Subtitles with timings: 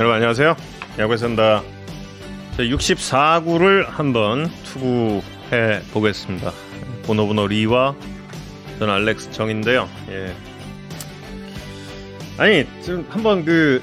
[0.00, 0.56] 여러분 안녕하세요.
[0.98, 1.62] 야구에 산다.
[2.56, 6.52] 64구를 한번 투구해 보겠습니다.
[7.02, 7.94] 보노보노 리와
[8.78, 9.86] 저는 알렉스 정인데요.
[10.08, 10.34] 예.
[12.38, 13.82] 아니 좀 한번 그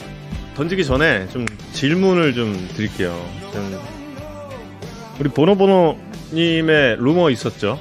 [0.55, 3.11] 던지기 전에 좀 질문을 좀 드릴게요.
[3.54, 3.79] 좀
[5.20, 7.79] 우리 보노보노님의 루머 있었죠?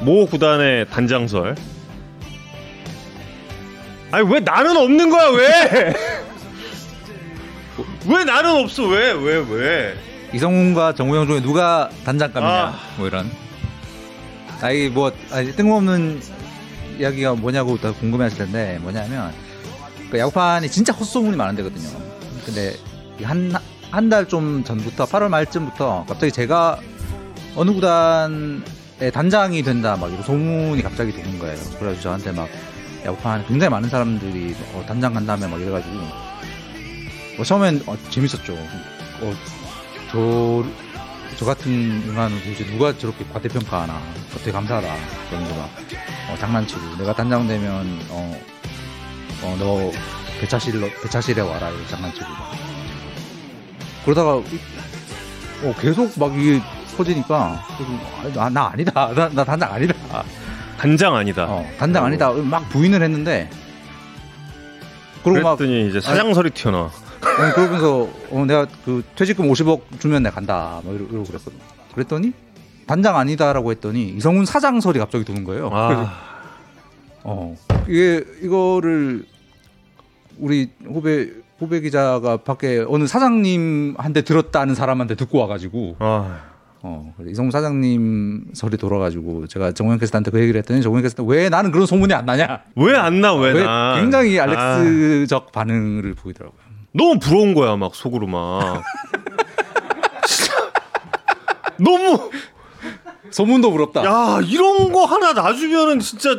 [0.00, 1.54] 모 구단의 단장설.
[4.10, 5.94] 아니 왜 나는 없는 거야 왜?
[8.06, 8.84] 왜 나는 없어?
[8.86, 9.12] 왜?
[9.12, 9.36] 왜?
[9.48, 9.94] 왜?
[10.34, 12.52] 이성훈과 정우영 중에 누가 단장감이냐?
[12.52, 12.74] 아.
[12.98, 13.30] 뭐 이런.
[14.60, 16.20] 아이 뭐 아니, 뜬금없는
[16.98, 19.32] 이야기가 뭐냐고 더 궁금해하실 텐데 뭐냐면
[20.10, 21.88] 그 야구판이 진짜 헛소문이 많은 데거든요.
[22.44, 22.74] 근데
[23.22, 23.52] 한
[23.90, 26.80] 한 달 좀 전부터 8월 말쯤부터 갑자기 제가
[27.54, 31.56] 어느 구단의 단장이 된다 막 이런 소문이 갑자기 도는 거예요.
[31.78, 32.48] 그래서 저한테 막
[33.04, 35.94] 야구판 굉장히 많은 사람들이 어, 단장 간다며 막 이래가지고
[37.36, 39.34] 뭐 처음엔 어, 재밌었죠 어,
[40.10, 40.64] 저,
[41.36, 44.00] 저 같은 인간은 도대체 누가 저렇게 과대평가하나.
[44.34, 44.94] 어떻게 감사하다.
[45.28, 45.70] 그러면서 막,
[46.30, 46.96] 어, 장난치고.
[46.98, 48.40] 내가 단장되면, 어,
[49.42, 49.90] 어, 너
[50.40, 51.70] 배차실로, 배차실에 와라.
[51.70, 52.26] 이렇게 장난치고.
[54.04, 56.60] 그러다가, 이- 어, 계속 막 이게
[56.96, 57.64] 퍼지니까,
[58.22, 58.92] 그래서 아, 나 아니다.
[59.14, 59.94] 나, 나 단장 아니다.
[60.78, 61.44] 단장 아니다.
[61.48, 62.30] 어, 단장 아니다.
[62.32, 63.48] 막 부인을 했는데,
[65.24, 66.90] 그러고 막, 그랬더니 이제 사장설이 튀어나와.
[67.54, 70.80] 그러면서 어, 내가 그 퇴직금 50억 주면 내가 간다.
[70.84, 71.58] 막 이러, 이러 고 그랬거든.
[71.94, 72.32] 그랬더니
[72.86, 75.70] 단장 아니다라고 했더니 이성훈 사장 설이 갑자기 도는 거예요.
[75.70, 76.12] 그래서, 아,
[77.24, 77.56] 어
[77.88, 79.24] 이게 이거를
[80.38, 81.28] 우리 후배
[81.58, 86.40] 후배 기자가 밖에 어느 사장님한테 들었다는 사람한테 듣고 와가지고 아,
[86.82, 91.70] 어 이성훈 사장님 설이 돌아가지고 제가 정우영 캐스터한테 그 얘기를 했더니 정우영 캐스터 왜 나는
[91.72, 92.60] 그런 소문이 안 나냐?
[92.76, 93.34] 왜 안 나?
[93.34, 93.96] 왜, 왜 나?
[94.00, 96.63] 굉장히 아, 알렉스적 반응을 보이더라고요.
[96.94, 98.82] 너무 부러운 거야 막 속으로 막.
[100.26, 100.70] 진짜
[101.78, 102.30] 너무
[103.30, 104.04] 소문도 부럽다.
[104.04, 106.30] 야 이런 거 하나 놔주면은 진짜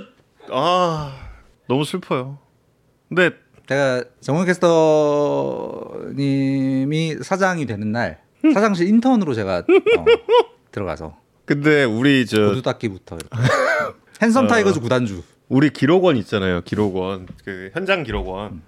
[0.50, 1.14] 아
[1.68, 2.38] 너무 슬퍼요.
[3.10, 3.32] 근데
[3.68, 8.20] 제가 정원 캐스터님이 사장이 되는 날
[8.54, 9.64] 사장실 인턴으로 제가 어,
[10.72, 13.18] 들어가서 근데 우리 저 보드 닦기부터.
[14.22, 16.62] 핸섬 타이거즈 구단주 우리 기록원 있잖아요.
[16.62, 18.62] 기록원 그 현장 기록원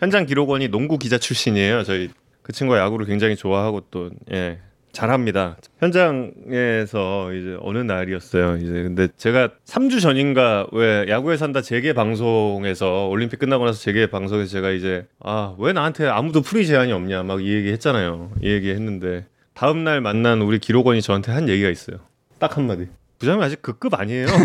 [0.00, 1.82] 현장 기록원이 농구 기자 출신이에요.
[1.84, 2.10] 저희
[2.42, 4.58] 그 친구가 야구를 굉장히 좋아하고 또 예.
[4.92, 5.58] 잘합니다.
[5.80, 8.56] 현장에서 이제 어느 날이었어요.
[8.56, 14.50] 이제 근데 제가 3주 전인가 왜 야구에 산다 재개 방송에서 올림픽 끝나고 나서 재개 방송에서
[14.50, 18.32] 제가 이제 아 왜 나한테 아무도 프리 제안이 없냐 막 이 얘기 했잖아요.
[18.42, 21.98] 이 얘기 했는데 다음 날 만난 우리 기록원이 저한테 한 얘기가 있어요.
[22.38, 22.86] 딱 한마디.
[23.18, 24.26] 부장님 아직 그 급 아니에요.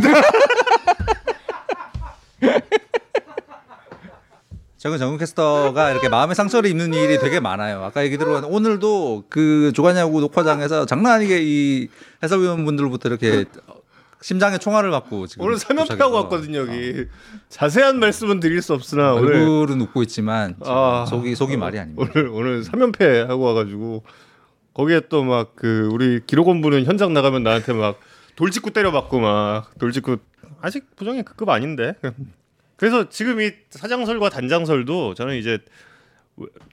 [4.83, 7.81] 저는 정훈 캐스터가 이렇게 마음의 상처를 입는 일이 되게 많아요.
[7.85, 11.87] 아까 얘기 들어봤는데 오늘도 그 조간야구 녹화장에서 장난 아니게 이
[12.21, 13.45] 해설위원분들부터 이렇게
[14.21, 16.13] 심장에 총알을 맞고 지금 오늘 사면패하고.
[16.15, 17.05] 왔거든요 여기
[17.47, 21.05] 자세한 말씀은 드릴 수 없으나 어, 오늘 얼굴은 웃고 있지만 아.
[21.07, 22.11] 속이 속이 말이 아닙니다.
[22.13, 24.03] 오늘 오늘 사면패 하고 와가지고
[24.73, 27.97] 거기에 또 막 그 우리 기록원 분은 현장 나가면 나한테 막
[28.35, 30.17] 돌직구 때려 맞고 막 돌직구
[30.59, 31.95] 아직 부정이 그급 아닌데
[32.75, 35.59] 그래서 지금 이 사장설과 단장설도 저는 이제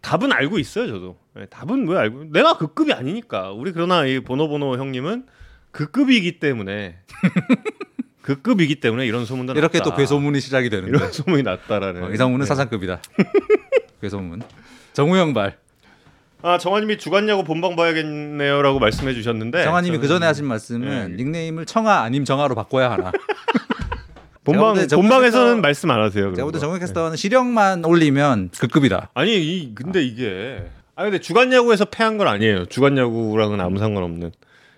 [0.03, 4.21] 답은 알고 있어요 저도 네, 답은 왜 알고 내가 그 급이 아니니까 우리 그러나 이
[4.21, 5.27] 보노보노 형님은
[5.71, 6.99] 그 급이기 때문에
[8.22, 9.91] 그 급이기 때문에 이런 소문도 이렇게 났다.
[9.91, 12.47] 또 괴소문이 시작이 되는데 이런 소문이 났다라는 어, 이상훈은 네.
[12.47, 13.00] 사장급이다.
[14.03, 14.43] 괴소문.
[14.93, 15.59] 정우영 발.
[16.43, 21.17] 아 정환님이 주간야구 본방 봐야겠네요라고 말씀해 주셨는데 정아님이 저는 그 전에 하신 말씀은 네.
[21.17, 23.12] 닉네임을 청아 아님 정아로 바꿔야 하나.
[24.53, 26.34] 본방 본방에서는 말씀 안 하세요.
[26.34, 26.61] 제가 볼때 거.
[26.61, 29.11] 정우영 캐스터는 시력만 올리면 급급이다.
[29.15, 30.65] 아니 이 근데 이게
[30.97, 32.66] 아 근데 주간 야구에서 패한 건 아니에요.
[32.66, 34.33] 주간 야구랑은 아무 상관없는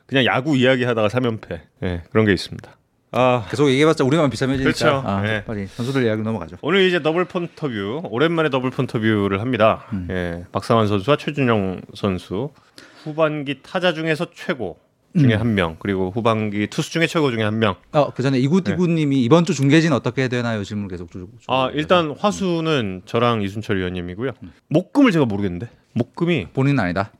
[0.06, 2.76] 그냥 야구 이야기하다가 사면패 예 그런 게 있습니다.
[3.14, 4.72] 아 계속 얘기해봤자 우리만 비참해지니까.
[4.72, 5.02] 그렇죠.
[5.06, 5.44] 아, 네.
[5.44, 6.56] 빨리 선수들 이야기 넘어가죠.
[6.62, 9.84] 오늘 이제 더블 폰터뷰 오랜만에 더블 폰터뷰를 합니다.
[9.92, 10.08] 음.
[10.10, 12.50] 예 박성한 선수와 최준영 선수
[13.04, 14.78] 후반기 타자 중에서 최고
[15.18, 15.40] 중에 음.
[15.40, 17.76] 한명 그리고 후반기 투수 중에 최고 중에 한 명.
[17.92, 20.64] 어, 그 전에 이구이구님이 이번 주 중계진 어떻게 되나요?
[20.64, 21.30] 질문 계속 주고.
[21.48, 24.32] 아 일단 화수는 저랑 이순철 위원님이고요.
[24.68, 27.12] 목금을 제가 모르겠는데 목금이 본인은 아니다.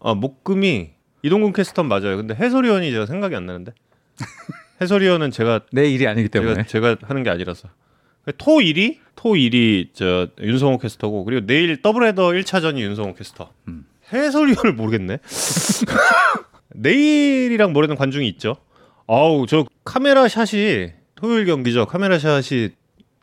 [0.00, 0.90] 아 목금이
[1.22, 2.16] 이동근 캐스터 맞아요.
[2.16, 3.72] 근데 해설위원이 제가 생각이 안 나는데
[4.80, 6.66] 해설위원은 제가 내 일이 아니기 때문에.
[6.66, 7.68] 제가, 제가 하는 게 아니라서
[8.38, 13.86] 토 1위 토 1위 저 윤성호 캐스터고 그리고 내일 더블헤더 1차전이 윤성호 캐스터 음.
[14.12, 15.18] 해설위원을 모르겠네.
[16.74, 18.56] 내일이랑 모레는 관중이 있죠.
[19.06, 21.86] 아우 저 카메라 샷이 토요일 경기죠.
[21.86, 22.70] 카메라 샷이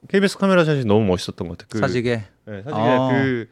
[0.08, 1.70] KBS 카메라 샷이 너무 멋있었던 것 같아요.
[1.72, 2.24] 그, 사직에.
[2.46, 3.10] 네, 사직에 아.
[3.12, 3.48] 그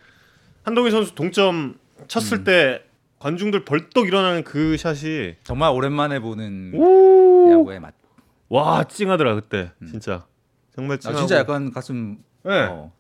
[0.64, 1.76] 한동희 선수 동점
[2.08, 2.44] 쳤을 음.
[2.44, 2.84] 때
[3.20, 7.52] 관중들 벌떡 일어나는 그 샷이 정말 오랜만에 보는 오!
[7.52, 7.94] 야구의 맛.
[8.50, 9.88] 와 찡하더라 그때 음.
[9.88, 10.26] 진짜
[10.74, 12.94] 정말 아, 찡하고 진짜 약간 가슴 네 어,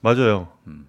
[0.00, 0.86] 맞아요 음.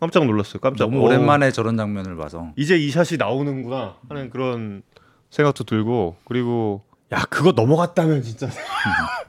[0.00, 4.82] 깜짝 놀랐어요 깜짝 너무 어, 오랜만에 저런 장면을 봐서 이제 이 샷이 나오는구나 하는 그런
[5.30, 6.82] 생각도 들고 그리고
[7.12, 8.48] 야 그거 넘어갔다면 진짜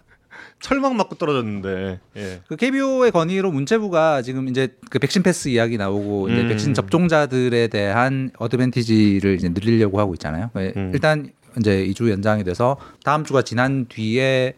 [0.66, 2.42] 철망 맞고 떨어졌는데 예.
[2.48, 6.48] 그 KBO의 건의로 문체부가 지금 이제 그 백신 패스 이야기 나오고 이제 음.
[6.48, 10.50] 백신 접종자들에 대한 어드밴티지를 이제 늘리려고 하고 있잖아요.
[10.56, 10.92] 네, 음.
[10.94, 14.56] 일단 이제 2주 연장이 돼서 다음 주가 지난 뒤에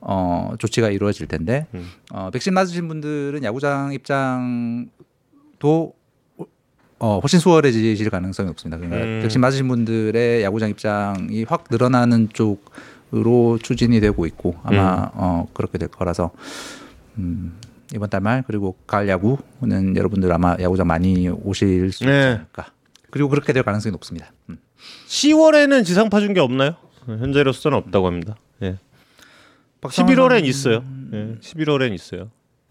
[0.00, 1.88] 어 조치가 이루어질 텐데 음.
[2.12, 4.90] 어 백신 맞으신 분들은 야구장 입장
[5.58, 5.94] 도
[6.98, 8.78] 어 훨씬 수월해질 가능성이 없습니다.
[8.78, 9.18] 그러니까 음.
[9.20, 15.90] 백신 맞으신 분들의 야구장 입장이 확 늘어나는 쪽으로 추진이 되고 있고 아마 어 그렇게 될
[15.90, 16.30] 거라서
[17.18, 17.58] 음
[17.94, 22.28] 이번 달 말 그리고 가을 야구는 여러분들 아마 야구장 많이 오실 수 네.
[22.28, 22.68] 않을까.
[23.10, 24.32] 그리고 그렇게 될 가능성이 높습니다.
[24.48, 24.56] 음.
[25.06, 26.76] 10월에는 지상파 준게 없나요?
[27.06, 28.36] 현재로서는 없다고 합니다.
[28.62, 28.78] 예.
[29.82, 30.84] 박상원 11월엔 선수- 있어요.
[31.12, 31.34] 예.
[31.42, 32.30] 11월엔 있어요.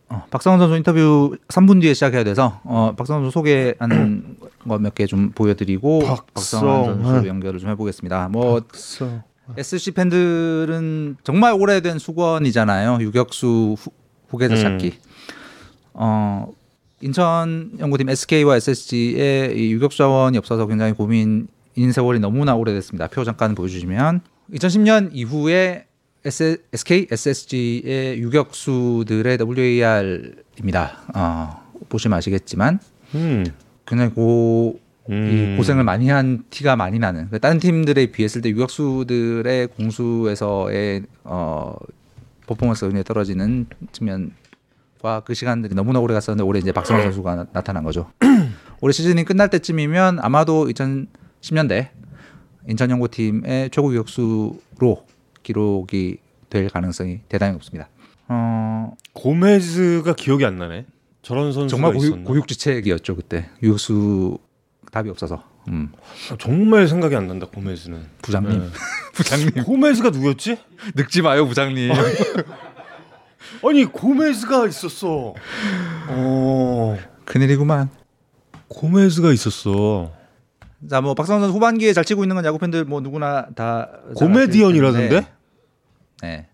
[0.09, 4.37] 어, 박상원 선수 인터뷰 3분 뒤에 시작해야 돼서 어, 박상원 선수 소개하는
[4.67, 6.01] 거 몇 개 좀 보여드리고
[6.33, 7.03] 박성원.
[7.03, 8.29] 선수 연결을 좀 해보겠습니다.
[8.29, 8.61] 뭐
[9.57, 12.97] SC 팬들은 정말 오래된 수건이잖아요.
[13.01, 13.91] 유격수 후,
[14.29, 14.61] 후계자 음.
[14.61, 14.93] 찾기.
[15.93, 16.47] 어,
[17.01, 21.47] 인천 연구팀 SK와 SSG의 이 유격수 자원이 없어서 굉장히 고민인
[21.93, 23.07] 세월이 너무나 오래됐습니다.
[23.07, 24.21] 표 잠깐 보여주시면
[24.53, 25.85] 2010년 이후에
[26.25, 30.97] SK, SSG의 유격수들의 WAR입니다.
[31.13, 32.79] 어, 보시면 아시겠지만
[33.13, 33.45] 음.
[33.85, 34.79] 굉장히 고,
[35.09, 35.53] 음.
[35.53, 41.75] 이 고생을 많이 한 티가 많이 나는 그 다른 팀들에 비했을 때 유격수들의 공수에서의 어
[42.47, 47.83] 퍼포먼스가 굉장히 떨어지는 측면과 그 시간들이 너무나 오래 갔었는데 올해 이제 박성호 선수가 나, 타난
[47.83, 48.11] 거죠.
[48.81, 51.89] 올해 시즌이 끝날 때쯤이면 아마도 2010년대
[52.67, 55.05] 인천 연고팀의 최고 유격수로
[55.45, 56.17] 기록이
[56.49, 57.87] 될 가능성이 대단히 높습니다.
[58.27, 60.85] 어, 고메즈가 기억이 안 나네.
[61.21, 62.23] 저런 선수가 정말 고육?
[62.23, 64.37] 고육지책이었죠 그때 유격수
[64.91, 65.91] 답이 없어서 음.
[66.31, 67.47] 아, 정말 생각이 안 난다.
[67.47, 67.99] 고메즈는.
[68.21, 68.67] 부장님 네.
[69.13, 70.57] 부장님 고메즈가 누구였지?
[70.95, 71.91] 늙지 마요 부장님.
[73.63, 75.33] 아니 고메즈가 있었어.
[76.07, 76.97] 어.
[77.25, 77.89] 큰일이구만.
[78.67, 80.11] 고메즈가 있었어.
[80.89, 85.34] 자, 뭐 박상원 선수 후반기에 잘 치고 있는 건 야구 팬들 뭐 누구나 다 고메디언이라던데?
[86.21, 86.47] 네.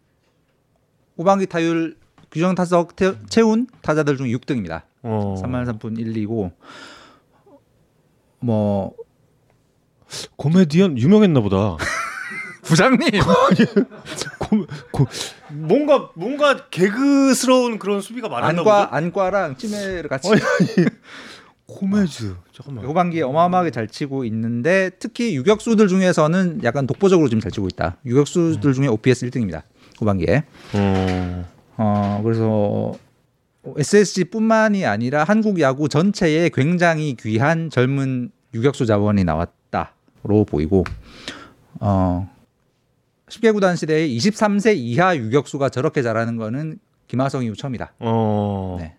[1.18, 1.98] 후반기 타율
[2.32, 4.84] 규정 타석 태, 채운 타자들 중 6등입니다.
[5.04, 5.36] 어.
[5.42, 6.52] 3만 3분 1, 2고
[8.40, 8.96] 뭐
[10.36, 11.78] 고메디언 유명했나 보다.
[12.64, 13.10] 부장님
[14.40, 15.08] 고, 고,
[15.50, 18.96] 뭔가 뭔가 개그스러운 그런 수비가 많았나 안과 보다.
[18.96, 20.40] 안과랑 치매를 같이 아니,
[21.72, 22.36] 고메즈.
[22.52, 22.86] 잠깐만.
[22.86, 27.98] 후반기에 어마어마하게 잘 치고 있는데 특히 유격수들 중에서는 약간 독보적으로 지금 잘 치고 있다.
[28.06, 29.64] 유격수들 중에 OPS 1등입니다.
[29.98, 30.44] 후반기에.
[30.74, 31.46] 어.
[31.78, 32.94] 어 그래서
[33.78, 40.84] SSG뿐만이 아니라 한국 야구 전체에 굉장히 귀한 젊은 유격수 자원이 나왔다로 보이고
[41.80, 42.30] 어
[43.28, 47.94] 10개 구단 시대에 23세 이하 유격수가 저렇게 잘하는 거는 김하성 이후 처음이다.
[48.00, 48.78] 어.
[48.80, 48.96] 네.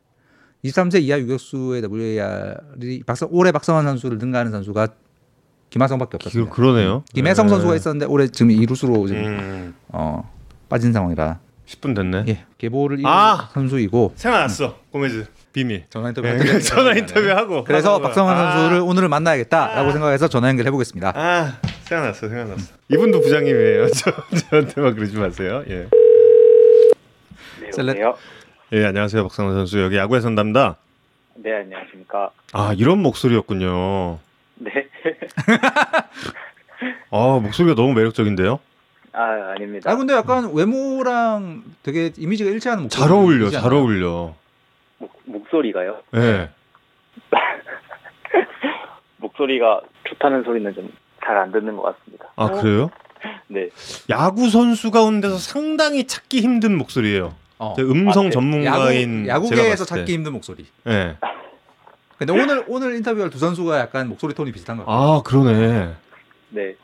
[0.65, 4.89] 23세 이하 유격수의 WAR이 박성, 올해 박성환 선수를 능가하는 선수가
[5.71, 6.53] 김하성밖에 그, 없었습니다.
[6.53, 7.03] 그러네요.
[7.15, 7.51] 김혜성 네.
[7.51, 9.75] 선수가 있었는데 올해 지금 이루수로 지금 음.
[9.89, 10.31] 어,
[10.69, 12.25] 빠진 상황이라 10분 됐네.
[12.29, 13.49] 예, 이룬 아!
[13.55, 14.77] 선수이고 생각났어.
[14.93, 15.85] 고메즈 비밀.
[15.91, 17.65] 전화 인터뷰 네, 전화 인터뷰 하고.
[17.65, 18.09] 그래서 하는 거야.
[18.09, 18.53] 박성환 아.
[18.53, 21.13] 선수를 오늘은 만나야겠다라고 생각해서 전화 연결해 보겠습니다.
[21.17, 22.75] 아 생각났어 생각났어.
[22.91, 23.89] 이분도 부장님이에요.
[23.97, 24.13] 저,
[24.51, 25.65] 저한테만 그러지 마세요.
[25.69, 25.89] 예.
[27.61, 28.15] 네, 셀레-?
[28.73, 30.77] 예 안녕하세요 박상원 선수 여기 야구의 선담다.
[31.37, 32.31] 네, 안녕하십니까.
[32.53, 34.19] 아 이런 목소리였군요.
[34.57, 34.71] 네.
[37.11, 38.61] 아 목소리가 너무 매력적인데요.
[39.13, 39.91] 아, 아닙니다.
[39.91, 43.01] 아 근데 약간 외모랑 되게 이미지가 일치하는 목소리.
[43.03, 44.35] 잘 어울려 잘 어울려.
[44.99, 45.99] 목, 목소리가요?
[46.15, 46.49] 예.
[49.19, 50.91] 목소리가 좋다는 소리는 좀
[51.25, 52.27] 잘 안 듣는 것 같습니다.
[52.35, 52.91] 아 그래요?
[53.47, 53.69] 네.
[54.11, 57.35] 야구 선수 가운데서 상당히 찾기 힘든 목소리예요.
[57.63, 57.75] 어.
[57.77, 58.31] 제 음성 아, 네.
[58.31, 59.77] 전문가인 야구, 때.
[59.77, 60.67] 찾기 힘든 목소리.
[60.89, 61.17] 예.
[62.19, 65.01] 근데 오늘 오늘 인터뷰할 두 선수가 약간 목소리 톤이 비슷한 것 같아요.
[65.01, 65.95] 아 그러네.
[66.51, 66.75] 네.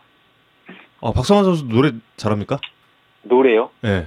[1.01, 2.59] 아 박성한 선수 노래 잘합니까?
[3.23, 3.71] 노래요?
[3.85, 4.07] 예.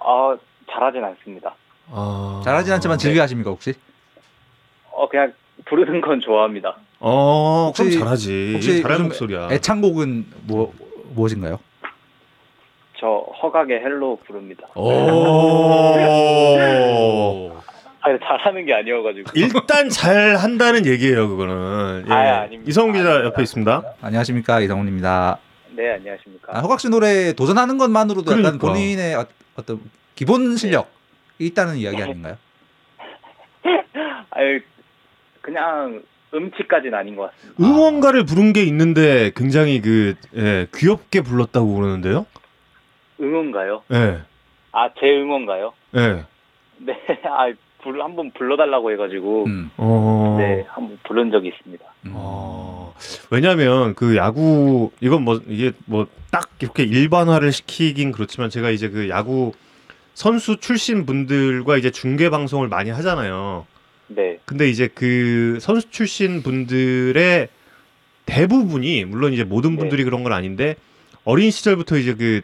[0.00, 0.36] 아,
[0.70, 1.54] 잘하진 않습니다.
[1.90, 3.74] 아 잘하진 않지만 즐겨 하십니까 혹시?
[4.92, 5.32] 어, 그냥
[5.64, 6.76] 부르는 건 좋아합니다.
[7.00, 8.52] 어 그럼 혹시- 잘하지.
[8.54, 9.48] 혹시 잘하는 목소리야.
[9.50, 10.72] 애창곡은 뭐
[11.14, 11.58] 무엇인가요?
[12.98, 14.66] 저 허각의 Hello 부릅니다.
[14.74, 14.86] 오.
[18.00, 19.30] 아, 잘하는 게 아니어가지고.
[19.34, 22.04] 일단 잘 한다는 얘기예요, 그거는.
[22.08, 22.12] 예.
[22.12, 22.68] 아, 아닙니다.
[22.68, 23.26] 이성훈 기자 아닙니다.
[23.26, 23.82] 옆에 있습니다.
[24.00, 25.38] 안녕하십니까 이성훈입니다.
[25.72, 26.56] 네, 안녕하십니까.
[26.56, 28.68] 아, 허각 씨 노래 도전하는 것만으로도 약간 그러니까.
[28.68, 29.26] 본인의 어,
[29.56, 29.80] 어떤
[30.14, 30.86] 기본 실력이
[31.40, 32.36] 있다는 이야기 아닌가요?
[34.30, 34.60] 아유,
[35.40, 37.62] 그냥 음치까지는 아닌 것 같습니다.
[37.62, 42.26] 응원가를 부른 게 있는데 굉장히 그 예, 귀엽게 불렀다고 그러는데요.
[43.20, 43.82] 응원가요?
[43.92, 44.18] 예.
[44.72, 45.72] 아, 제 응원가요?
[45.96, 46.24] 예.
[46.78, 46.94] 네,
[47.24, 49.70] 아, 불, 한번 불러달라고 해가지고, 음.
[49.76, 50.36] 어.
[50.38, 51.84] 네, 한번 부른 적이 있습니다.
[52.06, 52.12] 음.
[52.14, 52.94] 어.
[53.30, 56.06] 왜냐면 그 야구 이건 뭐 이게 뭐
[56.36, 59.52] 딱 이렇게 일반화를 시키긴 그렇지만 제가 이제 그 야구
[60.12, 63.66] 선수 출신 분들과 이제 중계 방송을 많이 하잖아요.
[64.08, 67.48] 네, 근데 이제 그 선수 출신 분들의
[68.26, 69.76] 대부분이 물론 이제 모든 네.
[69.78, 70.76] 분들이 그런 건 아닌데
[71.24, 72.42] 어린 시절부터 이제 그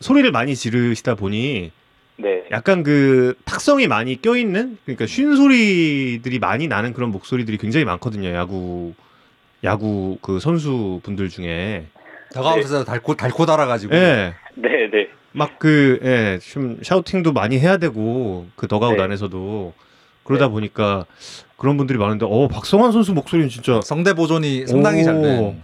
[0.00, 1.72] 소리를 많이 지르시다 보니
[2.16, 8.30] 네, 약간 그 탁성이 많이 껴있는 그러니까 쉰 소리들이 많이 나는 그런 목소리들이 굉장히 많거든요
[8.34, 8.94] 야구
[9.64, 11.86] 야구 그 선수 분들 중에
[12.34, 14.34] 더가웃에서 달고 달고 달아가지고 예.
[14.54, 15.08] 네, 네.
[15.32, 19.02] 막 그, 예, 좀 샤우팅도 많이 해야 되고, 그 더가웃 네.
[19.02, 19.72] 안에서도.
[20.24, 20.52] 그러다 네.
[20.52, 21.06] 보니까
[21.56, 25.04] 그런 분들이 많은데, 어, 박성환 선수 목소리는 진짜 성대 보존이 상당히 오.
[25.04, 25.62] 잘된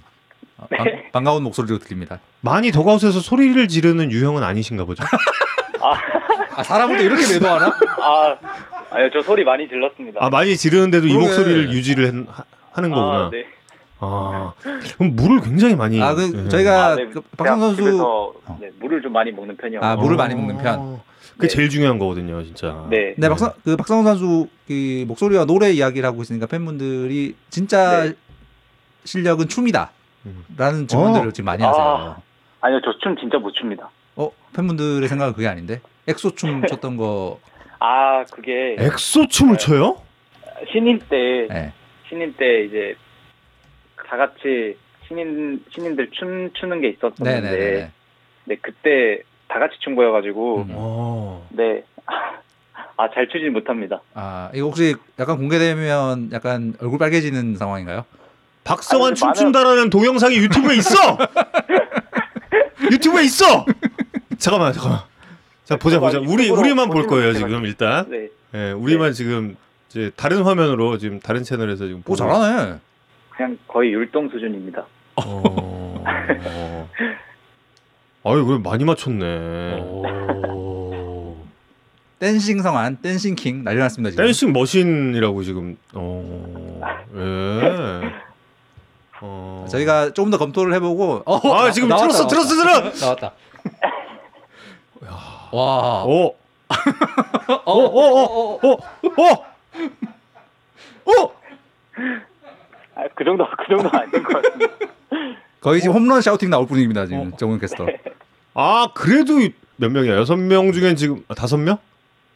[0.59, 2.21] 어, 반, 반가운 목소리로 들립니다.
[2.41, 5.05] 많이 더가웃에서 소리를 지르는 유형은 아니신가 보죠?
[6.57, 7.67] 아 사람을 또 이렇게 매도하나?
[8.01, 8.37] 아,
[8.91, 10.25] 아니요, 저 소리 많이 질렀습니다.
[10.25, 11.27] 아, 많이 지르는데도 이 그러게.
[11.27, 13.27] 목소리를 유지를 한- 하- 하는 거구나.
[13.27, 13.45] 아, 네.
[13.99, 14.53] 아,
[14.97, 16.01] 그럼 물을 굉장히 많이.
[16.01, 16.49] 아, 그 예.
[16.49, 17.07] 저희가 아, 네.
[17.07, 18.59] 그 박성 선수 어.
[18.61, 19.85] 네, 물을 좀 많이 먹는 편이어서.
[19.87, 20.39] 아, 물을 많이 어.
[20.39, 21.01] 먹는 편.
[21.35, 21.55] 그게 네.
[21.55, 22.87] 제일 중요한 거거든요, 진짜.
[22.89, 23.15] 네.
[23.19, 28.13] 네, 박성 그 박성한 선수 그 목소리와 노래 이야기를 하고 있으니까 팬분들이 진짜 네.
[29.05, 29.91] 실력은 춤이다
[30.57, 30.87] 라는 음.
[30.87, 31.33] 질문들을 어.
[31.33, 31.69] 지금 많이 아.
[31.69, 32.17] 하세요.
[32.61, 33.91] 아 니요, 저 춤 진짜 못 춥니다.
[34.17, 37.39] 어 팬분들의 생각은 그게 아닌데 엑소 춤 췄던 거
[37.79, 39.59] 아, 그게 엑소 춤을 네.
[39.59, 40.01] 춰요?
[40.73, 41.73] 신인 때, 네.
[42.09, 42.97] 신인 때 이제
[44.09, 47.91] 다 같이 신인, 신인들 춤 추는 게 있었었는데, 네네네.
[48.47, 50.69] 네, 그때 다 같이 춘 거여가지고, 음.
[50.71, 51.47] 어.
[51.51, 51.85] 네.
[52.97, 54.01] 아, 잘 추진 못합니다.
[54.15, 58.07] 아 이거 혹시 약간 공개되면 약간 얼굴 빨개지는 상황인가요?
[58.67, 60.97] 박성환 아니, 춤춘다라는 동영상이 유튜브에 있어!
[62.91, 63.65] 유튜브에 있어!
[64.39, 65.01] 잠깐만, 잠깐만.
[65.65, 66.19] 자, 보자, 보자.
[66.19, 68.07] 우리, 우리만 볼 거예요, 지금, 일단.
[68.11, 68.29] 네.
[68.55, 69.57] 예, 우리만 지금,
[69.89, 72.01] 이제 다른 화면으로, 지금 다른 채널에서 지금.
[72.01, 72.79] 오 보고- 잘하네.
[73.31, 74.85] 그냥 거의 율동 수준입니다.
[75.17, 76.05] 어.
[78.25, 79.81] 아유, 그래, 많이 맞췄네.
[79.81, 81.37] 오.
[82.19, 84.25] dancing 성한 dancing king 난리 났습니다 지금.
[84.25, 86.81] dancing machine이라고 지금, 어,
[87.15, 88.26] 예.
[89.21, 89.67] 어.
[89.71, 92.27] 저희가 조금 더 검토를 해보고 어, 아, 나- 지금 나왔다, 나왔다.
[92.29, 92.91] 틀었어, 틀어!
[93.01, 93.33] 나왔다.
[95.53, 96.03] 와.
[96.05, 96.33] 어, 어,
[97.65, 98.59] 어, 어, 어.
[98.63, 99.45] 어, 어!
[101.07, 101.33] 어!
[102.97, 104.75] 아, 그 정도, 그 정도 아닌 것 같습니다.
[105.61, 107.37] 거의 지금 홈런 샤우팅 나올 뿐입니다 지금 어.
[107.37, 107.87] 정훈 캐스터.
[108.55, 109.35] 아, 그래도
[109.77, 110.17] 몇 명이야?
[110.17, 111.79] 여섯 명 중엔 지금, 아, 다섯 명?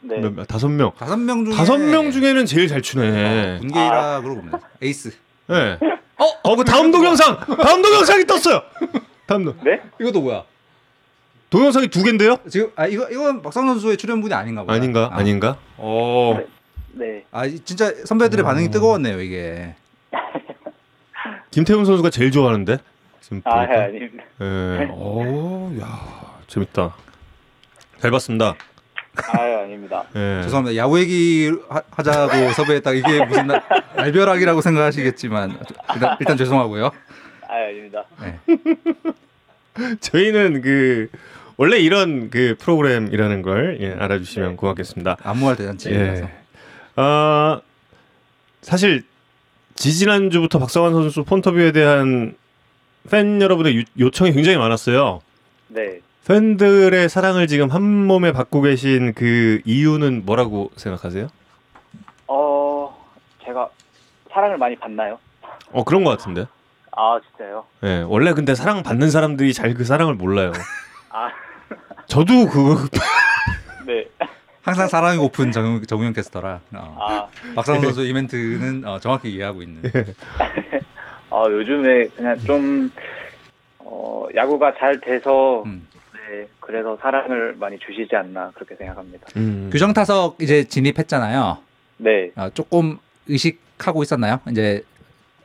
[0.01, 0.17] 네.
[0.17, 0.45] 몇?
[0.47, 0.91] 다섯 명.
[0.97, 3.59] 다섯 명 중에 다섯 명 중에는 제일 잘 추네.
[3.59, 4.59] 분계이라 그러고 봅니다.
[4.81, 5.13] 에이스.
[5.51, 5.77] 예.
[6.17, 7.37] 어, 어, 그 다음 동영상!
[7.61, 8.61] 다음 동영상이 떴어요!
[9.27, 9.81] 다음 동, 네?
[9.99, 10.43] 이것도 뭐야?
[11.49, 12.37] 동영상이 두 개인데요?
[12.49, 14.73] 지금 아 이거 이건 박상 선수의 출연분이 아닌가 보다.
[14.73, 15.09] 아닌가?
[15.11, 15.17] 아.
[15.17, 15.57] 아닌가?
[15.77, 16.39] 어.
[16.93, 17.25] 네.
[17.31, 18.47] 아 이- 진짜 선배들의 어.
[18.47, 19.75] 반응이 뜨거웠네요 이게.
[21.51, 22.77] 김태훈 선수가 제일 좋아하는데?
[23.21, 23.83] 지금 아, 보니까.
[23.83, 24.23] 아닙니다.
[24.41, 24.85] 예.
[24.93, 26.95] 오, 야, 재밌다.
[27.99, 28.55] 잘 봤습니다.
[29.17, 30.03] 아, 아닙니다.
[30.15, 30.41] 예.
[30.43, 30.75] 죄송합니다.
[30.77, 33.61] 야구 얘기 하, 하자고 섭외했다 이게 무슨 날,
[33.95, 35.57] 날벼락이라고 생각하시겠지만
[35.93, 36.91] 일단, 일단 죄송하고요.
[37.47, 38.03] 아, 아닙니다.
[38.21, 38.39] 네.
[39.99, 41.09] 저희는 그
[41.57, 45.17] 원래 이런 그 프로그램이라는 걸 예, 알아주시면 고맙겠습니다.
[45.23, 46.23] 안무할 대잔치라서.
[46.23, 46.29] 예.
[46.95, 47.61] 아
[48.61, 49.03] 사실
[49.75, 52.35] 지지난 주부터 박성환 선수 폰터뷰에 대한
[53.09, 55.21] 팬 여러분의 유- 요청이 굉장히 많았어요.
[55.69, 55.99] 네.
[56.27, 61.27] 팬들의 사랑을 지금 한 몸에 받고 계신 그 이유는 뭐라고 생각하세요?
[62.27, 63.05] 어,
[63.43, 63.69] 제가
[64.31, 65.17] 사랑을 많이 받나요?
[65.71, 66.45] 어 그런 것 같은데.
[66.95, 67.65] 아, 진짜요?
[67.83, 70.51] 예, 원래 근데 사랑 받는 사람들이 잘 그 사랑을 몰라요.
[71.09, 71.29] 아,
[72.05, 72.75] 저도 그거
[73.87, 74.05] 네.
[74.61, 76.97] 항상 사랑이 고픈 정, 정우영 캐스터라 어.
[76.99, 79.81] 아, 박상훈 선수 이벤트는 어, 정확히 이해하고 있는.
[81.31, 82.91] 아, 요즘에 그냥 좀,
[83.79, 85.87] 어, 야구가 잘 돼서, 음.
[86.31, 89.27] 네, 그래서 사랑을 많이 주시지 않나, 그렇게 생각합니다.
[89.35, 89.69] 음.
[89.69, 91.57] 규정 타석 이제 진입했잖아요.
[91.97, 92.31] 네.
[92.37, 92.97] 어, 조금
[93.27, 94.39] 의식하고 있었나요?
[94.49, 94.81] 이제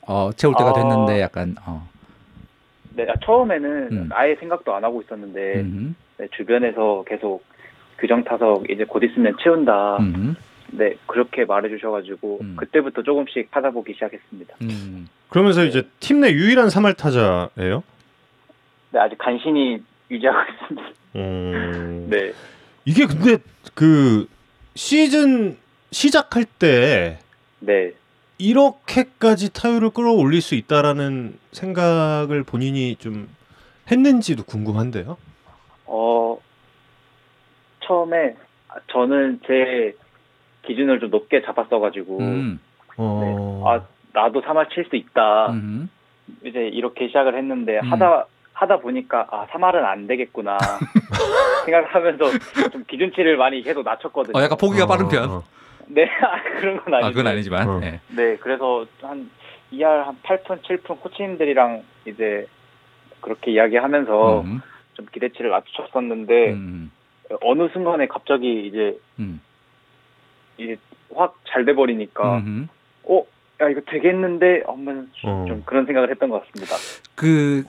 [0.02, 0.72] 어, 채울 때가 어.
[0.74, 1.88] 됐는데 약간 어.
[2.94, 4.08] 네, 아, 처음에는 음.
[4.12, 7.42] 아예 생각도 안 하고 있었는데, 음, 네, 주변에서 계속
[7.98, 10.36] 규정 타석 이제 곧 있으면 채운다, 음,
[10.70, 12.56] 네 그렇게 말해주셔가지고 음.
[12.56, 14.54] 그때부터 조금씩 찾아보기 시작했습니다.
[14.62, 15.08] 음.
[15.30, 17.82] 그러면서 이제 팀 내 유일한 3할 타자예요?
[18.92, 20.88] 네 아직 간신히 유지하고 있습니다.
[21.16, 22.06] 음.
[22.10, 22.32] 네,
[22.84, 23.38] 이게 근데
[23.74, 24.28] 그
[24.74, 25.56] 시즌
[25.90, 27.18] 시작할 때
[27.60, 27.92] 네.
[28.38, 33.28] 이렇게까지 타율을 끌어올릴 수 있다라는 생각을 본인이 좀
[33.90, 35.16] 했는지도 궁금한데요.
[35.86, 36.38] 어
[37.84, 38.36] 처음에
[38.92, 39.94] 저는 제
[40.66, 42.60] 기준을 좀 높게 잡았어가지고 음.
[42.98, 43.62] 어.
[43.66, 45.50] 아 나도 3할 칠 수 있다.
[45.52, 45.88] 음.
[46.44, 47.92] 이제 이렇게 시작을 했는데 음.
[47.92, 50.56] 하다 하다 보니까 아 3할은 안 되겠구나
[51.66, 52.24] 생각하면서
[52.72, 54.38] 좀 기준치를 많이 계속 낮췄거든요.
[54.38, 55.30] 어, 약간 포기가 빠른 편.
[55.30, 55.42] 어.
[55.88, 57.06] 네 아, 그런 건 아니고.
[57.06, 57.68] 아, 그건 아니지만.
[57.68, 57.78] 어.
[57.80, 58.00] 네.
[58.08, 59.30] 네 그래서 한
[59.72, 62.46] 2할 한 8푼 7푼 코치님들이랑 이제
[63.20, 64.60] 그렇게 이야기하면서 음.
[64.94, 66.90] 좀 기대치를 낮췄었는데 음.
[67.42, 69.40] 어느 순간에 갑자기 이제 음.
[70.56, 70.76] 이제
[71.14, 72.68] 확 잘 돼 버리니까 음.
[73.04, 73.22] 어,
[73.60, 75.44] 야 이거 되겠는데 한번 어.
[75.46, 76.74] 좀 그런 생각을 했던 것 같습니다.
[77.14, 77.64] 그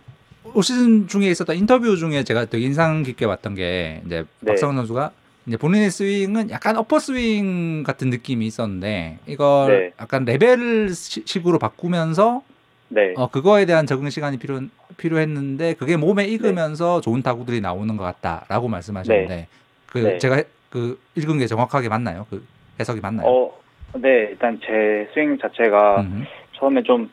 [0.54, 4.48] 올 시즌 중에 있었던 인터뷰 중에 제가 되게 인상 깊게 봤던 게 이제 네.
[4.52, 5.12] 박성한 선수가
[5.48, 9.94] 이제 본인의 스윙은 약간 upper 스윙 같은 느낌이 있었는데 이걸 네.
[10.00, 12.42] 약간 레벨 시- 식으로 바꾸면서
[12.90, 14.62] 네, 어 그거에 대한 적응 시간이 필요
[14.96, 19.48] 필요했는데 그게 몸에 익으면서 좋은 타구들이 나오는 것 같다라고 말씀하셨는데
[19.88, 20.18] 그 네.
[20.18, 22.26] 제가 해- 그 읽은 게 정확하게 맞나요?
[22.30, 22.46] 그
[22.80, 23.28] 해석이 맞나요?
[23.28, 23.60] 어,
[23.96, 26.26] 네 일단 제 스윙 자체가 음.
[26.58, 27.10] 처음에 좀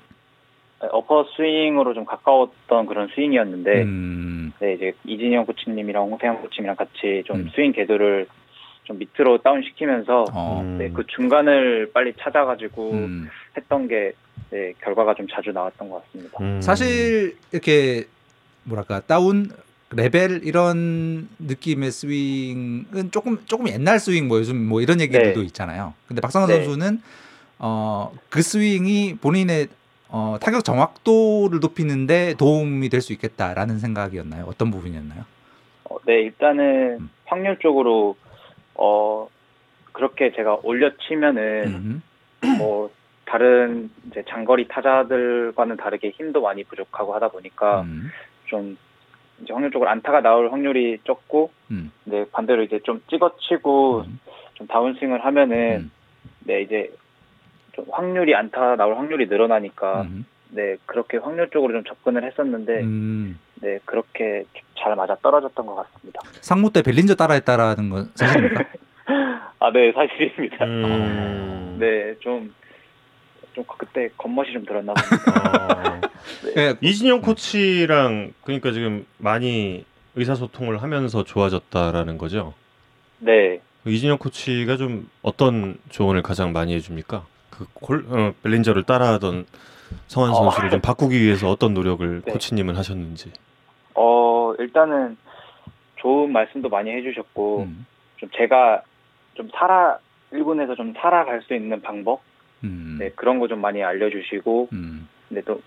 [0.93, 4.53] 어퍼 스윙으로 좀 가까웠던 그런 스윙이었는데 음.
[4.61, 7.51] 네, 이제 이진영 코치님이랑 홍세완 코치님이랑 같이 좀 음.
[7.55, 8.27] 스윙 궤도를
[8.85, 10.61] 좀 밑으로 다운 시키면서 어.
[10.63, 10.79] 음.
[10.79, 13.29] 네, 그 중간을 빨리 찾아가지고 음.
[13.57, 14.13] 했던 게
[14.51, 16.39] 네, 결과가 좀 자주 나왔던 것 같습니다.
[16.43, 16.61] 음.
[16.61, 18.05] 사실 이렇게
[18.65, 19.51] 뭐랄까 다운
[19.91, 25.47] 레벨 이런 느낌의 스윙은 조금 조금 옛날 스윙 뭐 요즘 뭐 이런 얘기들도 네.
[25.47, 25.95] 있잖아요.
[26.09, 26.65] 근데 박성한 네.
[26.65, 27.01] 선수는
[27.59, 29.69] 어 그 스윙이 본인의
[30.09, 34.45] 어 타격 정확도를 높이는데 도움이 될 수 있겠다라는 생각이었나요?
[34.47, 35.25] 어떤 부분이었나요?
[35.85, 37.11] 어, 네, 일단은 음.
[37.27, 38.17] 확률 쪽으로
[38.75, 39.29] 어
[39.93, 42.03] 그렇게 제가 올려치면은 음.
[42.59, 42.91] 뭐
[43.25, 48.11] 다른 이제 장거리 타자들과는 다르게 힘도 많이 부족하고 하다 보니까 음.
[48.47, 48.77] 좀
[49.43, 51.91] 이제 확률적으로 안타가 나올 확률이 적고 음.
[52.05, 54.21] 네 반대로 이제 좀 찍어치고 음.
[54.55, 55.91] 좀 다운스윙을 하면은 음.
[56.41, 56.93] 네 이제
[57.75, 60.27] 좀 확률이 안타 나올 확률이 늘어나니까 음.
[60.51, 63.39] 네 그렇게 확률 쪽으로 좀 접근을 했었는데 음.
[63.57, 66.21] 네 그렇게 좀잘 맞아 떨어졌던 것 같습니다.
[66.41, 68.65] 상무 때 벨린저 따라했다라는 건 사실입니까?
[69.61, 70.65] 아네 사실입니다.
[70.65, 71.77] 음.
[71.79, 72.55] 네좀
[73.55, 76.01] 좀 그때 겉멋이 좀 들었나 봅니다.
[76.01, 76.01] 어.
[76.57, 79.85] 예, 이진영 코치랑 그러니까 지금 많이
[80.17, 82.55] 의사소통을 하면서 좋아졌다라는 거죠.
[83.19, 83.61] 네.
[83.87, 87.27] 이진영 코치가 좀 어떤 조언을 가장 많이 해줍니까?
[87.59, 89.47] 그 골, 어, 벨린저를 따라하던
[90.07, 90.35] 성환 어.
[90.35, 92.33] 선수를 좀 바꾸기 위해서 어떤 노력을 네.
[92.33, 93.33] 코치님은 하셨는지.
[93.95, 95.17] 어 일단은
[95.97, 97.87] 좋은 말씀도 많이 해주셨고 음.
[98.17, 98.83] 좀 제가
[99.35, 99.99] 좀 살아
[100.33, 102.21] 일본에서 좀 살아갈 수 있는 방법
[102.65, 102.97] 음.
[102.99, 105.09] 네 그런 거 좀 많이 알려주시고 음.
[105.29, 105.61] 근데 또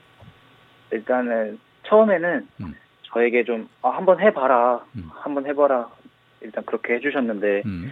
[0.91, 2.75] 일단은 처음에는 음.
[3.13, 5.09] 저에게 좀 아, 한번 해봐라 음.
[5.13, 5.89] 한번 해봐라
[6.41, 7.91] 일단 그렇게 해주셨는데 음.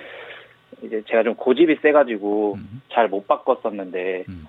[0.82, 2.82] 이제 제가 좀 고집이 세가지고 음.
[2.92, 4.48] 잘못 바꿨었는데 음.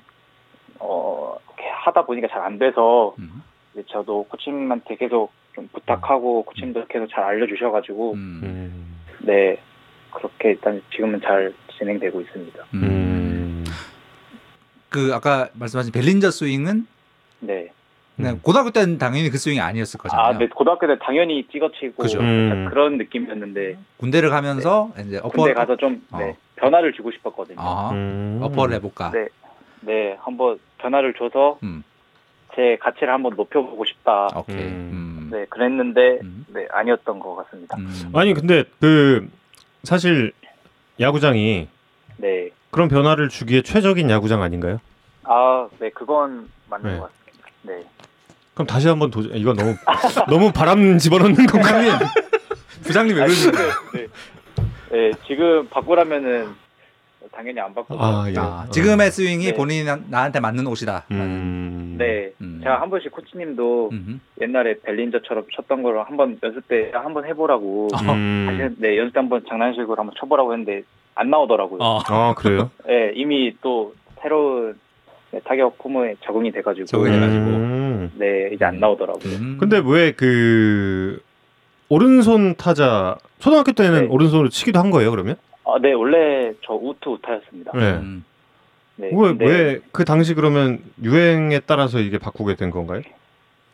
[0.79, 1.37] 어
[1.85, 3.43] 하다 보니까 잘 안 돼서 음.
[3.73, 8.41] 이제 저도 코치님한테 계속 좀 부탁하고 코치님도 계속 잘 알려주셔가지고 음.
[8.45, 8.97] 음.
[9.21, 9.59] 네
[10.13, 12.65] 그렇게 일단 지금은 잘 진행되고 있습니다.
[12.75, 12.83] 음.
[12.83, 13.65] 음.
[14.89, 16.87] 그 아까 말씀하신 벨린저 스윙은
[17.41, 17.71] 네.
[18.17, 20.27] 그냥 고등학교 때는 당연히 그 스윙이 아니었을 거잖아요.
[20.27, 22.21] 아, 네 고등학교 때 당연히 찍어치고 그죠.
[22.21, 22.67] 음.
[22.71, 26.19] 그런 느낌이었는데 군대를 가면서 이제 어퍼 군대 가서 좀 어.
[26.19, 27.59] 네, 변화를 주고 싶었거든요.
[27.61, 28.41] 아, 음.
[28.43, 29.11] 어퍼를 해볼까.
[29.11, 29.29] 네.
[29.83, 31.85] 네, 한번 변화를 줘서 음.
[32.55, 34.29] 제 가치를 한번 높여보고 싶다.
[34.35, 34.57] 오케이.
[34.57, 34.91] 음.
[34.93, 35.29] 음.
[35.31, 36.47] 네, 그랬는데 음.
[36.49, 37.77] 네 아니었던 것 같습니다.
[37.77, 38.13] 음.
[38.15, 39.29] 아니 근데 그
[39.83, 40.33] 사실
[40.99, 41.69] 야구장이
[42.17, 44.81] 네, 그런 변화를 주기에 최적인 야구장 아닌가요?
[45.25, 46.99] 아, 네 그건 맞는 네.
[46.99, 47.27] 것 같습니다.
[47.63, 47.85] 네,
[48.57, 49.37] 그럼 다시 한번 도전.
[49.37, 49.75] 이거 너무
[50.31, 51.99] 너무 바람 집어넣는 건가요?
[52.85, 53.59] 부장님 왜 아니, 그러시는
[53.93, 54.07] 네,
[54.91, 56.49] 네, 지금 바꾸라면은
[57.33, 58.01] 당연히 안 바꾸죠.
[58.03, 58.35] 아, 예.
[58.39, 59.53] 아, 지금의 스윙이 네.
[59.55, 61.05] 본인이 나- 나한테 맞는 옷이다.
[61.11, 61.97] 음.
[61.99, 62.61] 네, 음.
[62.63, 64.21] 제가 한 번씩 코치님도 음.
[64.41, 68.47] 옛날에 벨린저처럼 쳤던 거를 한번 연습 때 한번 해보라고 음.
[68.49, 70.83] 사실 네 연습 때 한번 장난식으로 한번 쳐보라고 했는데
[71.15, 71.81] 안 나오더라고요.
[71.83, 72.01] 어.
[72.07, 72.71] 아 그래요?
[72.87, 74.79] 네, 이미 또 새로운
[75.33, 77.45] 네, 타격 폼에 적응이 돼가지고 적응이 돼가지고.
[78.15, 78.19] 음.
[78.19, 79.35] 네 이제 안 나오더라고요.
[79.35, 79.57] 음.
[79.59, 81.21] 근데 왜 그
[81.89, 84.07] 오른손 타자 초등학교 때는 네.
[84.09, 85.11] 오른손으로 치기도 한 거예요?
[85.11, 85.37] 그러면?
[85.65, 87.73] 아, 네, 원래 저 우투 우타였습니다.
[87.75, 87.93] 네.
[87.99, 88.25] 음.
[88.97, 93.03] 네, 왜 근데 왜그 당시 그러면 유행에 따라서 이게 바꾸게 된 건가요?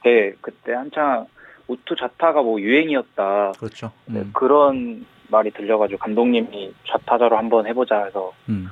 [0.05, 1.27] 네, 그때 한창
[1.69, 3.53] 우투 자타가 뭐 유행이었다.
[3.59, 3.93] 그렇죠.
[4.07, 4.31] 네, 음.
[4.35, 8.69] 그런 말이 들려가지고 감독님이 좌타자로 한번 해보자 해서 음.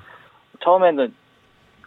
[0.63, 1.15] 처음에는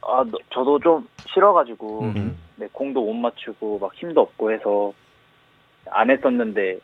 [0.08, 2.38] 아 너- 저도 좀 싫어가지고 음.
[2.56, 4.94] 네, 공도 못 맞추고 막 힘도 없고 해서
[5.89, 6.78] 안 했었는데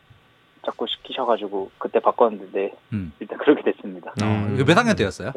[0.64, 3.12] 자꾸 시키셔가지고 그때 바꿨는데 음.
[3.20, 4.10] 일단 그렇게 됐습니다.
[4.10, 4.54] 어, 음.
[4.56, 5.32] 이거 몇 학년 때였어요?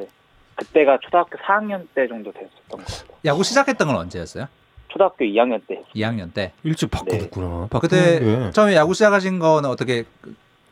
[0.56, 3.18] 그때가 초등학교 4학년 때 정도 됐었던 것 같아요.
[3.26, 4.48] 야구 시작했던 건 언제였어요?
[4.90, 6.54] 초등학교 2학년 때 2학년 때.
[6.64, 7.68] 일찍 바꾸었구나.
[7.82, 8.52] 그때 바꾸는 게.
[8.52, 10.04] 처음에 야구 시작하신 거는 어떻게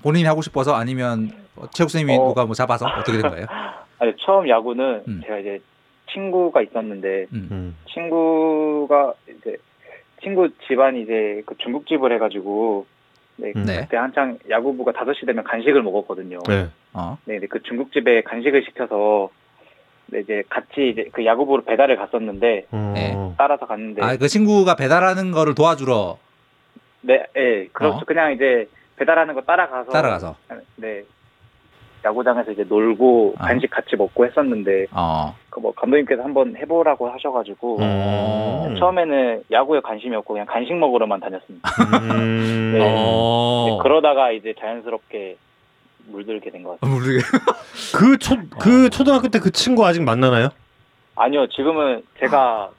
[0.03, 1.31] 본인이 하고 싶어서 아니면
[1.71, 2.27] 체육 선생님이 어.
[2.27, 3.45] 누가 뭐 잡아서 어떻게 된 거예요?
[3.99, 5.21] 아니 처음 야구는 음.
[5.25, 5.59] 제가 이제
[6.13, 7.47] 친구가 있었는데 음.
[7.51, 7.77] 음.
[7.93, 9.57] 친구가 이제
[10.21, 12.85] 친구 집안이 이제 그 중국집을 해가지고
[13.37, 13.65] 네, 음.
[13.65, 13.81] 네.
[13.81, 16.39] 그때 한창 야구부가 5시 되면 간식을 먹었거든요.
[16.47, 16.67] 네.
[16.93, 17.17] 어.
[17.25, 19.29] 네, 근데 그 중국집에 간식을 시켜서
[20.07, 22.91] 네, 이제 같이 이제 그 야구부로 배달을 갔었는데 어.
[22.95, 23.33] 네.
[23.37, 26.17] 따라서 갔는데 아, 그 친구가 배달하는 거를 도와주러
[27.01, 27.97] 네, 예, 그렇죠.
[27.97, 28.01] 어?
[28.05, 30.35] 그냥 이제 배달하는 거 따라가서 따라가서.
[30.75, 31.03] 네.
[32.03, 33.47] 야구장에서 이제 놀고 아.
[33.47, 35.35] 간식 같이 먹고 했었는데 어.
[35.51, 38.75] 그뭐 감독님께서 한번 해보라고 하셔가지고 음.
[38.79, 41.69] 처음에는 야구에 관심이 없고 그냥 간식 먹으러만 다녔습니다.
[42.03, 42.71] 음.
[42.73, 42.79] 네.
[42.83, 43.67] 어.
[43.69, 45.37] 네, 그러다가 이제 자연스럽게
[46.07, 46.91] 물들게 된 것 같아요.
[46.95, 47.19] 모르게.
[47.95, 50.49] 그 초, 그 초등학교 때 그 친구 아직 만나나요?
[51.15, 52.69] 아니요, 지금은 제가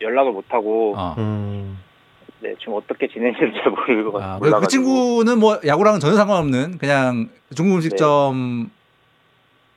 [0.00, 1.14] 연락을 못 하고 어.
[1.18, 1.78] 음.
[2.40, 4.60] 네, 지금 어떻게 지내는지 잘 모르고 아, 그, 몰라가지고.
[4.60, 8.70] 그 친구는 뭐 야구랑은 전혀 상관없는 그냥 중국 음식점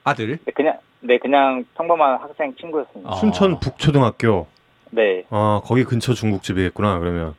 [0.03, 0.37] 아들.
[0.45, 3.11] 네, 그냥 네, 그냥 평범한 학생 친구였습니다.
[3.11, 3.15] 어.
[3.15, 4.47] 순천 북초등학교.
[4.91, 7.35] 네, 아, 거기 근처 중국집이겠구나, 그러면.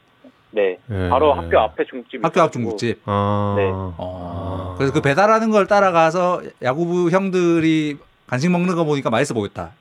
[0.51, 1.09] 네, 예.
[1.09, 3.01] 바로 학교 앞에 중국집이 학교 앞 중국집.
[3.07, 3.55] 아.
[3.57, 3.71] 네.
[3.73, 3.95] 어.
[3.99, 4.75] 아.
[4.77, 7.97] 그래서 그 배달하는 걸 따라가서 야구부 형들이
[8.27, 9.73] 간식 먹는 거 보니까 맛있어 보였다.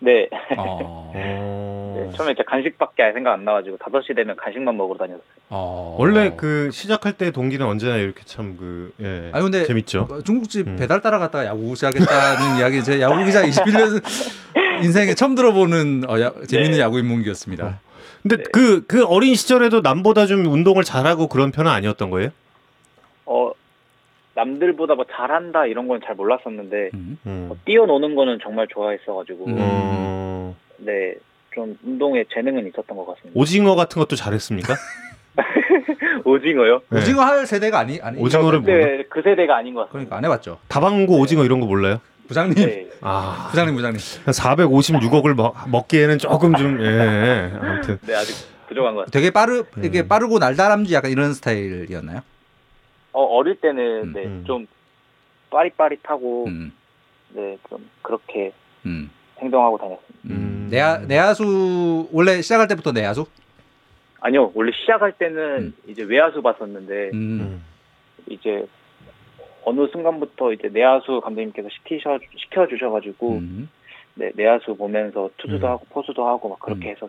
[0.00, 1.12] 네, 어.
[1.14, 1.94] 어.
[1.98, 5.22] 네, 처음에 이제 간식밖에 생각 안 나가지고 5시 되면 간식만 먹으러 다녔어요.
[5.50, 5.96] 어.
[5.98, 9.30] 원래 그 시작할 때 동기는 언제나 이렇게 참 그, 예.
[9.32, 10.08] 아니 근데 재밌죠.
[10.10, 10.76] 어, 중국집 음.
[10.76, 14.02] 배달 따라갔다가 야구 시작했다는 이야기 제 야구 기자 21년
[14.84, 16.80] 인생에 처음 들어보는 어, 야, 재밌는 네.
[16.80, 17.80] 야구 인문기였습니다.
[18.22, 18.42] 근데 네.
[18.52, 22.30] 그, 그 어린 시절에도 남보다 좀 운동을 잘하고 그런 편은 아니었던 거예요?
[24.38, 27.18] 어, 남들보다 뭐 잘한다 이런 건 잘 몰랐었는데 음.
[27.26, 27.48] 음.
[27.50, 29.56] 어, 뛰어노는 거는 정말 좋아했어가지고 음.
[29.58, 31.14] 어, 네,
[31.54, 33.32] 좀 운동에 재능은 있었던 것 같습니다.
[33.38, 34.74] 오징어 같은 것도 잘했습니까?
[36.24, 36.82] 오징어요?
[36.90, 36.98] 네.
[36.98, 38.76] 오징어 할 세대가 아니 아니 오징어를 몰라?
[38.86, 39.92] 네, 그 세대가 아닌 것 같습니다.
[40.10, 40.58] 그러니까 안 해봤죠.
[40.68, 42.00] 다방고 오징어 이런 거 몰라요?
[42.28, 43.98] 부장님, 네, 아, 부장님, 부장님.
[43.98, 47.50] 456억을 먹, 먹기에는 조금 좀, 예.
[47.58, 47.98] 아무튼.
[48.06, 48.34] 네, 아직
[48.68, 49.10] 부족한 것 같아요.
[49.12, 50.08] 되게 빠르, 되게 음.
[50.08, 52.20] 빠르고 날다람쥐 약간 이런 스타일이었나요?
[53.18, 54.44] 어, 어릴 때는 음, 네, 음.
[54.46, 54.66] 좀
[55.50, 56.72] 빠릿빠릿하고 음,
[57.30, 58.52] 네, 좀 그렇게
[58.86, 60.14] 음, 행동하고 다녔습니다.
[60.26, 60.30] 음.
[60.30, 60.68] 음.
[60.70, 63.26] 내야 내야수 원래 시작할 때부터 내야수?
[64.20, 65.74] 아니요, 원래 시작할 때는 음.
[65.88, 67.10] 이제 외야수 봤었는데.
[68.30, 68.66] 이제
[69.64, 73.70] 어느 순간부터 이제 내야수 감독님께서 시키셔 시켜 주셔가지고 음.
[74.14, 75.72] 네, 내야수 보면서 투수도 음.
[75.72, 76.90] 하고 포수도 하고 막 그렇게 음.
[76.90, 77.08] 해서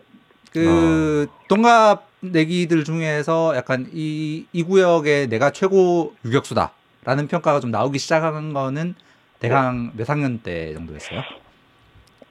[0.52, 8.52] 그 동갑 내기들 중에서 약간 이, 이 구역의 내가 최고 유격수다라는 평가가 좀 나오기 시작한
[8.52, 8.94] 거는
[9.38, 11.22] 대강 몇 학년 때 정도였어요?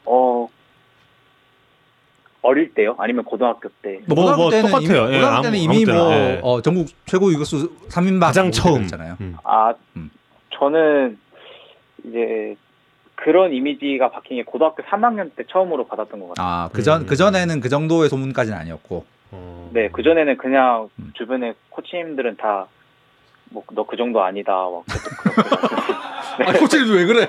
[0.05, 0.47] 어
[2.41, 2.95] 어릴 때요?
[2.99, 3.99] 아니면 고등학교 때?
[4.07, 5.03] 뭐, 뭐, 고등학교 때는 똑같아요.
[5.05, 6.39] 이미, 예, 고등학교 아무- 때는 이미 뭐 예.
[6.43, 8.87] 어, 전국 최고 유격수 3인방 가장 처음.
[8.87, 9.35] 잖아요 음.
[9.43, 10.09] 아 음.
[10.53, 11.17] 저는
[12.05, 12.55] 이제
[13.23, 16.47] 그런 이미지가 바뀐 게 고등학교 3학년 때 처음으로 받았던 것 같아요.
[16.47, 17.05] 아, 그전 음.
[17.05, 19.05] 그 전에는 그 정도의 소문까지는 아니었고.
[19.31, 19.69] 어.
[19.73, 21.11] 네, 그 전에는 그냥 음.
[21.15, 22.67] 주변에 코치님들은 다
[23.51, 24.53] 뭐 너 그 정도 아니다.
[24.53, 24.83] 막
[26.47, 27.27] 아, 코치님도 왜 그래?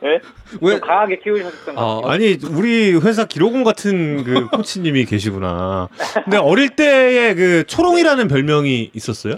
[0.00, 0.20] 네?
[0.62, 0.70] 왜?
[0.72, 2.12] 좀 강하게 키우셨던 것 어, 같아요.
[2.12, 5.88] 아 니 우리 회사 기록원 같은 그 코치님이 계시구나.
[6.24, 9.34] 근데 어릴 때에 그 초롱이라는 별명이 있었어요?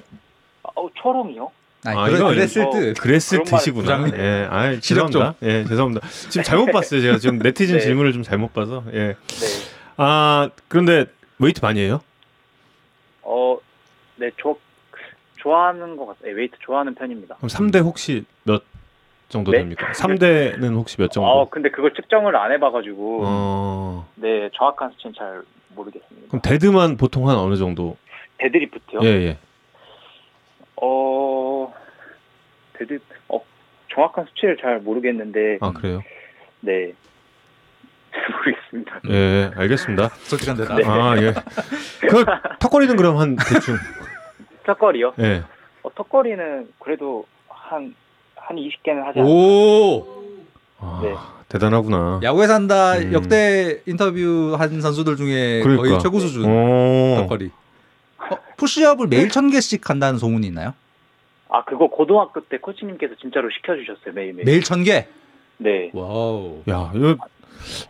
[0.77, 1.51] 어, 초롱이요?
[1.87, 2.95] 아니, 아, 그래, 이거 그랬을 이거- 듯.
[3.01, 4.09] 그랬을 듯이구나.
[4.17, 5.35] 예, 아, 죄송합니다.
[5.43, 6.07] 예, 죄송합니다.
[6.09, 7.01] 지금 잘못 봤어요.
[7.01, 7.81] 제가 지금 네티즌 네.
[7.83, 8.83] 질문을 좀 잘못 봐서.
[8.93, 9.09] 예.
[9.09, 9.15] 네.
[9.99, 11.07] 아 그런데
[11.39, 12.01] 웨이트 많이 해요?
[13.23, 13.59] 어,
[14.17, 14.59] 네, 조,
[15.37, 16.33] 좋아하는 것 같아요.
[16.33, 17.37] 네, 웨이트 좋아하는 편입니다.
[17.37, 18.63] 그럼 3대 혹시 몇
[19.29, 19.59] 정도 네?
[19.59, 19.91] 됩니까?
[19.93, 21.29] 3대는 혹시 몇 정도?
[21.29, 24.09] 어, 근데 그걸 측정을 안 해봐가지고, 어.
[24.17, 25.43] 네, 정확한 수치는 잘
[25.75, 26.29] 모르겠습니다.
[26.29, 27.97] 그럼 데드만 보통 한 어느 정도?
[28.39, 29.01] 데드리프트요?
[29.03, 29.39] 예, 예.
[30.77, 30.87] 어,
[32.79, 33.41] 데드, 어,
[33.93, 36.03] 정확한 수치를 잘 모르겠는데, 아, 그래요?
[36.61, 36.93] 네.
[38.13, 39.01] 잘 모르겠습니다.
[39.11, 40.09] 예, 알겠습니다.
[40.09, 40.77] 솔직한 대답.
[40.77, 40.85] 네.
[40.87, 41.33] 아, 예.
[42.09, 42.25] 그
[42.61, 43.77] 턱걸이는 그럼 한 대충.
[44.65, 45.15] 턱걸이요?
[45.21, 45.43] 예.
[45.83, 47.95] 어, 턱걸이는 그래도 한,
[48.37, 49.33] 한 20개는 하지 않아요.
[49.33, 50.07] 오!
[50.79, 51.15] 아, 네.
[51.49, 52.21] 대단하구나.
[52.23, 53.13] 야구에 산다 음.
[53.13, 55.99] 역대 인터뷰 한 선수들 중에 거의 그러니까.
[55.99, 57.17] 최고 수준 어.
[57.21, 57.51] 턱걸이.
[58.19, 60.75] 어, 푸시업을 매일 천 개씩 한다는 소문이 있나요?
[61.49, 64.45] 아 그거 고등학교 때 코치님께서 진짜로 시켜주셨어요 매일매일.
[64.45, 65.07] 매일 천 개?
[65.59, 65.91] 네.
[65.95, 66.63] 와우.
[66.69, 67.17] 야, 이거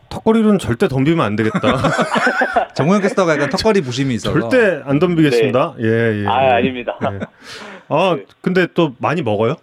[0.08, 1.58] 턱걸이는 절대 덤비면 안 되겠다.
[2.76, 5.74] 정우영 캐스터가 약간 턱걸이 부심이 있어서 절대 안 덤비겠습니다.
[5.80, 6.26] 예, 예.
[6.26, 6.98] 아 아닙니다.
[7.02, 7.18] 예.
[7.88, 9.56] 아, 근데 또 많이 먹어요?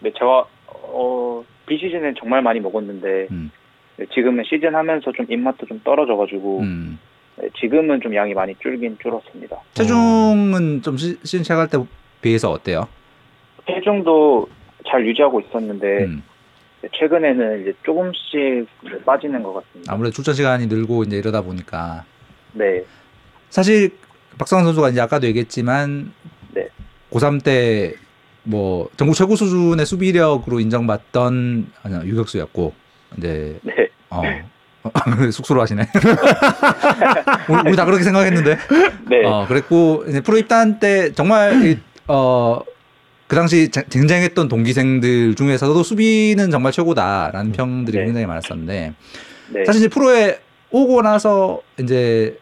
[0.00, 3.50] 네 제가 어 비시즌엔 정말 많이 먹었는데 음.
[3.96, 6.98] 네, 지금은 시즌 하면서 좀 입맛도 좀 떨어져 가지고 음.
[7.36, 9.56] 네, 지금은 좀 양이 많이 줄긴 줄었습니다.
[9.74, 11.78] 체중은 좀 시- 시즌 시작할 때
[12.22, 12.88] 비해서 어때요?
[13.66, 14.48] 체중도
[14.88, 16.22] 잘 유지하고 있었는데 음.
[16.80, 18.66] 네, 최근에는 이제 조금씩
[19.04, 19.92] 빠지는 것 같습니다.
[19.92, 22.04] 아무래도 출전 시간이 늘고 이제 이러다 보니까
[22.54, 22.82] 네,
[23.50, 23.90] 사실
[24.38, 26.12] 박성환 선수가 이제 아까도 얘기했지만
[26.54, 26.68] 네.
[27.10, 28.02] 고3 때
[28.44, 32.72] 뭐 전국 최고 수준의 수비력으로 인정받던 아니, 유격수였고
[33.18, 34.22] 이제 네, 어
[35.30, 35.86] 쑥스러워하시네.
[37.48, 38.58] 우리, 우리 다 그렇게 생각했는데.
[39.08, 41.78] 네, 어 그랬고 프로 입단 때 정말 이,
[42.14, 42.60] 어.
[43.26, 48.04] 그 당시 쟁- 쟁쟁했던 동기생들 중에서도 수비는 정말 최고다라는 평들이 네.
[48.04, 48.92] 굉장히 많았었는데
[49.54, 50.38] 네, 사실 이제 프로에
[50.70, 52.38] 오고 나서 이제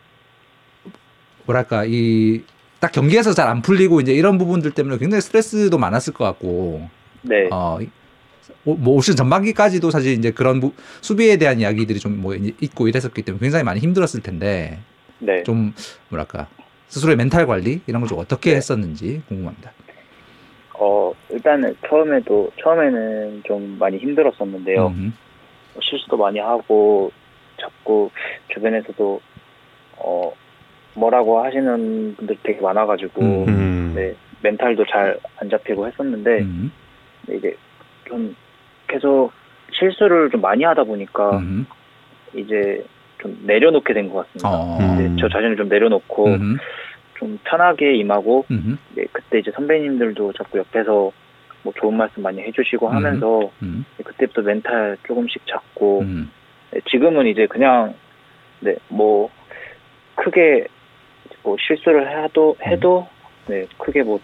[1.46, 2.42] 뭐랄까 이
[2.80, 6.88] 딱 경기에서 잘 안 풀리고 이제 이런 부분들 때문에 굉장히 스트레스도 많았을 것 같고
[7.20, 7.78] 네, 어,
[8.64, 13.38] 뭐올 시즌 전반기까지도 사실 이제 그런 부- 수비에 대한 이야기들이 좀 뭐 있고 이랬었기 때문에
[13.42, 14.78] 굉장히 많이 힘들었을 텐데
[15.18, 15.42] 네.
[15.42, 15.74] 좀
[16.08, 16.48] 뭐랄까
[16.90, 18.56] 스스로의 멘탈 관리 이런 걸 좀 어떻게 네.
[18.56, 19.72] 했었는지 궁금합니다.
[20.78, 24.88] 어 일단은 처음에도 처음에는 좀 많이 힘들었었는데요.
[24.88, 25.14] 음,
[25.74, 27.12] 뭐 실수도 많이 하고
[27.60, 28.10] 자꾸
[28.52, 29.20] 주변에서도
[29.98, 30.32] 어
[30.94, 33.48] 뭐라고 하시는 분들 되게 많아가지고 음.
[33.48, 33.92] 음.
[33.94, 36.72] 네 멘탈도 잘 안 잡히고 했었는데 음,
[37.26, 37.56] 네, 이제
[38.08, 38.34] 좀
[38.88, 39.30] 계속
[39.72, 41.66] 실수를 좀 많이 하다 보니까 음,
[42.34, 42.84] 이제
[43.20, 44.48] 좀 내려놓게 된 것 같습니다.
[44.50, 44.78] 어,
[45.20, 46.58] 저 자신을 좀 내려놓고 음,
[47.18, 51.12] 좀 편하게 임하고 음, 이제 그때 이제 선배님들도 자꾸 옆에서
[51.62, 52.94] 뭐 좋은 말씀 많이 해주시고 음.
[52.94, 56.30] 하면서 음, 그때부터 멘탈 조금씩 잡고 음,
[56.70, 57.94] 네, 지금은 이제 그냥
[58.60, 59.30] 네 뭐
[60.16, 60.66] 크게
[61.42, 63.06] 뭐 실수를 해도 해도
[63.46, 64.20] 네 크게 뭐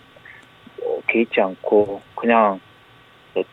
[0.83, 2.66] 어, 개의치 않고 그냥 네,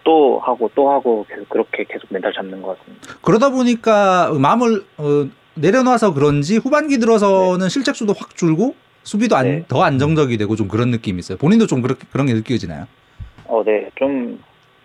[0.03, 3.07] 또 하고 또 하고 계속 그렇게 계속 멘탈 잡는 것 같습니다.
[3.21, 9.65] 그러다 보니까 마음을 어, 내려놔서 그런지 후반기 들어서는 실책수도 확 줄고 수비도 안, 네.
[9.67, 11.37] 더 안정적이 되고 좀 그런 느낌이 있어요.
[11.37, 12.87] 본인도 좀 그렇게 그런 게 느껴지나요?
[13.45, 14.41] 어, 네, 좀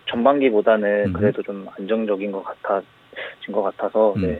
[0.09, 1.13] 전반기보다는 음.
[1.13, 4.21] 그래도 좀 안정적인 것 같아진 것 같아서 음.
[4.21, 4.39] 네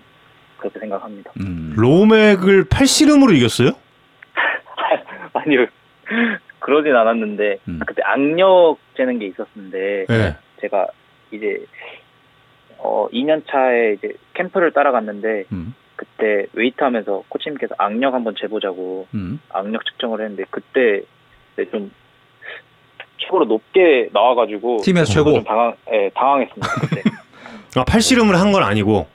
[0.58, 1.32] 그렇게 생각합니다.
[1.39, 1.74] 음.
[1.78, 3.72] 로맥을 팔씨름으로 이겼어요?
[5.34, 5.65] 아니요,
[6.60, 7.80] 그러진 않았는데 음.
[7.86, 10.36] 그때 악력 재는 게 있었는데 네.
[10.62, 10.88] 제가
[11.32, 11.65] 이제
[12.78, 19.39] 어 2년 차에 이제 캠프를 따라갔는데 음, 그때 웨이트 하면서 코치님께서 악력 한번 재보자고 음.
[19.50, 21.02] 악력 측정을 했는데 그때
[21.56, 21.91] 네, 좀
[23.17, 27.04] 최고로 높게 나와가지고 팀에서 좀 최고 당황, 예, 당황했습니다 그때.
[27.80, 29.08] 아, 팔씨름을 한 건 아니고.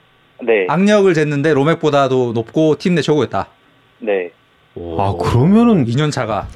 [0.43, 3.47] 네, 악력을 쟀는데 로맥보다도 높고 팀 내 최고였다.
[3.99, 4.31] 네.
[4.97, 6.47] 아, 그러면은 2년 차가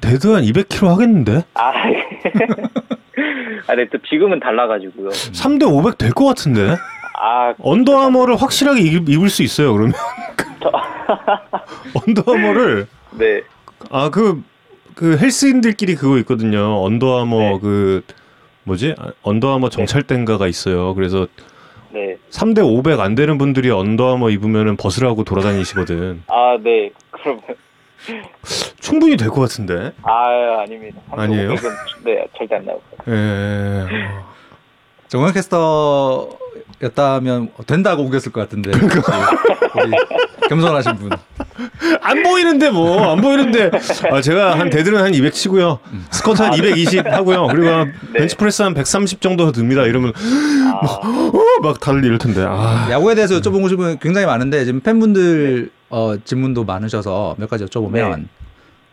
[0.00, 1.42] 데드 한 200kg 하겠는데?
[1.54, 1.72] 아,
[3.68, 5.10] 아, 네, 또 지금은 달라가지고요.
[5.10, 6.76] 3대 500 될 것 같은데?
[7.20, 9.92] 아, 언더아머를 확실하게 입, 입을 수 있어요, 그러면.
[12.06, 12.86] 언더아머를
[13.18, 13.42] 네,
[13.90, 14.42] 아 그
[14.94, 16.82] 그 헬스인들끼리 그거 있거든요.
[16.82, 17.58] 언더아머 네.
[17.62, 18.02] 그
[18.64, 18.96] 뭐지?
[18.98, 20.92] 아, 언더아머 정찰대인가가 있어요.
[20.96, 21.28] 그래서
[21.92, 22.16] 네.
[22.30, 26.24] 3대 500 안 되는 분들이 언더아머 입으면은 벗으라고 돌아다니시거든.
[26.26, 26.90] 아, 네.
[27.22, 27.42] 그러면
[28.80, 29.92] 충분히 될 것 같은데.
[30.02, 31.00] 아, 아닙니다.
[31.10, 31.54] 아니에요?
[31.54, 31.70] 3,500은
[32.04, 33.20] 네, 절대 안 나올 거예요.
[33.20, 33.86] 예.
[35.08, 38.70] 정현 캐스터였다면 된다고 우겼을 것 같은데.
[38.70, 39.30] 그러니까.
[39.82, 39.90] 우리
[40.48, 41.10] 겸손하신 분.
[42.00, 43.70] 안 보이는데 뭐 안 보이는데
[44.10, 48.20] 아 제가 한 데드는 한 200 치고요 스쿼트 한 220 하고요 그리고 한 네.
[48.20, 53.38] 벤치프레스 한 130 정도 듭니다 이러면 아, 어, 막 다들 이럴 텐데 아 야구에 대해서
[53.40, 58.18] 여쭤보고 싶은 게 굉장히 많은데 지금 팬분들 어, 질문도 많으셔서 몇 가지 여쭤보면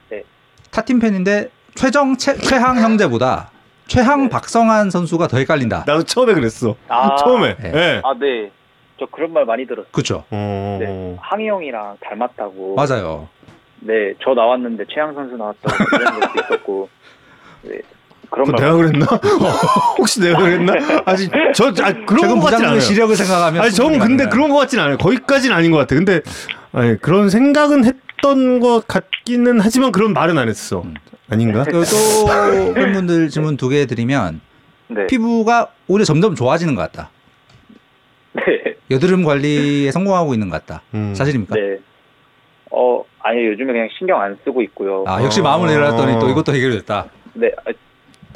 [0.10, 0.18] 네.
[0.18, 0.24] 네.
[0.72, 3.52] 타팀 팬인데 최정 최, 최항 형제보다
[3.88, 4.30] 최항 네.
[4.30, 5.84] 박성한 선수가 더 헷갈린다.
[5.86, 7.16] 나도 처음에 그랬어 아.
[7.18, 7.72] 처음에 네.
[7.74, 8.52] 예 아, 네.
[9.00, 9.92] 저 그런 말 많이 들었어요.
[9.92, 10.24] 그렇죠.
[10.32, 10.78] 어...
[10.80, 11.18] 네.
[11.20, 12.76] 항희 형이랑 닮았다고.
[12.76, 13.28] 맞아요.
[13.82, 16.90] 네, 저 나왔는데 최양 선수 나왔다고 그런 것도 있었고.
[17.64, 17.80] 네.
[18.32, 18.62] 그런 말.
[18.62, 19.06] 내가 그랬나?
[20.00, 20.74] 혹시 내가 그랬나?
[21.06, 22.80] 아직 저 아, 그런 거 같진 않아요.
[22.80, 24.30] 시력을 생각하면 아니 저는 충분히 근데.
[24.30, 24.98] 그런 거 같진 않아요.
[24.98, 25.96] 거기까지는 아닌 것 같아.
[25.96, 26.22] 근데
[26.76, 30.82] 아니, 그런 생각은 했던 것 같기는 하지만 그런 말은 안 했어.
[30.82, 30.94] 음.
[31.30, 31.64] 아닌가?
[31.64, 34.42] 그리고 또 팬분들 질문 두 개 드리면
[34.90, 35.08] 네.
[35.08, 37.10] 피부가 오히려 점점 좋아지는 것 같다.
[38.34, 38.44] 네.
[38.92, 40.84] 여드름 관리에 성공하고 있는 것 같다.
[40.94, 41.16] 음.
[41.16, 41.56] 사실입니까?
[41.56, 41.78] 네.
[42.72, 45.04] 어, 아니 요즘에 그냥 신경 안 쓰고 있고요.
[45.08, 45.44] 아 역시 어.
[45.44, 47.06] 마음을 내려놨더니 또 이것도 해결됐다.
[47.34, 47.50] 네.
[47.66, 47.72] 아,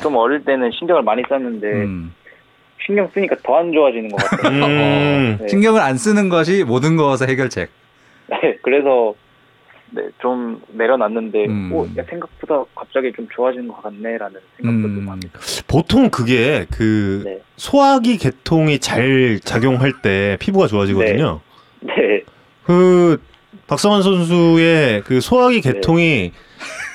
[0.02, 2.14] 좀 어릴 때는 신경을 많이 썼는데 음.
[2.86, 4.66] 신경 쓰니까 더 안 좋아지는 것 같아요.
[4.66, 5.38] 음.
[5.42, 5.48] 네.
[5.50, 7.70] 신경을 안 쓰는 것이 모든 것의 해결책.
[8.42, 9.14] 네, 그래서
[9.92, 11.72] 네, 좀 내려놨는데 음.
[11.74, 14.96] 오, 야, 생각보다 갑자기 좀 좋아지는 것 같네라는 생각도 음.
[14.96, 15.40] 좀 합니다.
[15.68, 17.42] 보통 그게 그 네.
[17.56, 21.42] 소화기 개통이 잘 작용할 때 피부가 좋아지거든요.
[21.82, 22.24] 네.
[22.64, 23.20] 그
[23.68, 26.34] 박성환 선수의 그 소화기 개통이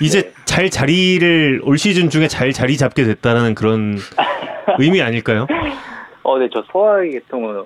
[0.00, 0.32] 이제 네.
[0.44, 3.96] 잘 자리를 올 시즌 중에 잘 자리 잡게 됐다는 그런
[4.78, 5.48] 의미 아닐까요?
[6.22, 7.64] 어, 네, 저 소화기 계통은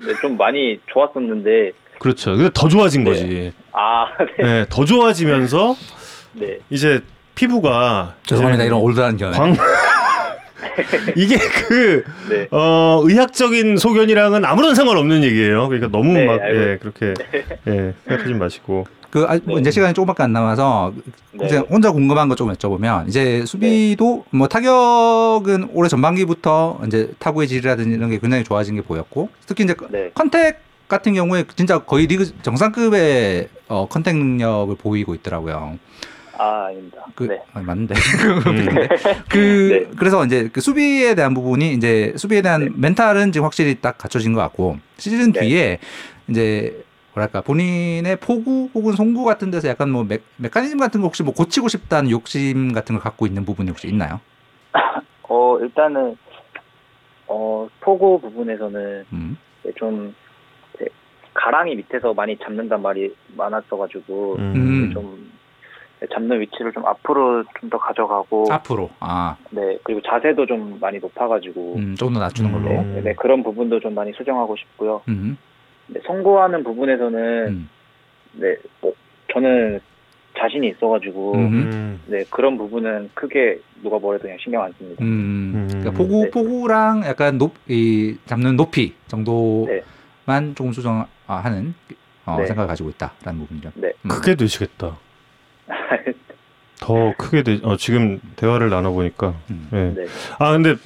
[0.00, 2.34] 네, 좀 많이 좋았었는데 그렇죠.
[2.34, 3.10] 근데 더 좋아진 네.
[3.10, 3.52] 거지.
[3.72, 4.06] 아,
[4.38, 4.42] 네.
[4.44, 5.76] 네, 더 좋아지면서
[6.32, 6.58] 네.
[6.70, 7.00] 이제
[7.34, 8.64] 피부가 죄송합니다.
[8.64, 9.36] 이런 올드한 견해.
[9.38, 9.54] 광
[11.14, 11.36] 이게
[11.68, 12.48] 그 네.
[12.50, 15.68] 어, 의학적인 소견이랑은 아무런 상관없는 얘기예요.
[15.68, 17.14] 그러니까 너무 네, 막 예, 그렇게
[17.66, 18.86] 예, 생각하지 마시고.
[19.10, 19.60] 그 아, 뭐 네.
[19.62, 20.92] 이제 시간이 조금밖에 안 남아서
[21.32, 21.44] 네.
[21.46, 27.90] 이제 혼자 궁금한 거 좀 여쭤보면 이제 수비도 뭐 타격은 올해 전반기부터 이제 타구의 질이라든지
[27.96, 30.10] 이런 게 굉장히 좋아진 게 보였고 특히 이제 네.
[30.14, 35.78] 컨택 같은 경우에 진짜 거의 리그 정상급의 어, 컨택 능력을 보이고 있더라고요.
[36.36, 37.04] 아, 아닙니다.
[37.14, 37.40] 그 네.
[37.54, 37.94] 아니, 맞는데
[38.46, 38.88] 음.
[39.28, 39.96] 그 네.
[39.96, 42.70] 그래서 이제 그 수비에 대한 부분이 이제 수비에 대한 네.
[42.74, 45.40] 멘탈은 지금 확실히 딱 갖춰진 것 같고 시즌 네.
[45.40, 45.78] 뒤에
[46.28, 51.22] 이제 뭐랄까 본인의 포구 혹은 송구 같은 데서 약간 뭐 메, 메커니즘 같은 거 혹시
[51.22, 54.20] 뭐 고치고 싶다는 욕심 같은 걸 갖고 있는 부분이 혹시 있나요?
[55.28, 56.16] 어, 일단은
[57.26, 59.36] 어, 포고 부분에서는 음.
[59.62, 60.14] 네, 좀
[61.40, 64.90] 가랑이 밑에서 많이 잡는단 말이 많았어가지고 음.
[64.92, 65.30] 좀
[66.12, 71.74] 잡는 위치를 좀 앞으로 좀 더 가져가고 앞으로 아 네 그리고 자세도 좀 많이 높아가지고
[71.76, 72.70] 음, 조금 더 낮추는 걸로.
[72.80, 72.94] 음.
[72.94, 75.02] 네, 네, 그런 부분도 좀 많이 수정하고 싶고요.
[75.08, 75.36] 음.
[75.88, 77.68] 네, 송구하는 부분에서는 음.
[78.32, 78.92] 네, 뭐
[79.32, 79.80] 저는
[80.38, 81.38] 자신이 있어가지고 음.
[81.52, 82.00] 음.
[82.06, 85.02] 네 그런 부분은 크게 누가 뭐래도 그냥 신경 안 씁니다.
[85.04, 85.52] 음.
[85.54, 85.68] 음.
[85.68, 86.30] 그러니까 포구 네.
[86.30, 90.54] 포구랑 약간 높 이 잡는 높이 정도만 네.
[90.54, 91.04] 조금 수정
[91.38, 91.74] 하는
[92.26, 92.46] 어, 네.
[92.46, 93.72] 생각을 가지고 있다라는 부분이죠.
[93.74, 93.92] 네.
[94.02, 94.08] 음.
[94.08, 94.96] 크게 되시겠다.
[96.80, 97.60] 더 크게 되.
[97.62, 99.34] 어, 지금 대화를 나눠 보니까.
[99.50, 99.68] 음.
[99.72, 100.00] 예.
[100.02, 100.06] 네,
[100.38, 100.76] 아 근데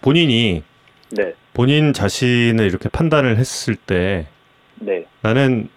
[0.00, 0.62] 본인이
[1.10, 4.26] 네, 본인 자신을 이렇게 판단을 했을 때
[4.76, 5.68] 네, 나는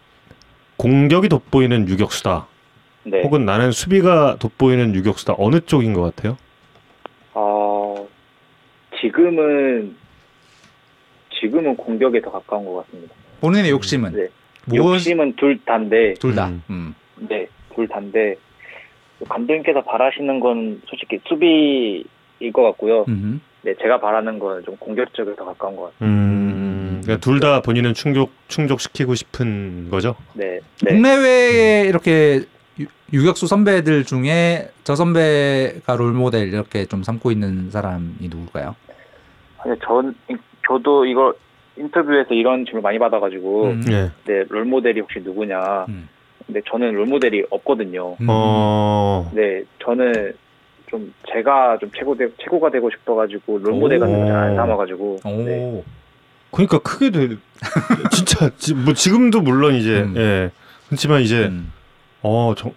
[0.77, 2.47] 공격이 돋보이는 유격수다.
[3.05, 3.21] 네.
[3.23, 5.35] 혹은 나는 수비가 돋보이는 유격수다.
[5.37, 6.37] 어느 쪽인 것 같아요?
[7.33, 8.07] 어,
[9.01, 9.95] 지금은
[11.39, 13.13] 지금은 공격에 더 가까운 것 같습니다.
[13.41, 14.27] 본인의 욕심은 네.
[14.65, 16.47] 무엇 욕심은 둘 다인데, 둘 다.
[16.47, 16.61] 음.
[16.69, 16.95] 음.
[17.29, 18.35] 네, 둘 다인데
[19.27, 22.05] 감독님께서 바라시는 건 솔직히 수비일
[22.53, 23.05] 것 같고요.
[23.07, 23.41] 음.
[23.63, 26.09] 네, 제가 바라는 건 좀 공격적에 더 가까운 것 같아요.
[26.09, 27.01] 음.
[27.03, 30.15] 그러니까 둘 다 본인은 충족 충족시키고 싶은 거죠.
[30.33, 30.91] 네, 네.
[30.91, 32.41] 국내외에 이렇게
[32.79, 38.75] 유- 유격수 선배들 중에 저 선배가 롤 모델 이렇게 좀 삼고 있는 사람이 누굴까요?
[39.59, 40.13] 아니, 전
[40.67, 41.33] 저도 이거
[41.77, 43.83] 인터뷰에서 이런 질문 많이 받아가지고 음.
[43.91, 44.11] 예.
[44.25, 45.85] 네, 롤 모델이 혹시 누구냐.
[45.89, 46.09] 음.
[46.45, 48.15] 근데 저는 롤 모델이 없거든요.
[48.19, 48.27] 음.
[48.29, 49.29] 어.
[49.33, 50.33] 네, 저는
[50.89, 54.55] 좀 제가 좀 최고 되, 최고가 되고 싶어가지고 롤 모델 같은 거잘안 오.
[54.55, 55.29] 삼아가지고 오.
[55.43, 55.83] 네,
[56.51, 57.27] 그러니까 크게 돼.
[58.11, 60.13] 진짜 지, 뭐 지금도 물론 이제 음.
[60.17, 60.51] 예.
[60.87, 61.71] 그렇지만 이제 음.
[62.23, 62.71] 어, 정,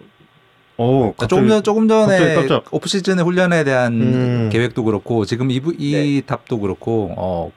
[0.77, 2.73] 어, 그러니까 조금 전 조금 전에 갑자기 깜짝.
[2.73, 4.49] 오프 시즌의 훈련에 대한 음.
[4.51, 6.21] 계획도 그렇고 지금 이, 부- 이 네.
[6.25, 7.51] 답도 그렇고 어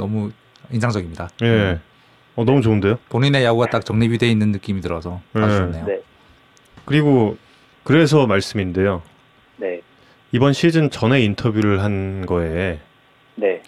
[0.00, 0.30] 너무
[0.72, 1.28] 인상적입니다.
[1.42, 1.46] 예.
[1.46, 1.80] 음.
[2.36, 2.98] 어, 너무 좋은데요?
[3.10, 5.56] 본인의 야구가 딱 정립이 돼 있는 느낌이 들어서 아주 네.
[5.58, 5.84] 좋네요.
[5.84, 6.00] 네,
[6.86, 7.36] 그리고
[7.84, 9.02] 그래서 말씀인데요.
[9.56, 9.82] 네,
[10.32, 12.80] 이번 시즌 전에 인터뷰를 한 거에
[13.34, 13.62] 네,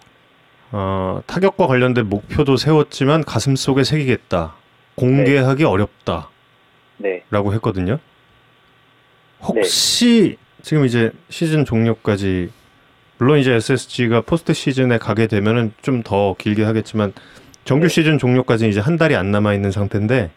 [0.71, 4.55] 어, 타격과 관련된 목표도 세웠지만 가슴 속에 새기겠다.
[4.95, 6.29] 공개하기 어렵다라고
[6.97, 7.99] 네, 했거든요.
[9.41, 12.49] 혹시 지금 이제 시즌 종료까지
[13.17, 17.13] 물론 이제 SSG가 포스트 시즌에 가게 되면은 좀 더 길게 하겠지만
[17.63, 17.89] 정규 네.
[17.89, 20.31] 시즌 종료까지 이제 한 달이 안 남아 있는 상태인데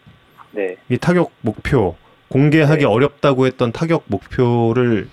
[0.51, 0.77] 네.
[0.89, 1.95] 이 타격 목표
[2.29, 2.85] 공개하기 네.
[2.85, 5.07] 어렵다고 했던 타격 목표를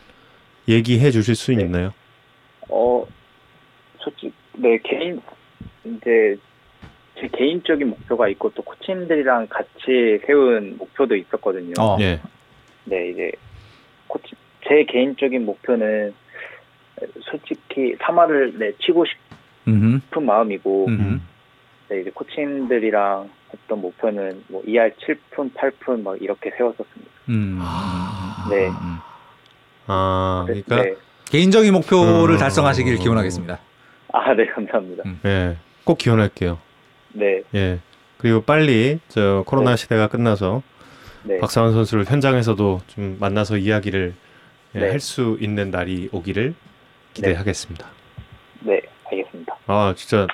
[0.68, 1.62] 얘기해 주실 수 네.
[1.62, 1.92] 있나요?
[2.68, 3.04] 어,
[3.98, 5.20] 솔직히 네 개인
[5.84, 6.36] 이제
[7.18, 11.74] 제 개인적인 목표가 있고 또 코치님들이랑 같이 세운 목표도 있었거든요.
[11.80, 11.96] 어.
[12.00, 12.20] 예.
[12.84, 13.32] 네, 이제
[14.06, 14.34] 코치
[14.68, 16.14] 제 개인적인 목표는
[17.22, 19.04] 솔직히 3할을 네, 치고
[19.68, 20.00] 음.
[20.04, 21.26] 싶은 마음이고 음.
[21.88, 27.10] 네, 이제 코치님들이랑 했던 목표는 뭐 2할 7푼, 8푼 막 이렇게 세웠었습니다.
[27.28, 27.60] 음.
[28.50, 28.68] 네.
[28.68, 28.98] 음.
[29.86, 30.94] 아, 그러니까 네.
[31.26, 32.38] 개인적인 목표를 음.
[32.38, 33.58] 달성하시길 기원하겠습니다.
[34.12, 35.02] 아, 네, 감사합니다.
[35.06, 35.20] 음.
[35.24, 35.56] 예.
[35.84, 36.58] 꼭 기원할게요.
[37.12, 37.78] 네, 예.
[38.18, 39.76] 그리고 빨리 저 코로나 네.
[39.76, 40.62] 시대가 끝나서
[41.24, 44.14] 네, 박상원 선수를 현장에서도 좀 만나서 이야기를
[44.74, 44.90] 예, 네.
[44.90, 46.54] 할수 있는 날이 오기를
[47.14, 47.86] 기대하겠습니다.
[48.60, 49.56] 네, 알겠습니다.
[49.66, 50.26] 아 진짜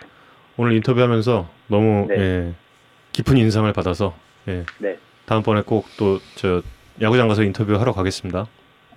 [0.57, 2.17] 오늘 인터뷰하면서 너무 네.
[2.19, 2.55] 예,
[3.13, 4.15] 깊은 인상을 받아서
[4.49, 6.63] 예, 네, 다음번에 꼭 또 저
[7.01, 8.47] 야구장 가서 인터뷰하러 가겠습니다.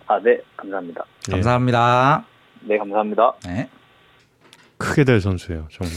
[0.08, 1.06] 아, 네, 감사합니다.
[1.30, 1.32] 예.
[1.32, 2.26] 감사합니다.
[2.62, 3.34] 네, 감사합니다.
[3.46, 3.70] 네.
[4.78, 5.94] 크게 될 선수예요, 정말.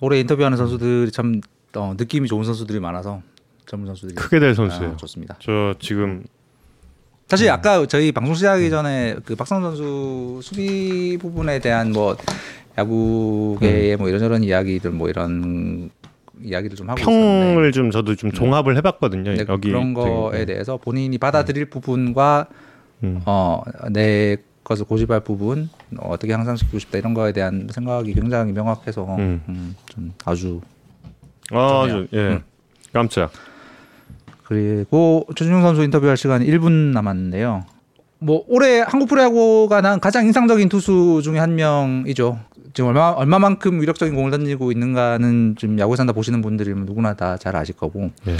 [0.00, 1.40] 올해 인터뷰하는 선수들이 참
[1.76, 3.22] 어, 느낌이 좋은 선수들이 많아서
[3.66, 4.92] 전문 선수들이 크게 될 선수예요.
[4.92, 5.36] 아, 좋습니다.
[5.40, 6.24] 저 지금
[7.28, 12.16] 사실 아까 저희 방송 시작하기 전에 그 박상 선수 수비 부분에 대한 뭐
[12.78, 15.90] 야구계의 뭐 이런저런 이야기들 뭐 이런
[16.42, 19.34] 이야기를 좀 하고 있었는데 평을 좀 저도 좀 종합을 해봤거든요.
[19.34, 20.44] 네, 여기 그런 거에 예.
[20.46, 22.46] 대해서 본인이 받아들일 부분과
[23.02, 23.20] 음.
[23.26, 25.68] 어내 것을 고집할 부분
[25.98, 29.42] 어, 어떻게 향상시키고 싶다 이런 거에 대한 생각이 굉장히 명확해서 음.
[29.48, 30.62] 음, 좀 아주
[31.50, 32.18] 아, 예.
[32.18, 32.42] 음.
[32.92, 33.30] 깜짝.
[34.48, 37.66] 그리고 최준용 선수 인터뷰할 시간이 1분 남았는데요.
[38.18, 42.40] 뭐 올해 한국 프로야구가 난 가장 인상적인 투수 중에 한 명이죠.
[42.72, 47.56] 지금 얼마 얼마만큼 위력적인 공을 던지고 있는가는 지금 야구에 산다 보시는 분들이면 누구나 다 잘
[47.56, 48.10] 아실 거고.
[48.26, 48.36] 예.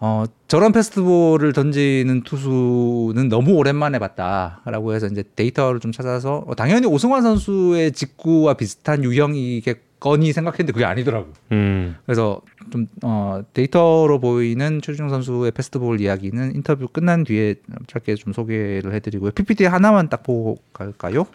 [0.00, 6.86] 어, 저런 페스티벌을 던지는 투수는 너무 오랜만에 봤다라고 해서 이제 데이터를 좀 찾아서 어, 당연히
[6.86, 11.32] 오승환 선수의 직구와 비슷한 유형이겠 거니 생각했는데 그게 아니더라고.
[11.52, 11.96] 음.
[12.04, 17.54] 그래서 좀 어, 데이터로 보이는 최준용 선수의 페스티벌 이야기는 인터뷰 끝난 뒤에
[17.86, 19.30] 짧게 좀 소개를 해드리고요.
[19.30, 21.26] PPT 하나만 딱 보고 갈까요?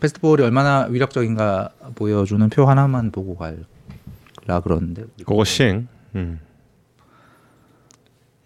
[0.00, 5.88] 페스티벌이 얼마나 위력적인가 보여주는 표 하나만 보고 갈라 그러는데 그거 시행.
[6.14, 6.38] 음.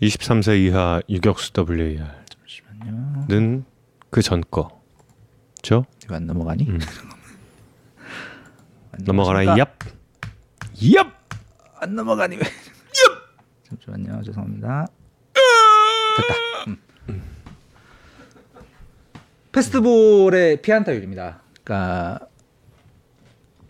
[0.01, 3.64] 23세 이하 유격수 WAR는
[4.11, 4.80] 그 전 거.
[5.62, 5.84] 죠?
[6.05, 6.66] 이거 안 넘어가니?
[6.68, 6.78] 음.
[8.99, 9.40] 안 넘어가라?
[9.57, 9.68] 얍.
[10.74, 11.12] 얍.
[11.80, 12.42] 안 넘어가니 왜?
[13.68, 14.22] 잠시만요.
[14.22, 14.86] 죄송합니다.
[16.16, 16.34] 됐다.
[16.68, 17.22] 음.
[19.53, 21.42] 패스트볼의 피안타율입니다.
[21.62, 22.20] 그러니까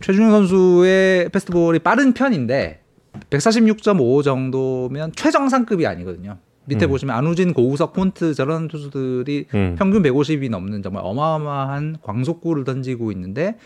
[0.00, 2.82] 최준용 선수의 패스트볼이 빠른 편인데
[3.30, 6.38] 146.5 정도면 최정상급이 아니거든요.
[6.66, 6.90] 밑에 음.
[6.90, 9.76] 보시면 안우진, 고우석, 폰트 저런 투수들이 음.
[9.78, 13.56] 평균 150이 넘는 정말 어마어마한 광속구를 던지고 있는데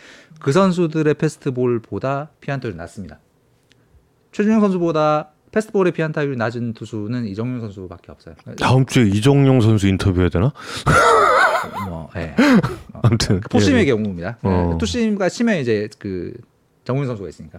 [0.40, 3.18] 그 선수들의 패스트볼보다 피안타율이 낮습니다.
[4.32, 8.34] 최준용 선수보다 패스트볼의 피안타율이 낮은 투수는 이정용 선수밖에 없어요.
[8.60, 10.52] 다음 주에 이정용 선수 인터뷰해야 되나?
[11.88, 12.34] 뭐, 예.
[12.92, 13.86] 어, 아무튼 포심의 예.
[13.86, 14.38] 경우입니다.
[14.42, 14.70] 어.
[14.72, 16.32] 네, 투심과 치면 이제 그
[16.84, 17.58] 정훈 선수가 있으니까.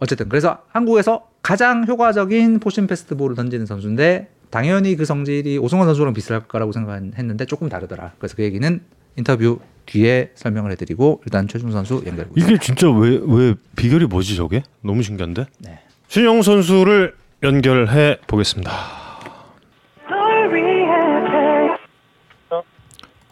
[0.00, 6.46] 어쨌든 그래서 한국에서 가장 효과적인 포심 패스트볼을 던지는 선수인데 당연히 그 성질이 오승환 선수랑 비슷할
[6.46, 8.12] 거라고 생각했는데 조금 다르더라.
[8.18, 8.80] 그래서 그 얘기는
[9.16, 12.46] 인터뷰 뒤에 설명을 해드리고 일단 최준 선수 연결해 보겠습니다.
[12.52, 14.62] 이게 진짜 왜 왜 비결이 뭐지 저게?
[14.82, 15.46] 너무 신기한데?
[15.58, 15.80] 네.
[16.08, 18.70] 신영 선수를 연결해 보겠습니다.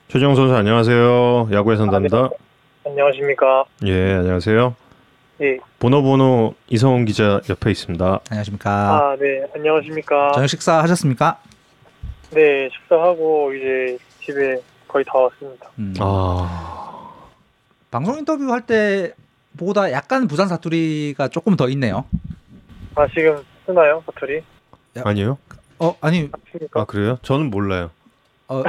[0.09, 1.49] 최정 선수 안녕하세요.
[1.53, 2.29] 야구에 선단다.
[2.85, 3.65] 안녕하십니까.
[3.87, 4.75] 예, 안녕하세요.
[5.41, 5.59] 예.
[5.79, 8.21] 보노보노 이성훈 기자 옆에 있습니다.
[8.31, 8.71] 안녕하십니까.
[8.71, 9.43] 아, 네.
[9.55, 10.33] 안녕하십니까.
[10.35, 11.39] 저녁 식사 하셨습니까?
[12.31, 15.69] 네, 식사하고 이제 집에 거의 다 왔습니다.
[15.79, 15.95] 음.
[16.01, 17.11] 아,
[17.91, 22.05] 방송 인터뷰 할 때보다 약간 부산 사투리가 조금 더 있네요.
[22.95, 24.03] 아, 지금 쓰나요?
[24.07, 24.43] 사투리?
[25.05, 25.39] 아니요?
[25.79, 26.31] 어 아니
[26.75, 27.19] 아 그래요?
[27.23, 27.91] 저는 몰라요.
[28.47, 28.63] 어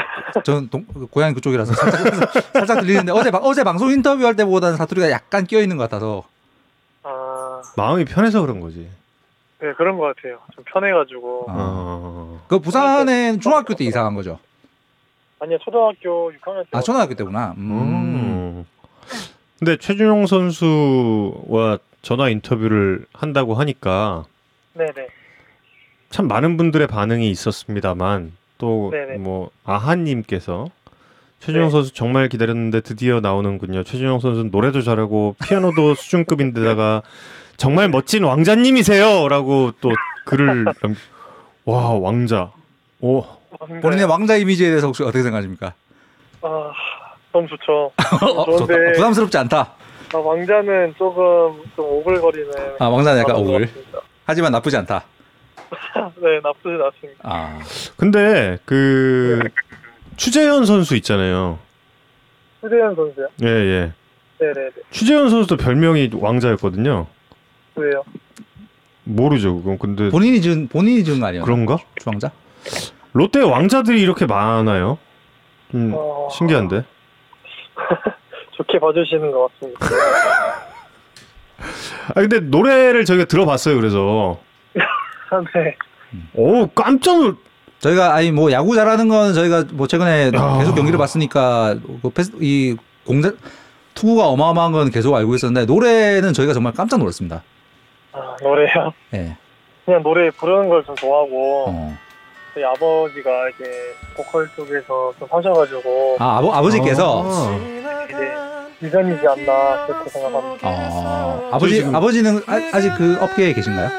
[0.46, 5.12] 저는 동, 고향이 그쪽이라서 살짝, 살짝 들리는데 어제 방- 어제 방송 인터뷰 할 때보다는 사투리가
[5.12, 6.33] 약간 끼어 있는 것 같아서 아,
[7.78, 8.90] 마음이 편해서 그런 거지.
[9.60, 10.40] 네, 그런 것 같아요.
[10.56, 11.46] 좀 편해가지고.
[11.48, 11.54] 아.
[11.58, 12.42] 어.
[12.48, 14.40] 그 부산에 중학교 때 이사 간 거죠.
[15.40, 16.70] 아니요, 초등학교 6학년 때.
[16.72, 17.54] 아 초등학교 때구나.
[17.58, 17.72] 음.
[17.72, 18.66] 음.
[19.60, 24.26] 근데 최준용 선수와 전화 인터뷰를 한다고 하니까
[24.74, 25.08] 네네.
[26.10, 28.92] 참 많은 분들의 반응이 있었습니다만 또.
[29.20, 30.68] 뭐 아하님께서
[31.40, 31.72] 최준용 네.
[31.72, 33.84] 선수 정말 기다렸는데 드디어 나오는군요.
[33.84, 37.02] 최준용 선수는 노래도 잘하고 피아노도 수준급인데다가
[37.58, 39.92] 정말 멋진 왕자님이세요라고 또
[40.26, 40.96] 글을 남...
[41.66, 42.52] 와 왕자.
[43.02, 43.24] 오?
[43.82, 45.74] 본인의 왕자 이미지에 대해서 혹시 어떻게 생각하십니까?
[46.42, 46.72] 아,
[47.32, 47.92] 너무 좋죠.
[47.96, 48.66] 어, 좋다.
[48.66, 48.92] 좋은데.
[48.94, 49.74] 부담스럽지 않다.
[50.14, 52.52] 아, 왕자는 조금 좀 오글거리는.
[52.80, 53.70] 아 왕자는 약간 오글.
[54.26, 55.04] 하지만 나쁘지 않다.
[56.18, 57.20] 네, 나쁘진 않습니다.
[57.24, 57.60] 아
[57.98, 59.40] 근데 그
[60.18, 61.60] 추재현 선수 있잖아요.
[62.62, 63.28] 수재현 선수요?
[63.44, 63.92] 예 예.
[64.40, 64.70] 네네네.
[64.92, 67.08] 추재현 선수도 별명이 왕자였거든요.
[67.76, 68.04] 왜요?
[69.06, 71.44] 모르죠 그건 근데 본인이 지은 본인이 지은 거 아니에요?
[71.44, 71.78] 그런가?
[72.02, 72.32] 주왕자?
[73.14, 74.98] 롯데 왕자들이 이렇게 많아요.
[75.72, 76.84] 좀 어, 신기한데.
[78.56, 79.86] 좋게 봐주시는 것 같습니다.
[82.10, 83.76] 아 근데 노래를 저희가 들어봤어요.
[83.76, 84.40] 그래서
[84.74, 85.76] 네.
[86.36, 87.36] 오 깜짝 놀.
[87.80, 90.58] 저희가 아니 뭐 야구 잘하는 건 저희가 뭐 최근에 야.
[90.60, 93.36] 계속 경기를 봤으니까 그 패스 이 공작
[93.94, 97.44] 투구가 어마어마한 건 계속 알고 있었는데 노래는 저희가 정말 깜짝 놀랐습니다.
[98.14, 98.94] 아, 노래요?
[99.14, 99.36] 예.
[99.86, 101.98] 그냥 노래 부르는 걸 좀 좋아하고 어.
[102.54, 103.72] 저희 아버지가 이제
[104.16, 108.06] 보컬 쪽에서 좀 하셔가지고 아 아버 아버지께서 아.
[108.08, 110.70] 이제 유전이지 않나 그렇게 생각합니다.
[110.70, 113.90] 어, 아버지 지금- 아버지는 아, 아직 그 업계에 계신가요?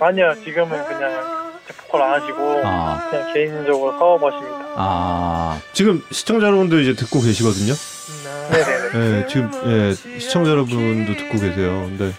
[0.00, 1.52] 아니요, 지금은 그냥
[1.86, 3.06] 보컬 안 하시고 아.
[3.10, 4.58] 그냥 개인적으로 사업하십니다.
[4.74, 7.72] 아 지금 시청자 여러분도 이제 듣고 계시거든요.
[8.50, 9.20] 네네네.
[9.20, 11.88] 예, 지금 예, 시청자 여러분도 듣고 계세요.
[11.96, 12.12] 근데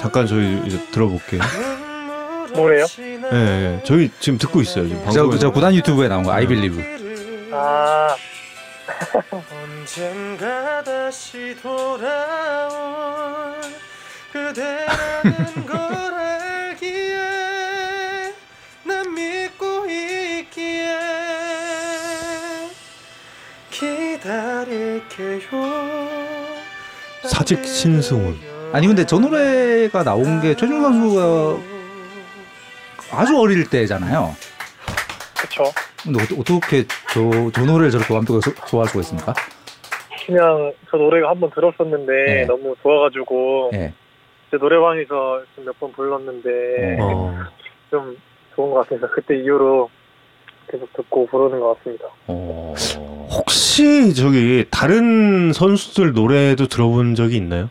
[0.00, 1.40] 잠깐 저희 이제 들어볼게요.
[2.54, 2.86] 노래요?
[2.98, 4.86] 예, 예, 저희 지금 듣고 있어요.
[4.88, 5.38] 지금 저, 방송에.
[5.38, 7.50] 저 구단 유튜브에 나온 거 아이빌리브.
[7.52, 8.16] 아,
[9.30, 13.54] 언젠가 다시 돌아올
[14.32, 15.78] 그대라는 걸
[16.14, 17.18] 알기에
[18.84, 20.98] 난 믿고 있기에
[23.70, 25.38] 기다릴게요
[27.24, 28.47] 사직 신승훈.
[28.72, 31.56] 아니 근데 저 노래가 나온 게 최준 선수가
[33.12, 34.34] 아주 어릴 때잖아요.
[35.40, 35.64] 그쵸.
[36.02, 37.20] 근데 어떠- 어떻게 저,
[37.52, 39.34] 저 노래를 저렇게 완벽하게 소- 좋아할 수가 있습니까?
[40.26, 42.44] 그냥 저 노래가 한번 들었었는데 네.
[42.46, 43.92] 너무 좋아가지고 예.
[44.50, 47.34] 제 노래방에서 몇 번 불렀는데 어.
[47.90, 48.16] 좀
[48.54, 49.88] 좋은 것 같아서 그때 이후로
[50.70, 52.04] 계속 듣고 부르는 것 같습니다.
[52.26, 52.74] 어...
[53.30, 57.70] 혹시 저기 다른 선수들 노래도 들어본 적이 있나요?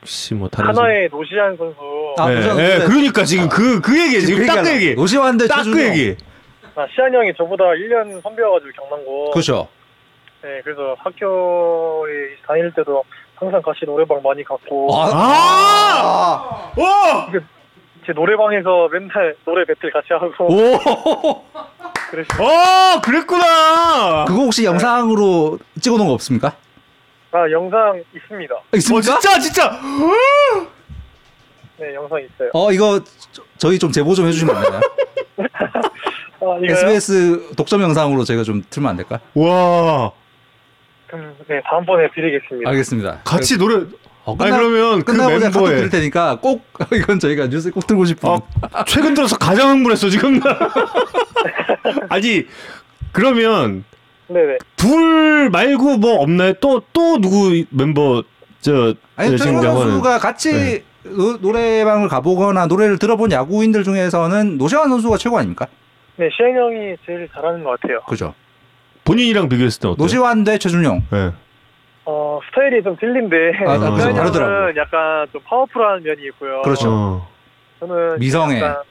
[0.00, 1.76] 혹시 뭐 다른 하나의 노시안 선수
[2.18, 2.32] 아, 선...
[2.32, 4.94] 예, 노시환 예, 선수의- 그러니까 지금 그 그 얘기 지금 딱 그 얘기.
[4.94, 6.16] 노시환 대딱 최준 그 얘기.
[6.74, 9.68] 아, 시안 형이 저보다 1년 선배여가지고 경남고 그렇죠.
[10.42, 13.02] 네, 그래서 학교에 다닐 때도
[13.34, 16.72] 항상 같이 노래방 많이 갔고 아, 아!
[16.76, 17.32] 오!
[18.06, 21.44] 제 노래방에서 맨날 노래 배틀 같이 하고 오!
[22.10, 22.42] 그랬어요.
[22.48, 24.24] 어, 그랬구나.
[24.26, 26.52] 그거 혹시 영상으로 찍어놓은 거 없습니까?
[27.30, 28.54] 아 영상 있습니다.
[28.54, 29.18] 어, 있습니까?
[29.20, 29.80] 진짜 진짜.
[31.78, 32.50] 네, 영상 있어요.
[32.54, 33.00] 어 이거
[33.32, 34.80] 저- 저희 좀 제보 좀 해주시면 안 되나요?
[36.40, 36.58] 아?
[36.62, 39.20] SBS 독점 영상으로 저희가 좀 틀면 안 될까?
[39.34, 40.10] 와.
[41.06, 42.68] 그럼 네, 다음번에 드리겠습니다.
[42.70, 43.20] 알겠습니다.
[43.24, 43.84] 같이 노래
[44.24, 47.86] 어, 아니 끝나, 그러면 그 끝나고 제가 카톡 드릴 테니까 꼭 이건 저희가 뉴스에 꼭
[47.86, 48.28] 들고 싶은
[48.72, 50.40] 아, 최근 들어서 가장 흥분했어 지금.
[52.10, 52.46] 아니
[53.12, 53.84] 그러면
[54.28, 54.58] 네네.
[54.76, 56.52] 둘 말고 뭐 없나요?
[56.54, 58.22] 또 또 누구 멤버
[58.60, 60.82] 저 아니 야구하는- 선수가 같이 네.
[61.04, 65.66] 노, 노래방을 가보거나 노래를 들어본 야구인들 중에서는 노시환 선수가 최고 아닙니까?
[66.16, 68.00] 네, 시안 형이 제일 잘하는 것 같아요.
[68.08, 68.34] 그죠.
[69.04, 70.02] 본인이랑 비교했을 때 어때요?
[70.02, 71.04] 노시환 대 최준용.
[71.10, 71.30] 네.
[72.04, 74.44] 어, 스타일이 좀 틀린데 아, 아, 다르더라고요.
[74.44, 76.62] 형은 약간 좀 파워풀한 면이 있고요.
[76.62, 76.88] 그렇죠.
[76.90, 77.28] 어.
[77.80, 78.60] 저는 미성애.
[78.60, 78.82] 약간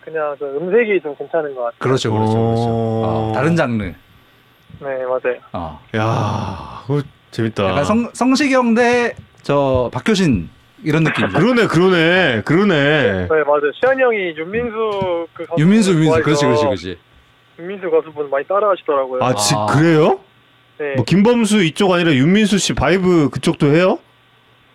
[0.00, 1.78] 그냥 좀 음색이 좀 괜찮은 것 같아요.
[1.78, 2.62] 그렇죠, 그렇죠, 그렇죠.
[2.66, 3.30] 어.
[3.30, 3.92] 어, 다른 장르.
[4.80, 5.38] 네, 맞아요.
[5.52, 5.80] 어.
[5.96, 7.68] 야, 그거 재밌다.
[7.68, 10.48] 약간 성, 성시경 대저 박효신
[10.84, 11.38] 이런 느낌이죠.
[11.38, 13.28] 그러네, 그러네, 그러네.
[13.28, 13.72] 네, 맞아요.
[13.80, 16.98] 시환 형이 윤민수 그 가수 윤민수, 윤민수, 그렇지, 그렇지, 그렇지.
[17.58, 19.22] 윤민수 가수분 많이 따라하시더라고요.
[19.22, 19.66] 아, 지, 아.
[19.66, 20.20] 그래요?
[20.78, 23.98] 네, 뭐 김범수 이쪽 아니라 윤민수 씨 바이브 그쪽도 해요?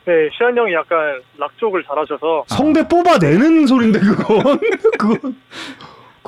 [0.05, 4.59] 네, 시환 형이 약간 락 쪽을 잘하셔서 성대 뽑아내는 소린데 그건
[4.97, 5.35] 그건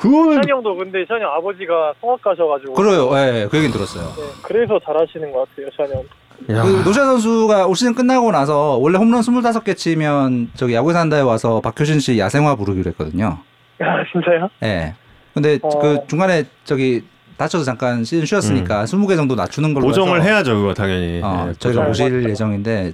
[0.01, 4.05] 시환 형도 근데 형 아버지가 성악가셔가지고 그래요, 예, 그 얘기는 들었어요.
[4.15, 6.03] 네, 그래서 잘하시는 것 같아요.
[6.49, 11.21] 야, 그 노시환 선수가 올 시즌 끝나고 나서 원래 홈런 25개 치면 저기 야구에 산다에
[11.21, 13.37] 와서 박효신 씨 야생화 부르기로 했거든요.
[13.79, 14.49] 아, 진짜요?
[14.63, 14.95] 예.
[15.33, 15.69] 근데 어.
[15.79, 17.03] 그 중간에 저기
[17.37, 21.21] 다쳐서 잠깐 시즌 쉬었으니까 20개 정도 낮추는 걸로 보정을 해서 해야죠 그거 당연히.
[21.23, 21.87] 어, 예, 저희가 보정.
[21.87, 22.29] 모실 맞죠.
[22.29, 22.93] 예정인데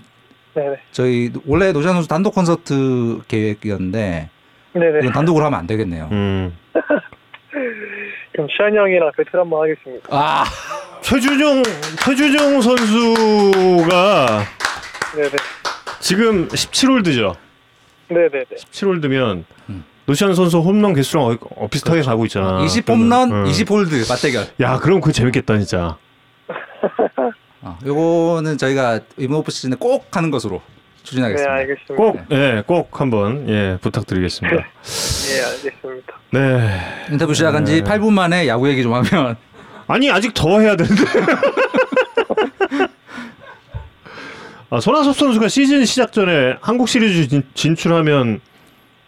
[0.54, 0.76] 네네.
[0.92, 4.30] 저희 원래 노시환 선수 단독 콘서트 계획이었는데
[4.74, 5.00] 네네.
[5.00, 6.10] 이건 단독으로 하면 안 되겠네요.
[6.12, 6.54] 음.
[8.34, 10.08] 그럼 시안 형이랑 배틀 한번 하겠습니다.
[10.12, 10.44] 아,
[11.02, 11.64] 최준용
[12.04, 14.44] 최준용 선수가
[15.16, 15.30] 네네.
[16.00, 17.36] 지금 17홀드죠.
[18.10, 18.46] 네네네.
[18.56, 19.84] 17홀드면 음.
[20.06, 22.64] 노시환 선수 홈런 개수랑 어, 어, 비슷하게 가고 있잖아.
[22.64, 23.48] 20 홈런, 응.
[23.48, 24.46] 20 홀드 맞대결.
[24.62, 25.98] 야, 그럼 그거 재밌겠다 진짜.
[27.62, 30.77] 어, 요거는 저희가 이번 오프 시즌에 꼭 하는 것으로 네,
[31.08, 31.54] 추진하겠습니다.
[31.54, 31.96] 알겠습니다.
[31.96, 34.58] 꼭, 예, 꼭 한번 예 부탁드리겠습니다.
[34.58, 34.62] 예,
[35.42, 36.20] 알겠습니다.
[36.32, 36.70] 네.
[37.12, 37.90] 인터뷰 시작한 지 네.
[37.90, 39.38] 8분 만에 야구 얘기 좀 하면
[39.88, 41.02] 아니 아직 더 해야 되는데.
[44.70, 48.42] 아, 손아섭 선수가 시즌 시작 전에 한국 시리즈 진, 진출하면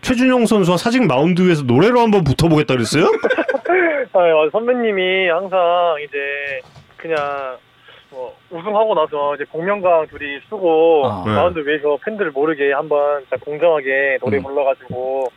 [0.02, 3.04] 최준용 선수와 사직 마운드 위에서 노래로 한번 붙어보겠다 그랬어요?
[4.14, 4.50] 아.
[4.54, 5.60] 선배님이 항상
[6.02, 6.18] 이제
[6.96, 7.69] 그냥 뭐
[8.52, 11.24] 우승하고 나서 이제 복면가왕 둘이 쓰고 아.
[11.26, 11.34] 네.
[11.34, 14.44] 마운드 위에서 팬들 모르게 한번 진짜 공정하게 노래 음.
[14.44, 15.32] 불러가지고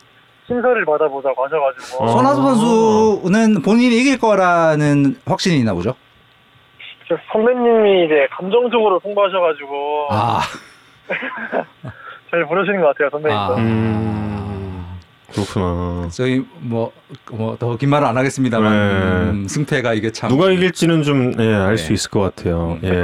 [0.46, 2.08] 심사를 받아보자고 하셔가지고 어.
[2.08, 5.94] 손아섭 선수는 본인이 이길 거라는 확신이 있나 보죠?
[7.08, 10.40] 저 선배님이 이제 감정적으로 송구하셔가지고 아,
[12.30, 13.52] 잘 부르시는 것 같아요 선배님도.
[13.54, 13.56] 아.
[13.56, 14.61] 음,
[15.34, 16.08] 그렇구나.
[16.10, 19.30] 저희 뭐뭐더 긴 말은 안 하겠습니다만 네.
[19.30, 21.94] 음, 승패가 이게 참 누가 이길지는 좀 예, 알수 네.
[21.94, 22.78] 있을 것 같아요.
[22.82, 23.02] 예.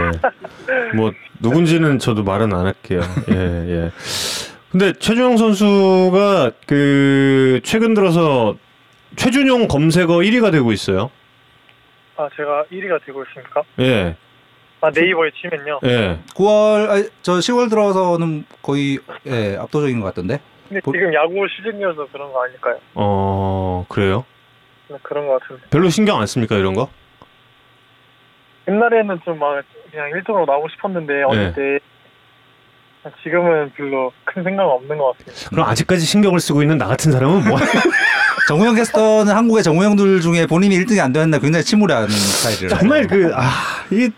[0.97, 3.01] 뭐 누군지는 저도 말은 안 할게요.
[3.31, 3.91] 예, 예.
[4.70, 8.57] 근데 최준용 선수가 그 최근 들어서
[9.16, 11.11] 최준용 검색어 1위가 되고 있어요.
[12.16, 13.62] 아 제가 1위가 되고 있습니까?
[13.81, 14.16] 예.
[14.81, 15.81] 아 네이버에 치면요.
[15.85, 16.18] 예.
[16.35, 20.41] 9월 아니, 저 10월 들어서는 거의 예, 압도적인 것 같던데.
[20.69, 22.77] 근데 보- 지금 야구 시즌이어서 그런 거 아닐까요?
[22.95, 24.25] 어, 그래요?
[24.89, 25.62] 네, 그런 것 같은데.
[25.71, 26.89] 별로 신경 안 씁니까, 이런 거?
[28.69, 31.79] 옛날에는 좀 막 그냥 1등으로 나오고 싶었는데 어릴 때
[33.23, 35.49] 지금은 별로 큰 생각은 없는 것 같습니다.
[35.51, 37.59] 그럼 아직까지 신경을 쓰고 있는 나 같은 사람은 뭐?
[38.49, 42.79] 정우영 캐스터는 한국의 정우영들 중에 본인이 1등이 안 되었나 굉장히 침울해하는 스타일이라.
[42.79, 44.11] 정말 그, 아, 이게,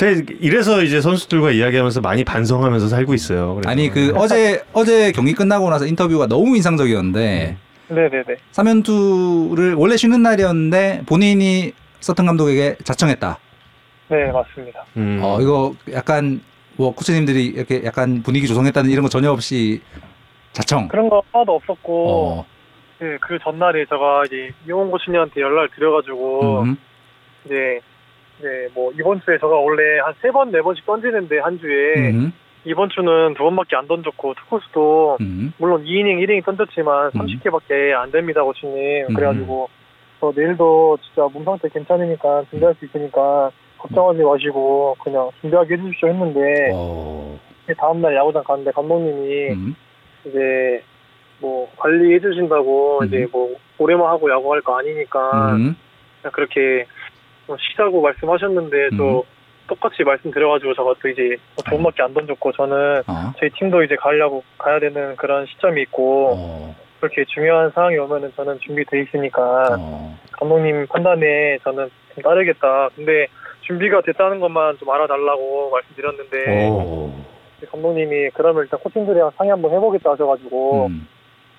[0.00, 3.56] 제가 이래서 이제 선수들과 이야기하면서 많이 반성하면서 살고 있어요.
[3.56, 3.68] 그래서.
[3.68, 7.56] 아니 그 어제 어제 경기 끝나고 나서 인터뷰가 너무 인상적이었는데
[7.88, 8.24] 네네네.
[8.52, 13.38] 3연투를 원래 쉬는 날이었는데 본인이 서튼 감독에게 자청했다.
[14.08, 14.84] 네 맞습니다.
[14.96, 15.20] 음.
[15.22, 16.40] 어 이거 약간
[16.76, 19.82] 뭐 코치님들이 이렇게 약간 분위기 조성했다는 이런 거 전혀 없이
[20.52, 20.88] 자청.
[20.88, 22.46] 그런 거 하나도 없었고 어.
[23.00, 26.76] 네, 그 전날에 제가 이제 이용호 코치님한테 연락을 드려가지고 음.
[27.44, 27.80] 이제
[28.40, 32.32] 이제 뭐 이번 주에 제가 원래 한 세 번 네 번씩 던지는데 한 주에 음.
[32.64, 35.52] 이번 주는 두 번밖에 안 던졌고 투코스도 음.
[35.58, 37.20] 물론 2이닝 1이닝 던졌지만 음.
[37.20, 39.14] 30개밖에 안 됩니다 코치님 음.
[39.14, 39.68] 그래가지고
[40.20, 46.70] 저 내일도 진짜 몸 상태 괜찮으니까 준비할 수 있으니까 걱정하지 마시고 그냥 준비하게 해주십시오 했는데
[46.74, 47.38] 어.
[47.78, 49.74] 다음날 야구장 갔는데 감독님이 음.
[50.26, 50.82] 이제
[51.40, 53.06] 뭐 관리해 주신다고 음.
[53.06, 55.76] 이제 뭐 올해만 하고 야구할 거 아니니까 음.
[56.20, 56.84] 그냥 그렇게
[57.50, 59.22] 뭐 쉬자고 말씀하셨는데 또 음.
[59.66, 63.32] 똑같이 말씀드려가지고 저가 또 이제 뭐 돈밖에 안 던졌고 저는 어.
[63.40, 66.76] 저희 팀도 이제 가려고 가야 되는 그런 시점이 있고 어.
[67.00, 70.16] 그렇게 중요한 상황이 오면은 저는 준비돼 있으니까 어.
[70.30, 72.88] 감독님 판단에 저는 좀 따르겠다.
[72.94, 73.26] 근데
[73.62, 77.12] 준비가 됐다는 것만 좀 알아달라고 말씀드렸는데 오.
[77.68, 81.08] 감독님이 그러면 일단 코칭들이랑 상의 한번 해보겠다 하셔가지고 음.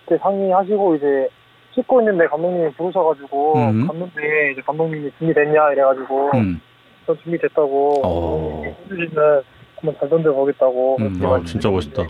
[0.05, 1.29] 그때 상의하시고 이제
[1.73, 3.87] 씻고 있는데 감독님이 부르셔가지고 음.
[3.87, 6.61] 갔는데 이제 감독님이 준비됐냐 이래가지고 음.
[7.05, 8.63] 전 준비됐다고 어.
[8.65, 9.43] 해주시면
[9.77, 11.19] 한번 잘 던져보겠다고 음.
[11.25, 12.03] 아, 진짜 멋있다.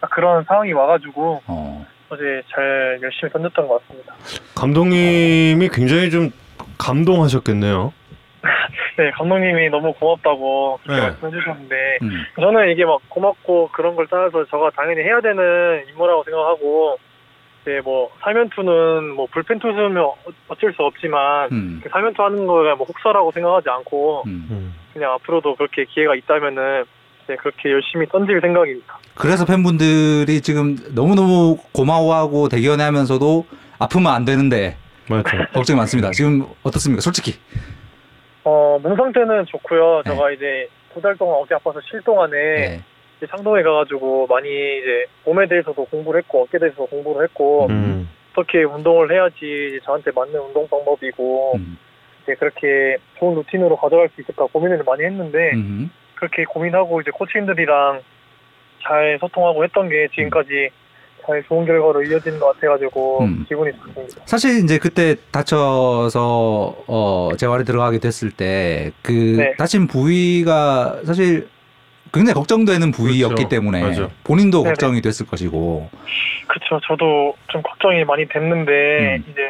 [0.00, 1.86] 딱 그런 상황이 와가지고 어.
[2.08, 4.14] 어제 잘 열심히 던졌던 것 같습니다.
[4.54, 6.30] 감독님이 굉장히 좀
[6.78, 7.92] 감동하셨겠네요.
[8.96, 11.06] 네 감독님이 너무 고맙다고 그렇게 네.
[11.08, 12.24] 말씀해 주셨는데 음.
[12.40, 16.98] 저는 이게 막 고맙고 그런 걸 따라서 저가 당연히 해야 되는 임무라고 생각하고
[17.66, 20.14] 이제 뭐 사면투는 뭐 불펜 투수면 어-
[20.48, 21.80] 어쩔 수 없지만 음.
[21.82, 24.46] 그 사면투 하는 거가 뭐 혹사라고 생각하지 않고 음.
[24.50, 24.74] 음.
[24.92, 26.84] 그냥 앞으로도 그렇게 기회가 있다면은
[27.24, 28.98] 이제 그렇게 열심히 던질 생각입니다.
[29.16, 33.46] 그래서 팬분들이 지금 너무너무 고마워하고 대견해하면서도
[33.80, 34.76] 아프면 안 되는데
[35.10, 35.36] 맞죠.
[35.52, 36.12] 걱정이 많습니다.
[36.12, 37.00] 지금 어떻습니까?
[37.00, 37.34] 솔직히.
[38.44, 40.02] 어, 몸 상태는 좋고요.
[40.06, 40.12] 네.
[40.12, 42.82] 제가 이제 두 달 동안 어깨 아파서 쉴 동안에 네.
[43.30, 48.08] 상동에 가가지고 많이 이제 몸에 대해서도 공부를 했고 어깨에 대해서도 공부를 했고 음.
[48.32, 51.78] 어떻게 운동을 해야지 저한테 맞는 운동 방법이고 음.
[52.22, 55.90] 이제 그렇게 좋은 루틴으로 가져갈 수 있을까 고민을 많이 했는데 음.
[56.16, 58.02] 그렇게 고민하고 이제 코치님들이랑
[58.82, 60.68] 잘 소통하고 했던 게 지금까지
[61.26, 63.44] 잘 좋은 결과로 이어지는 것 같아가지고 음.
[63.48, 64.22] 기분이 좋습니다.
[64.26, 69.54] 사실 이제 그때 다쳐서 어 재활에 들어가게 됐을 때그 네.
[69.56, 71.48] 다친 부위가 사실
[72.16, 73.48] 굉장히 걱정되는 부위였기 그렇죠.
[73.48, 74.08] 때문에 맞아.
[74.24, 74.70] 본인도 네네.
[74.70, 75.90] 걱정이 됐을 것이고
[76.46, 76.80] 그쵸.
[76.86, 79.24] 저도 좀 걱정이 많이 됐는데 음.
[79.30, 79.42] 이제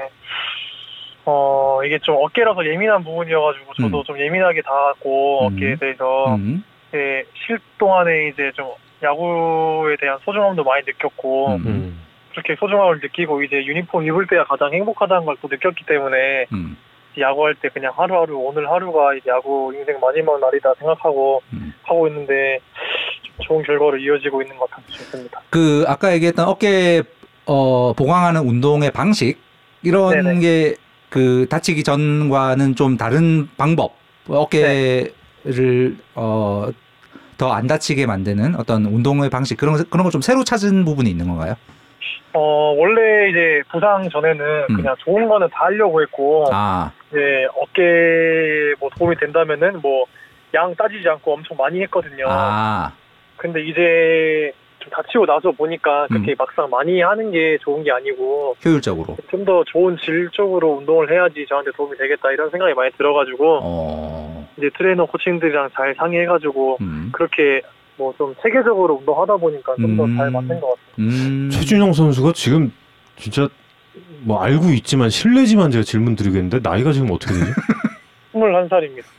[1.24, 4.04] 어 이게 좀 어깨라서 예민한 부분이어가지고 저도 음.
[4.04, 5.54] 좀 예민하게 닿았고 음.
[5.54, 6.64] 어깨에 대해서 음.
[6.88, 8.66] 이제 쉴 동안에 이제 좀
[9.02, 11.62] 야구에 대한 소중함도 많이 느꼈고 음.
[11.66, 12.00] 음.
[12.32, 16.76] 그렇게 소중함을 느끼고 이제 유니폼 입을 때가 가장 행복하다는 걸 또 느꼈기 때문에 음.
[17.20, 21.72] 야구할 때 그냥 하루하루 오늘 하루가 이제 야구 인생 마지막 날이다 생각하고 음.
[21.82, 22.58] 하고 있는데
[23.22, 25.40] 좀 좋은 결과로 이어지고 있는 것 같아서 좋습니다.
[25.50, 27.02] 그 아까 얘기했던 어깨
[27.46, 29.38] 어 보강하는 운동의 방식
[29.82, 30.40] 이런.
[30.40, 30.74] 게
[31.08, 33.94] 그 다치기 전과는 좀 다른 방법
[34.28, 35.12] 어깨를
[36.14, 41.28] 어더 안 다치게 만드는 어떤 운동의 방식 그런 그런 걸 좀 새로 찾은 부분이 있는
[41.28, 41.54] 건가요?
[42.32, 44.76] 어 원래 이제 부상 전에는 음.
[44.76, 50.04] 그냥 좋은 거는 다 하려고 했고 아, 이제 어깨에 뭐 도움이 된다면은 뭐
[50.54, 52.24] 양 따지지 않고 엄청 많이 했거든요.
[52.28, 52.92] 아,
[53.36, 56.34] 근데 이제 좀 다치고 나서 보니까 그렇게 음.
[56.38, 59.16] 막상 많이 하는 게 좋은 게 아니고 효율적으로.
[59.28, 64.48] 좀 더 좋은 질 쪽으로 운동을 해야지 저한테 도움이 되겠다 이런 생각이 많이 들어가지고 어,
[64.56, 67.60] 이제 트레이너 코치님들이랑 잘 상의해가지고 음, 그렇게
[67.98, 70.16] 뭐 좀 체계적으로 운동하다 보니까 좀더 음.
[70.16, 70.80] 잘 맞는 것 같아요.
[70.98, 71.48] 음.
[71.52, 72.72] 최준용 선수가 지금
[73.16, 73.48] 진짜
[74.20, 77.52] 뭐 알고 있지만 실례지만 제가 질문 드리겠는데 나이가 지금 어떻게 되지?
[78.34, 79.02] 21살입니다.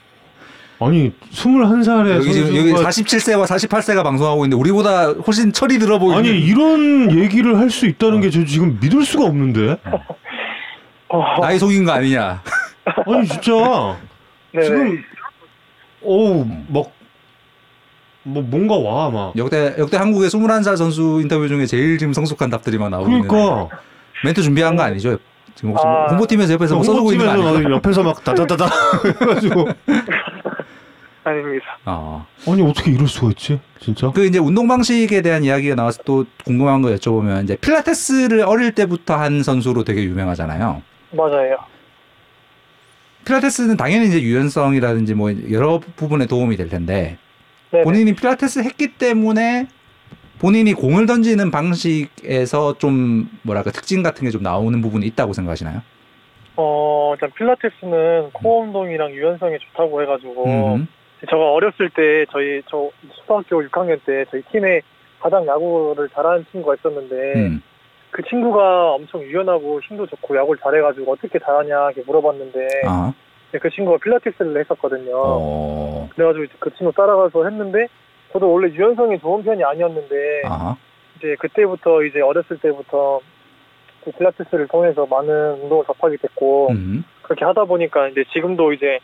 [0.79, 6.19] 아니 21살에 여기 지금 여기 47세와 48세가 방송하고 있는데 우리보다 훨씬 철이 들어 보이는.
[6.19, 9.77] 아니 이런 얘기를 할 수 있다는 게 저 지금 믿을 수가 없는데
[11.09, 12.43] 어, 나이 속인 거 아니냐?
[12.85, 13.97] 아니 진짜
[14.51, 14.65] 네네.
[14.65, 15.03] 지금
[16.03, 16.91] 어우 막
[18.27, 19.33] 뭐 뭔가 와 막.
[19.37, 23.27] 역대 역대 한국의 21살 선수 인터뷰 중에 제일 지금 성숙한 답들이 막 나오고 있는.
[23.27, 23.69] 그러니까
[24.23, 25.17] 멘트 준비한 거 아니죠?
[25.55, 26.07] 지금 혹시 뭐 아.
[26.09, 27.69] 홍보팀에서 옆에서 뭐 써주고 있는 거 홍보팀에서 아니죠?
[27.69, 28.65] 막 옆에서 막 다다다다
[29.21, 29.67] 해가지고
[31.23, 31.65] 아닙니다.
[31.85, 32.25] 어.
[32.47, 34.11] 아니 어떻게 이럴 수가 있지 진짜?
[34.11, 39.15] 그 이제 운동 방식에 대한 이야기가 나와서 또 궁금한 거 여쭤보면 이제 필라테스를 어릴 때부터
[39.15, 40.81] 한 선수로 되게 유명하잖아요.
[41.11, 41.57] 맞아요.
[43.25, 47.17] 필라테스는 당연히 이제 유연성이라든지 뭐 여러 부분에 도움이 될 텐데
[47.71, 47.83] 네네.
[47.83, 49.67] 본인이 필라테스 했기 때문에
[50.39, 55.81] 본인이 공을 던지는 방식에서 좀 뭐랄까 특징 같은 게 좀 나오는 부분이 있다고 생각하시나요?
[56.55, 60.45] 어, 일단 필라테스는 코어 운동이랑 유연성이 좋다고 해가지고
[60.75, 60.87] 음.
[61.29, 64.81] 제가 어렸을 때 저희 저 초등학교 6학년 때 저희 팀에
[65.19, 67.61] 가장 야구를 잘하는 친구가 있었는데 음.
[68.11, 73.13] 그 친구가 엄청 유연하고 힘도 좋고 야구를 잘해가지고 어떻게 잘하냐 이렇게 물어봤는데 아.
[73.51, 75.13] 그 친구가 필라테스를 했었거든요.
[75.15, 76.09] 어.
[76.13, 77.87] 그래가지고 그 친구 따라가서 했는데
[78.33, 80.75] 저도 원래 유연성이 좋은 편이 아니었는데 아.
[81.17, 83.19] 이제 그때부터 이제 어렸을 때부터
[84.03, 87.03] 그 필라테스를 통해서 많은 운동을 접하게 됐고 음.
[87.21, 88.99] 그렇게 하다 보니까 이제 지금도 이제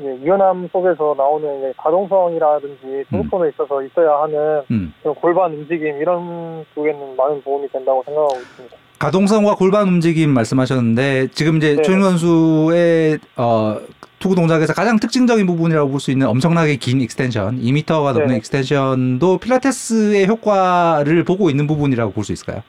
[0.00, 4.92] 유연함 속에서 나오는 가동성이라든지 투구폰에 있어서 있어야 하는 음.
[5.20, 8.83] 골반 움직임 이런 쪽에는 많은 도움이 된다고 생각하고 있습니다.
[8.98, 11.82] 가동성과 골반 움직임 말씀하셨는데 지금 이제 네.
[11.82, 13.78] 준용 선수의 어,
[14.18, 18.36] 투구 동작에서 가장 특징적인 부분이라고 볼 수 있는 엄청나게 긴 extension, 2m가 넘는 네.
[18.36, 22.62] extension도 필라테스의 효과를 보고 있는 부분이라고 볼 수 있을까요?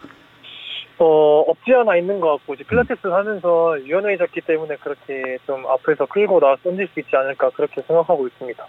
[0.98, 6.40] 어 없지 않아 있는 것 같고 이제 필라테스를 하면서 유연해졌기 때문에 그렇게 좀 앞에서 끌고
[6.40, 8.66] 나와 던질 수 있지 않을까 그렇게 생각하고 있습니다.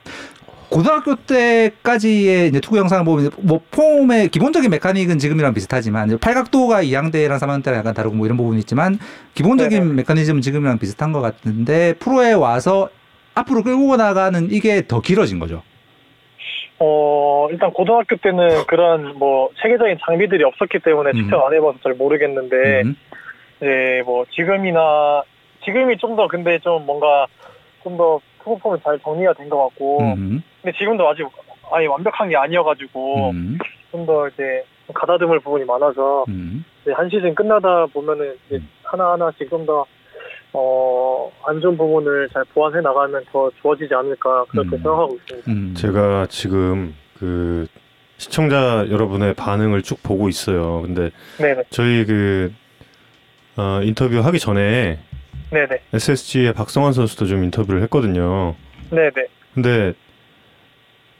[0.68, 7.74] 고등학교 때까지의 이제 투구 영상을 보면 뭐 폼의 기본적인 메카닉은 지금이랑 비슷하지만 팔각도가 2학대랑 3학대랑
[7.74, 8.98] 약간 다르고 뭐 이런 부분이 있지만
[9.34, 9.94] 기본적인 네네.
[9.94, 12.88] 메커니즘은 지금이랑 비슷한 것 같은데 프로에 와서
[13.34, 15.62] 앞으로 끌고 나가는 이게 더 길어진 거죠.
[16.78, 21.14] 어 일단 고등학교 때는 그런 뭐 체계적인 장비들이 없었기 때문에 음.
[21.14, 22.96] 직접 안 해봐서 잘 모르겠는데 음.
[23.60, 25.22] 네, 뭐 지금이나
[25.64, 27.26] 지금이 좀 더 근데 좀 뭔가
[27.82, 30.42] 좀더 투구폼이 잘 정리가 된 것 같고 음.
[30.62, 31.26] 근데 지금도 아직
[31.72, 33.58] 아예 완벽한 게 아니어가지고 음.
[33.90, 34.64] 좀더 이제
[34.94, 36.64] 가다듬을 부분이 많아서 음.
[36.82, 38.68] 이제 한 시즌 끝나다 보면은 이제 음.
[38.84, 39.84] 하나 하나씩 좀 더
[40.58, 44.70] 어, 안 좋은 부분을 잘 보완해 나가면 더 좋아지지 않을까 그렇게 음.
[44.70, 45.50] 생각하고 있습니다.
[45.52, 45.74] 음.
[45.76, 47.66] 제가 지금 그
[48.16, 50.80] 시청자 여러분의 반응을 쭉 보고 있어요.
[50.80, 52.54] 근데 네네, 저희 그
[53.58, 54.98] 어, 인터뷰 하기 전에
[55.50, 58.54] 네네, SSG의 박성환 선수도 좀 인터뷰를 했거든요.
[58.88, 59.92] 네네, 근데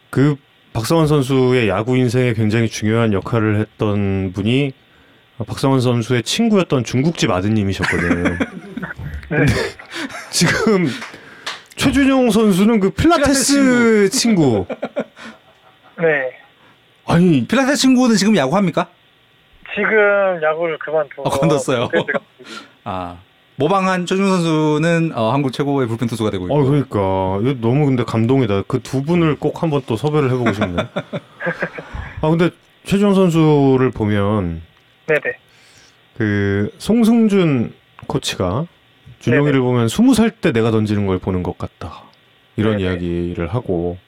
[0.09, 0.37] 그
[0.73, 4.73] 박성환 선수의 야구 인생에 굉장히 중요한 역할을 했던 분이
[5.47, 8.39] 박성환 선수의 친구였던 중국집 아드님이셨거든요.
[9.29, 9.53] 근데
[10.31, 10.87] 지금
[11.77, 14.67] 최준용 선수는 그 필라테스 친구.
[15.99, 16.33] 네.
[17.07, 18.89] 아니 필라테스 친구는 지금 야구 합니까?
[19.75, 19.91] 지금
[20.43, 21.89] 야구를 그만두고 어, 건뒀어요.
[21.89, 22.19] 그래서 제가
[22.85, 23.19] 아.
[23.59, 26.55] 모방한 최준 선수는 어, 한국 최고의 불펜 투수가 되고 있고.
[26.55, 26.99] 어 그러니까
[27.43, 28.63] 이거 너무 근데 감동이다.
[28.63, 30.83] 그 두 분을 꼭 한번 또 섭외를 해보고 싶네.
[32.21, 32.51] 아 근데
[32.85, 34.63] 최준용 선수를 보면
[35.07, 35.21] 네네,
[36.19, 37.73] 그 송승준
[38.07, 38.67] 코치가
[39.31, 39.63] 준영이를 네네.
[39.65, 42.05] 보면 스무 살 때 내가 던지는 걸 보는 것 같다
[42.57, 42.85] 이런 네네.
[42.91, 43.99] 이야기를 하고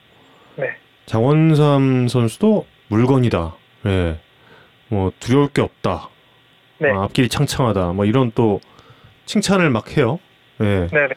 [0.56, 0.70] 네.
[1.06, 3.54] 장원삼 선수도 물건이다
[3.86, 4.18] 예.
[4.88, 6.08] 뭐 두려울 게 없다
[6.78, 8.60] 네, 아, 앞길이 창창하다 뭐 이런 또
[9.26, 10.18] 칭찬을 막 해요
[10.60, 10.86] 예.
[10.90, 11.08] 네네.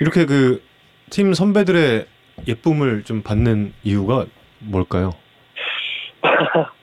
[0.00, 0.62] 이렇게 그
[1.10, 2.06] 팀 선배들의
[2.48, 4.26] 예쁨을 좀 받는 이유가
[4.58, 5.12] 뭘까요?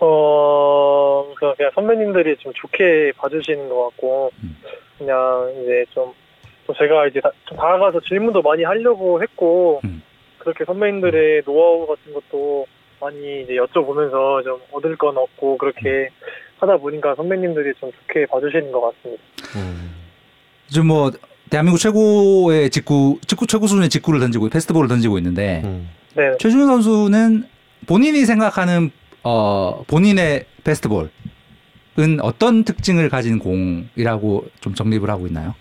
[0.00, 4.56] 어, 그 그냥 선배님들이 좀 좋게 봐주시는 것 같고, 음.
[4.98, 6.12] 그냥 이제 좀,
[6.66, 10.02] 또 제가 이제 다, 좀 다가가서 질문도 많이 하려고 했고, 음.
[10.38, 12.66] 그렇게 선배님들의 노하우 같은 것도
[13.00, 16.08] 많이 이제 여쭤보면서 좀 얻을 건 없고, 그렇게
[16.58, 19.22] 하다 보니까 선배님들이 좀 좋게 봐주시는 것 같습니다.
[19.56, 19.94] 음.
[20.68, 21.10] 지금 뭐
[21.50, 25.88] 대한민국 최고의 직구, 직구 최고 수준의 직구를 던지고 패스트볼을 던지고 있는데 음.
[26.14, 26.36] 네.
[26.38, 27.44] 최준호 선수는
[27.86, 28.90] 본인이 생각하는
[29.22, 31.10] 어, 본인의 베스트볼
[31.98, 35.54] 은 어떤 특징을 가진 공이라고 좀 정립을 하고 있나요?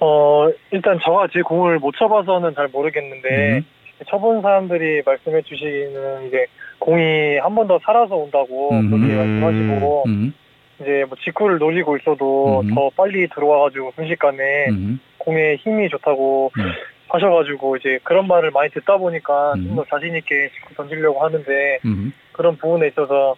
[0.00, 3.64] 어, 일단 저가 제 공을 못 쳐봐서는 잘 모르겠는데, 음.
[4.10, 6.46] 쳐본 사람들이 말씀해 주시기는 이제
[6.80, 8.90] 공이 한 번 더 살아서 온다고 음.
[8.90, 10.34] 그렇게 말씀하시고, 음,
[10.80, 12.74] 이제 뭐 직구를 노리고 있어도 음.
[12.74, 16.72] 더 빨리 들어와가지고 순식간에 음, 공에 힘이 좋다고 음.
[17.08, 19.66] 하셔가지고 이제 그런 말을 많이 듣다 보니까 음.
[19.68, 23.36] 좀더 자신있게 직구 던지려고 하는데, 음, 그런 부분에 있어서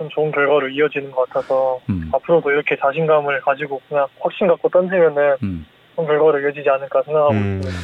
[0.00, 5.36] 좀 좋은 결과로 이어지는 것 같아서, 음, 앞으로도 이렇게 자신감을 가지고 그냥 확신 갖고 던지면은
[5.42, 5.66] 음.
[5.94, 7.60] 좋은 결과로 이어지지 않을까 생각하고 음.
[7.60, 7.80] 있습니다.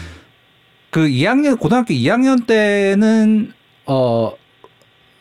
[0.91, 3.53] 그 2학년 고등학교 2학년 때는
[3.85, 4.33] 어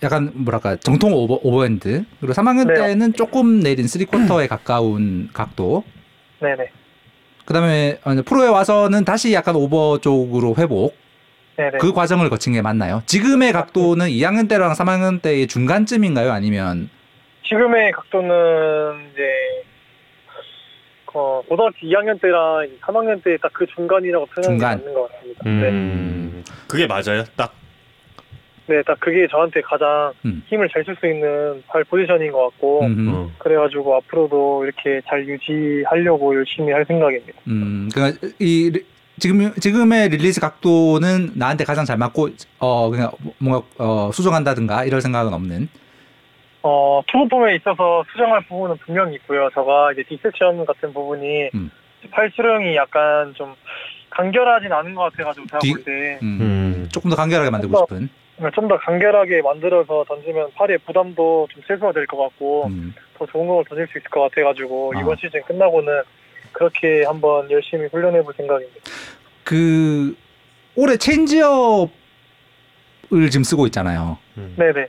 [0.04, 2.76] 약간 뭐랄까 정통 over, 오버핸드 그리고 3학년 네.
[2.76, 5.84] 때는 조금 내린 3쿼터에 가까운 각도
[6.39, 6.70] 네네.
[7.43, 10.96] 그다음에 어, 프로에 와서는 다시 약간 over 쪽으로 회복
[11.58, 11.78] 네네.
[11.80, 13.01] 그 과정을 거친 게 맞나요?
[13.06, 16.32] 지금의 각도는 2학년 때랑 3학년 때의 중간쯤인가요?
[16.32, 16.89] 아니면
[17.47, 18.34] 지금의 각도는
[19.14, 19.24] 이제
[21.14, 24.78] 어, 고등학교 2학년 때랑 3학년 때 딱 그 중간이라고 표현이 중간.
[24.80, 25.43] 맞는 것 같습니다.
[25.45, 25.70] 네.
[25.70, 26.43] 음.
[26.68, 27.24] 그게 맞아요.
[27.38, 27.53] 딱.
[28.68, 30.43] 네, 딱 그게 저한테 가장 음.
[30.47, 33.32] 힘을 잘 쓸 수 있는 팔 포지션인 것 같고 음, 어.
[33.38, 37.39] 그래가지고 앞으로도 이렇게 잘 유지하려고 열심히 할 생각입니다.
[37.47, 38.84] 음, 그러니까 이 리-
[39.20, 45.34] 지금 지금의 release 각도는 나한테 가장 잘 맞고 어 그냥 뭔가 어 수정한다든가 이럴 생각은
[45.34, 45.70] 없는.
[46.68, 49.49] 어, 투구폼에 있어서 수정할 부분은 분명히 있고요.
[49.53, 51.70] 제가 이제 deception 같은 부분이 음.
[52.09, 53.53] 팔 스윙이 약간 좀
[54.09, 56.89] 간결하진 않은 것 같아가지고 제가 디- 볼때 음, 음.
[56.91, 58.09] 조금 더 간결하게 만들고 싶은.
[58.53, 63.63] 좀 더 간결하게 만들어서 던지면 팔의 부담도 좀 최소화될 것 같고 음, 더 좋은 공을
[63.70, 64.99] 던질 수 있을 것 같아가지고 아.
[64.99, 66.01] 이번 시즌 끝나고는
[66.56, 68.80] 그렇게 한번 열심히 훈련해 볼 생각입니다.
[69.43, 70.16] 그
[70.76, 71.89] 올해 체인지업을
[73.30, 74.18] 지금 쓰고 있잖아요.
[74.38, 74.56] 음.
[74.58, 74.88] 네네.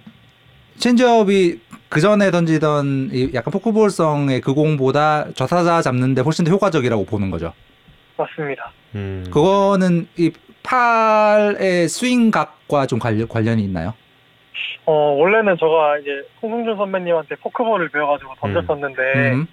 [0.79, 7.31] 체인지업이 그 전에 던지던 이 약간 포크볼성의 그 공보다 좌타자 잡는데 훨씬 더 효과적이라고 보는
[7.31, 7.53] 거죠.
[8.17, 8.71] 맞습니다.
[8.95, 9.25] 음.
[9.33, 13.95] 그거는 이 팔의 스윙각과 좀 관련, 관련이 있나요?
[14.85, 16.11] 어, 원래는 제가 이제
[16.41, 19.03] 홍승준 선배님한테 포크볼을 배워가지고 던졌었는데
[19.33, 19.53] 음, 이제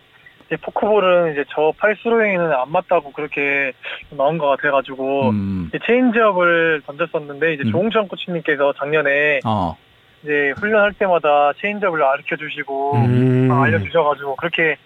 [0.58, 3.74] 포크볼은 이제 저 팔스로잉에는 안 맞다고 그렇게
[4.12, 7.72] 나온 것 같아가지고 음, 이제 체인지업을 던졌었는데 이제 음.
[7.72, 9.76] 조웅천 코치님께서 작년에 어,
[10.24, 13.50] 이제 훈련할 때마다 체인지업을 가르쳐 주시고 음.
[13.52, 14.78] 아, 알려주셔가지고 그렇게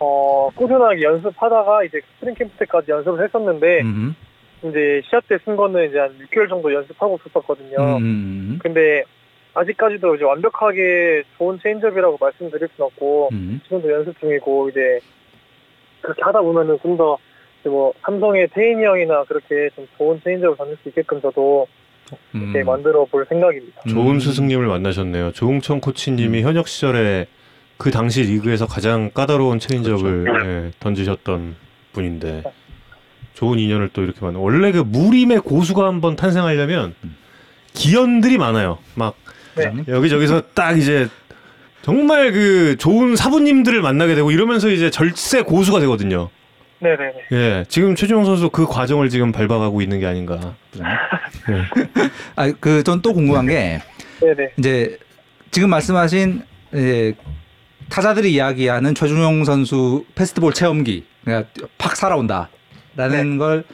[0.00, 4.14] 어 꾸준하게 연습하다가 이제 스프링 캠프 때까지 연습을 했었는데 음,
[4.64, 7.98] 이제 시합 때 쓴 거는 이제 한 6개월 정도 연습하고 있었거든요.
[7.98, 9.04] 음, 근데
[9.54, 15.00] 아직까지도 이제 완벽하게 좋은 체인지업이라고 말씀드릴 순 없고 음, 지금도 연습 중이고 이제
[16.02, 17.18] 그렇게 하다 보면은 좀 더
[17.68, 21.66] 뭐 삼성의 태인이 형이나 그렇게 좀 좋은 체인지업을 던질 수 있게끔 저도
[22.34, 22.42] 음.
[22.42, 23.80] 이렇게 만들어 볼 생각입니다.
[23.88, 24.20] 좋은 음.
[24.20, 25.32] 스승님을 만나셨네요.
[25.32, 27.26] 조웅천 코치님이 현역 시절에
[27.78, 31.56] 그 당시 리그에서 가장 까다로운 체인지업을 예, 던지셨던
[31.92, 32.42] 분인데
[33.32, 34.38] 좋은 인연을 또 이렇게 만나.
[34.38, 36.94] 원래 그 무림의 고수가 한번 탄생하려면
[37.72, 38.78] 기연들이 많아요.
[38.94, 39.16] 막
[39.56, 39.72] 네.
[39.88, 41.08] 여기저기서 딱 이제
[41.82, 46.30] 정말 그 좋은 사부님들을 만나게 되고 이러면서 이제 절세 고수가 되거든요.
[46.80, 47.12] 네네네.
[47.32, 50.54] 예, 지금 최준용 선수 그 과정을 지금 밟아가고 있는 게 아닌가.
[52.36, 53.80] 아, 그, 전 또 궁금한 게,
[54.20, 54.52] 네네.
[54.58, 54.98] 이제,
[55.50, 56.42] 지금 말씀하신,
[56.72, 57.14] 이제,
[57.88, 61.48] 타자들이 이야기하는 최준용 선수 페스티벌 체험기, 그러니까
[61.78, 62.48] 팍 살아온다.
[62.96, 63.64] 라는 걸,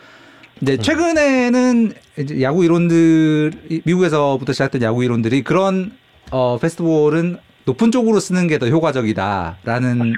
[0.63, 5.93] 이제, 최근에는 이제 야구 이론들, 이- 미국에서부터 시작된 야구 이론들이 그런,
[6.31, 10.15] 어, fastball은 높은 쪽으로 쓰는 게 더 효과적이다라는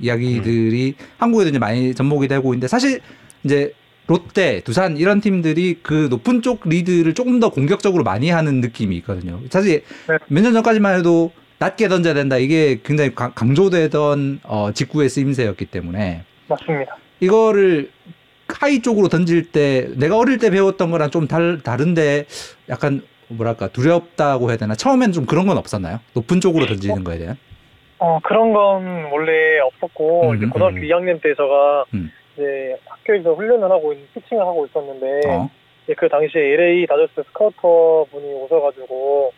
[0.00, 3.00] 이야기들이 한국에도 이제 많이 접목이 되고 있는데 사실
[3.44, 3.72] 이제
[4.06, 9.40] 롯데, 두산 이런 팀들이 그 높은 쪽 리드를 조금 더 공격적으로 많이 하는 느낌이 있거든요.
[9.50, 10.18] 사실 네.
[10.28, 16.96] 몇년 전까지만 해도 낮게 던져야 된다 이게 굉장히 강- 강조되던 어, 직구의 쓰임새였기 때문에 맞습니다.
[17.20, 17.90] 이거를
[18.48, 22.26] high 쪽으로 던질 때 내가 어릴 때 배웠던 거랑 좀 달, 다른데
[22.68, 26.00] 약간 뭐랄까 두렵다고 해야 되나 처음에는 좀 그런 건 없었나요?
[26.14, 27.36] 높은 쪽으로 던지는 거에 대한
[27.98, 30.82] 어, 그런 건 원래 없었고, 음, 이제 고등학교 음.
[30.82, 32.10] 2학년 때 제가 음.
[32.34, 35.48] 이제 학교에서 훈련을 하고 있는 피칭을 하고 있었는데, 어,
[35.84, 39.32] 이제 그 당시에 LA 다저스 스카우터 분이 오셔가지고,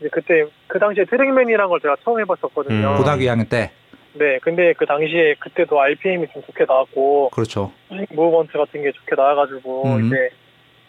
[0.00, 2.92] 이제 그때, 그 당시에 트랙맨이라는 걸 제가 처음 해봤었거든요.
[2.92, 2.96] 음.
[2.96, 3.72] 고등학교 2학년 때
[4.18, 7.72] 네, 근데 그 당시에 그때도 RPM이 좀 좋게 나왔고, 그렇죠.
[8.10, 10.06] movement 같은 게 좋게 나와가지고, 음.
[10.06, 10.30] 이제,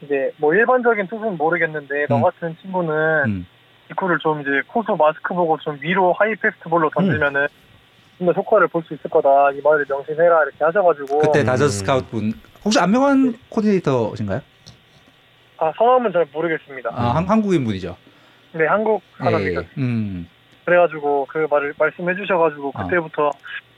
[0.02, 2.22] 이제 뭐 일반적인 투수는 모르겠는데, 너 음.
[2.24, 2.94] 같은 친구는
[3.26, 3.48] 음.
[3.88, 7.48] 직구를 좀 이제 포수 마스크 보고 좀 위로 high fastball로 던지면은
[8.18, 9.52] 좀 더 효과를 볼 수 있을 거다.
[9.52, 10.44] 이 말을 명심해라.
[10.44, 11.20] 이렇게 하셔가지고.
[11.20, 11.46] 그때 음.
[11.46, 12.34] 다저스 스카우트 분
[12.66, 14.42] 혹시 안병환 코디네이터신가요?
[15.58, 16.90] 아 성함은 잘 모르겠습니다.
[16.94, 17.96] 아, 한, 한국인 분이죠.
[18.54, 19.62] 네 한국 예, 사람이죠.
[19.62, 19.68] 예.
[19.78, 20.28] 음.
[20.70, 22.84] 그래가지고 그 말을 말씀해 주셔가지고 아.
[22.84, 23.32] 그때부터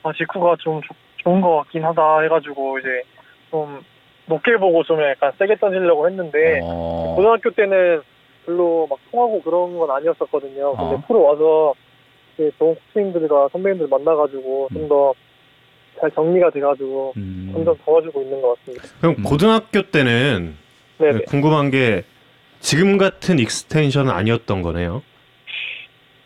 [0.04, 3.02] 아, 직구가 좀 좋- 좋은 것 같긴 하다 해가지고 이제
[3.50, 3.82] 좀
[4.26, 7.14] 높게 보고 좀 약간 세게 던지려고 했는데 어.
[7.16, 8.02] 고등학교 때는
[8.46, 10.76] 별로 막 통하고 그런 건 아니었었거든요.
[10.76, 11.04] 근데 어.
[11.08, 11.74] 프로 와서
[12.34, 15.14] 이제 좋은 코치님들과 선배님들 만나가지고 좀더
[16.00, 17.52] 잘 정리가 돼가지고 음.
[17.54, 18.84] 점점 좋아지고 있는 것 같습니다.
[19.00, 19.24] 그럼 음.
[19.24, 20.58] 고등학교 때는
[20.98, 21.22] 네네.
[21.28, 22.04] 궁금한 게
[22.60, 25.04] 지금 같은 extension은 아니었던 거네요.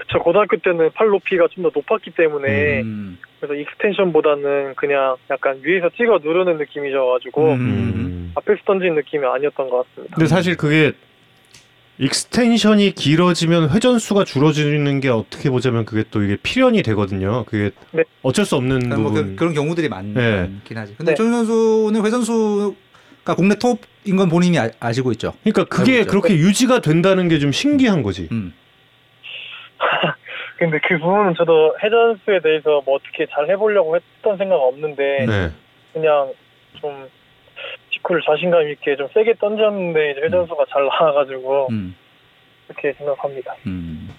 [0.08, 0.20] 그쵸.
[0.20, 3.18] 고등학교 때는 팔 높이가 좀 더 높았기 때문에 음.
[3.40, 7.60] 그래서 extension보다는 그냥 약간 위에서 찍어 누르는 느낌이어가지고 음.
[7.60, 8.32] 음.
[8.36, 10.16] 앞에서 던지는 느낌이 아니었던 것 같습니다.
[10.16, 10.94] 근데 사실 그게
[11.98, 17.46] extension이 길어지면 회전수가 줄어지는 게 어떻게 보자면 그게 또 이게 필연이 되거든요.
[17.46, 18.04] 그게 네.
[18.22, 19.36] 어쩔 수 없는 그러니까 뭐 부분.
[19.38, 20.42] 그, 런 경우들이 많, 네.
[20.42, 20.94] 많긴 하지.
[20.98, 21.16] 근데 네.
[21.16, 25.34] 준용 선수는 회전수가 국내 톱인 건 본인이 아시고 있죠.
[25.44, 26.04] 그러니까 그게.
[26.04, 28.28] 그렇게 유지가 된다는 게 좀 신기한 거지.
[28.32, 28.54] 음.
[30.58, 35.52] 근데 그 부분은 저도 회전수에 대해서 뭐 어떻게 잘 해보려고 했던 생각 은 없는데 네.
[35.94, 36.34] 그냥
[36.80, 37.10] 좀
[37.94, 41.96] 직구를 자신감 있게 좀 세게 던졌는데 이제 회전수가 잘 나와가지고 음.
[42.68, 43.56] 그렇게 생각합니다.
[43.68, 44.10] 음.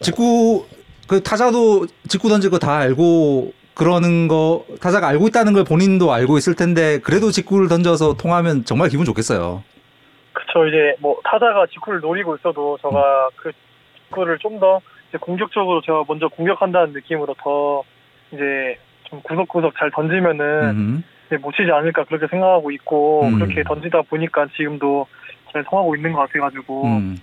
[0.00, 0.66] 직구
[1.08, 6.54] 그 타자도 직구 던질 거다 알고 그러는 거 타자가 알고 있다는 걸 본인도 알고 있을
[6.54, 9.62] 텐데 그래도 직구를 던져서 통하면 정말 기분 좋겠어요.
[10.32, 13.52] 그쵸 이제 뭐 타자가 직구를 노리고 있어도 제가 그
[14.08, 14.80] 직구를 좀 더
[15.18, 17.82] 공격적으로 제가 먼저 공격한다는 느낌으로 더
[18.32, 21.04] 이제 좀 구석구석 잘 던지면은 음.
[21.26, 23.34] 이제 못 치지 않을까 그렇게 생각하고 있고 음.
[23.38, 25.06] 그렇게 던지다 보니까 지금도
[25.52, 27.16] 잘 통하고 있는 것 같아가지고 음.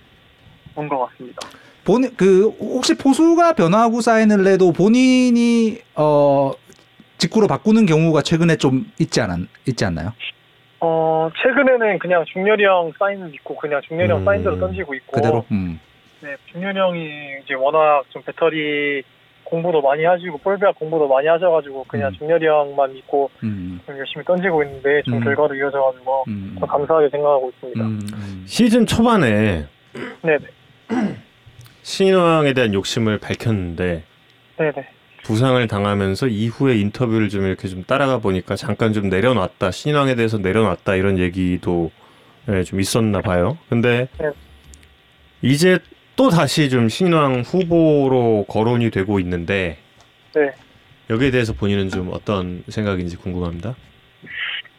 [0.74, 1.40] 좋은 것 같습니다.
[1.84, 6.52] 본, 그, 혹시 포수가 변화구 사인을 내도 본인이, 어,
[7.18, 10.12] 직구로 바꾸는 경우가 최근에 좀 있지 않았, 있지 않나요?
[10.80, 14.24] 어 최근에는 그냥 중렬이 형 사인 믿고 그냥 중렬이 형 음.
[14.24, 15.44] 사인대로 던지고 있고 그대로?
[15.52, 15.78] 음.
[16.22, 19.02] 네, 형이 이제 워낙 좀 배터리
[19.42, 22.18] 공부도 많이 하시고 볼배학 공부도 많이 하셔가지고 그냥 음.
[22.18, 23.80] 중렬이 형만 믿고 음.
[23.84, 25.20] 좀 열심히 던지고 있는데 좀 음.
[25.24, 26.56] 결과로 이어져가지고 음.
[26.60, 27.80] 더 감사하게 생각하고 있습니다.
[27.82, 28.00] 음.
[28.14, 28.44] 음.
[28.46, 29.66] 시즌 초반에
[30.22, 30.46] 네네
[31.82, 34.04] 신인왕에 대한 욕심을 밝혔는데
[34.58, 34.88] 네네
[35.24, 40.94] 부상을 당하면서 이후에 인터뷰를 좀 이렇게 좀 따라가 보니까 잠깐 좀 내려놨다 신인왕에 대해서 내려놨다
[40.94, 41.90] 이런 얘기도
[42.48, 43.56] 예, 좀 있었나 봐요.
[43.68, 44.30] 근데 네.
[45.42, 45.78] 이제
[46.16, 49.78] 또 다시 좀 신인왕 후보로 거론이 되고 있는데
[50.34, 50.50] 네.
[51.10, 53.74] 여기에 대해서 본인은 좀 어떤 생각인지 궁금합니다.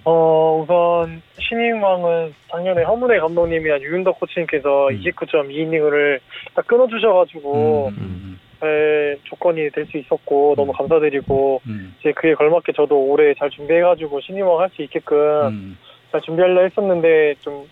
[0.06, 5.00] 어 우선 신인왕은 작년에 허문회 감독님이랑 유윤덕 코치님께서 음.
[5.02, 6.20] 29.2이닝을
[6.54, 8.40] 딱 끊어주셔가지고 음.
[8.60, 11.96] 잘 조건이 될 수 있었고 너무 감사드리고 음.
[12.00, 15.18] 이제 그에 걸맞게 저도 올해 잘 준비해가지고 신인왕 할 수 있게끔
[15.48, 15.78] 음.
[16.12, 17.68] 잘 준비하려 했었는데 좀,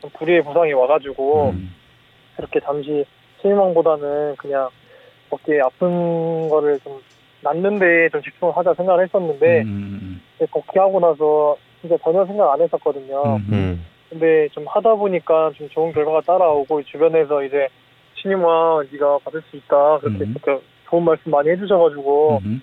[0.00, 1.54] 좀 불의의 부상이 와가지고
[2.36, 2.38] 음.
[2.38, 3.04] 이렇게 잠시
[3.40, 4.68] 신인왕보다는 그냥
[5.30, 7.00] 어깨 아픈 거를 좀
[7.42, 10.20] 낫는데 좀 집중을 하자 생각을 했었는데 음.
[10.36, 13.36] 이제 복귀하고 나서 진짜 전혀 생각 안 했었거든요.
[13.36, 13.46] 음.
[13.52, 13.86] 음.
[14.08, 17.68] 근데 좀 하다 보니까 좀 좋은 결과가 따라오고 주변에서 이제
[18.14, 20.34] 신임왕 네가 받을 수 있다 그렇게 음.
[20.42, 22.62] 그 좋은 말씀 많이 해주셔가지고 음.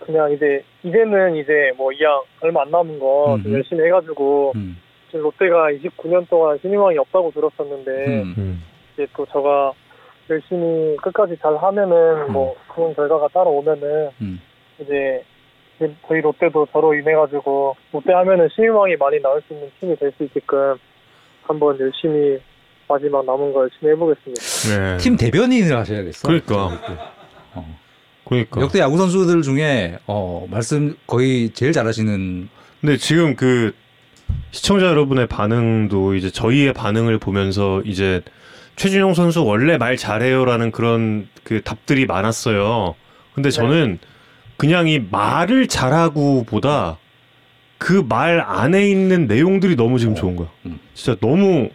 [0.00, 3.52] 그냥 이제 이제는 이제 뭐 이양 얼마 안 남은 거좀 음.
[3.54, 4.76] 열심히 해가지고 음.
[5.06, 8.22] 지금 롯데가 29년 동안 신임왕이 없다고 들었었는데
[8.98, 9.00] 음.
[9.00, 9.02] 음.
[9.02, 9.72] 이제 또 저가
[10.30, 14.40] 열심히 끝까지 잘 하면은 뭐 좋은 결과가 따라오면은 음.
[14.78, 15.22] 이제
[16.06, 20.24] 저희 롯데도 저로 인해 가지고 롯데 하면은 신임왕이 많이 나올 수 있는 팀이 될 수
[20.24, 20.76] 있게끔
[21.42, 22.38] 한번 열심히
[22.88, 24.40] 마지막 남은 거 열심히 해보겠습니다.
[24.68, 24.96] 네.
[24.98, 26.26] 팀 대변인을 하셔야겠어.
[26.28, 26.80] 그러니까.
[27.54, 27.78] 어.
[28.24, 28.60] 그러니까.
[28.60, 32.48] 역대 야구 선수들 중에 어, 말씀 거의 제일 잘하시는
[32.80, 33.74] 근데 지금 그
[34.52, 38.22] 시청자 여러분의 반응도 이제 저희의 반응을 보면서 이제
[38.76, 42.94] 최준용 선수 원래 말 잘해요라는 그런 그 답들이 많았어요.
[43.34, 43.98] 근데 저는
[44.56, 46.98] 그냥 이 말을 잘하고보다
[47.78, 50.48] 그 말 안에 있는 내용들이 너무 지금 좋은 거야.
[50.66, 50.78] 음.
[50.94, 51.68] 진짜 너무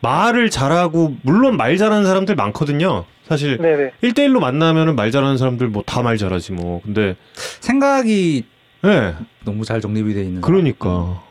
[0.00, 3.04] 말을 잘하고 물론 말 잘하는 사람들 많거든요.
[3.28, 3.92] 사실 네네.
[4.02, 6.80] 1대1로 만나면은 말 잘하는 사람들 뭐 다 말 잘하지 뭐.
[6.82, 7.16] 근데
[7.60, 8.44] 생각이
[8.84, 9.14] 예.
[9.44, 10.40] 너무 잘 정립이 돼 있는.
[10.40, 11.22] 그러니까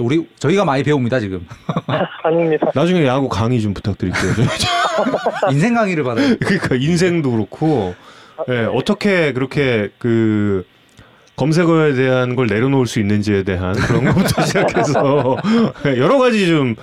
[0.00, 1.46] 우리 저희가 많이 배웁니다 지금.
[2.22, 2.70] 아닙니다.
[2.74, 4.32] 나중에 야구 강의 좀 부탁드릴게요.
[5.50, 6.36] 인생 강의를 받아요.
[6.38, 7.94] 그러니까 인생도 그렇고
[8.50, 10.64] 예, 어떻게 그렇게 그
[11.36, 15.36] 검색어에 대한 걸 내려놓을 수 있는지에 대한 그런 것부터 시작해서
[15.86, 16.76] 예, 여러 가지 좀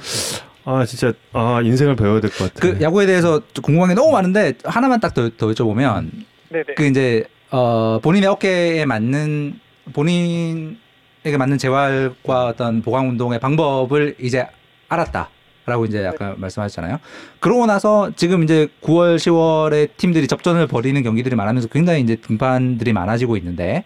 [0.65, 2.61] 아 진짜 아 인생을 배워야 될 것 같아.
[2.61, 6.09] 그 야구에 대해서 좀 궁금한 게 너무 많은데 하나만 딱더 더 여쭤보면
[6.47, 6.63] 네네.
[6.77, 9.59] 그 이제 어 본인의 어깨에 맞는
[9.91, 10.77] 본인
[11.25, 14.45] 에게 맞는 재활과 어떤 보강 운동의 방법을 이제
[14.89, 15.29] 알았다
[15.65, 16.99] 라고 이제 아까 말씀하셨잖아요.
[17.39, 23.37] 그러고 나서 지금 이제 9월, 10월에 팀들이 접전을 벌이는 경기들이 많으면서 굉장히 이제 등판들이 많아지고
[23.37, 23.85] 있는데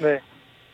[0.00, 0.20] 네.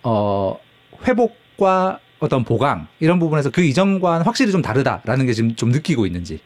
[0.02, 0.58] 어
[1.06, 6.40] 회복과 어떤 보강 이런 부분에서 그 이전과는 확실히 좀 다르다라는 게 지금 좀 느끼고 있는지.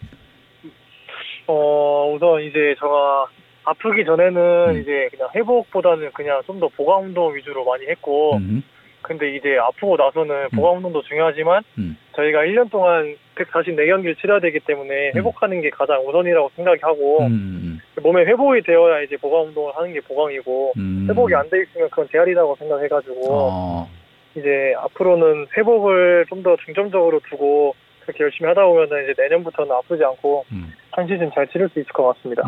[1.46, 3.26] 어, 우선 이제 제가
[3.64, 4.80] 아프기 전에는 음.
[4.80, 8.62] 이제 그냥 회복보다는 그냥 좀 더 보강 운동 위주로 많이 했고, 음,
[9.04, 11.96] 근데 이제 아프고 나서는 보강 운동도 중요하지만, 음.
[12.16, 15.16] 저희가 1년 동안 144경기를 치러야 되기 때문에 음.
[15.16, 20.72] 회복하는 게 가장 우선이라고 생각하고, 음, 몸에 회복이 되어야 이제 보강 운동을 하는 게 보강이고,
[20.76, 21.06] 음.
[21.08, 23.88] 회복이 안 돼 있으면 그건 재활이라고 생각해가지고, 어,
[24.36, 30.44] 이제 앞으로는 회복을 좀 더 중점적으로 두고, 그렇게 열심히 하다 보면은 이제 내년부터는 아프지 않고,
[30.52, 30.72] 음.
[30.92, 32.42] 한 시즌 잘 치를 수 있을 것 같습니다.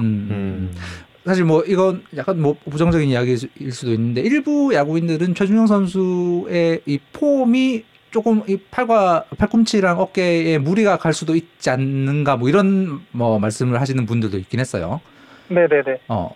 [1.26, 3.36] 사실 뭐 이건 약간 뭐 부정적인 이야기일
[3.72, 11.12] 수도 있는데 일부 야구인들은 최준영 선수의 이 폼이 조금 이 팔과 팔꿈치랑 어깨에 무리가 갈
[11.12, 15.00] 수도 있지 않는가 뭐 이런 뭐 말씀을 하시는 분들도 있긴 했어요.
[15.48, 15.98] 네네네.
[16.08, 16.32] 어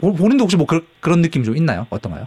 [0.00, 1.86] 보- 본인도 혹시 뭐 그, 런 느낌 좀 있나요?
[1.90, 2.26] 어떤가요?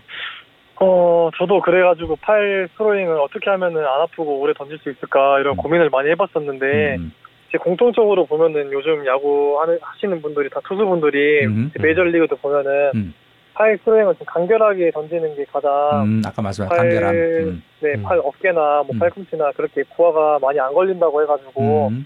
[0.80, 5.58] 어, 저도 그래가지고 팔 스로잉을 어떻게 하면은 안 아프고 오래 던질 수 있을까 이런 음.
[5.58, 7.12] 고민을 많이 해봤었는데 음,
[7.58, 13.14] 공통적으로 보면은 요즘 야구 하는, 하시는 분들이 다 투수분들이 음, 이제 메이저리그도 보면은 음.
[13.54, 15.72] 팔 스로잉을 좀 간결하게 던지는 게 가장
[16.04, 17.16] 음, 아까 말씀하신 팔- 간결함.
[17.16, 18.04] 음, 네, 음.
[18.04, 19.00] 팔 어깨나 뭐 음.
[19.00, 22.06] 팔꿈치나 그렇게 부하가 많이 안 걸린다고 해가지고 음,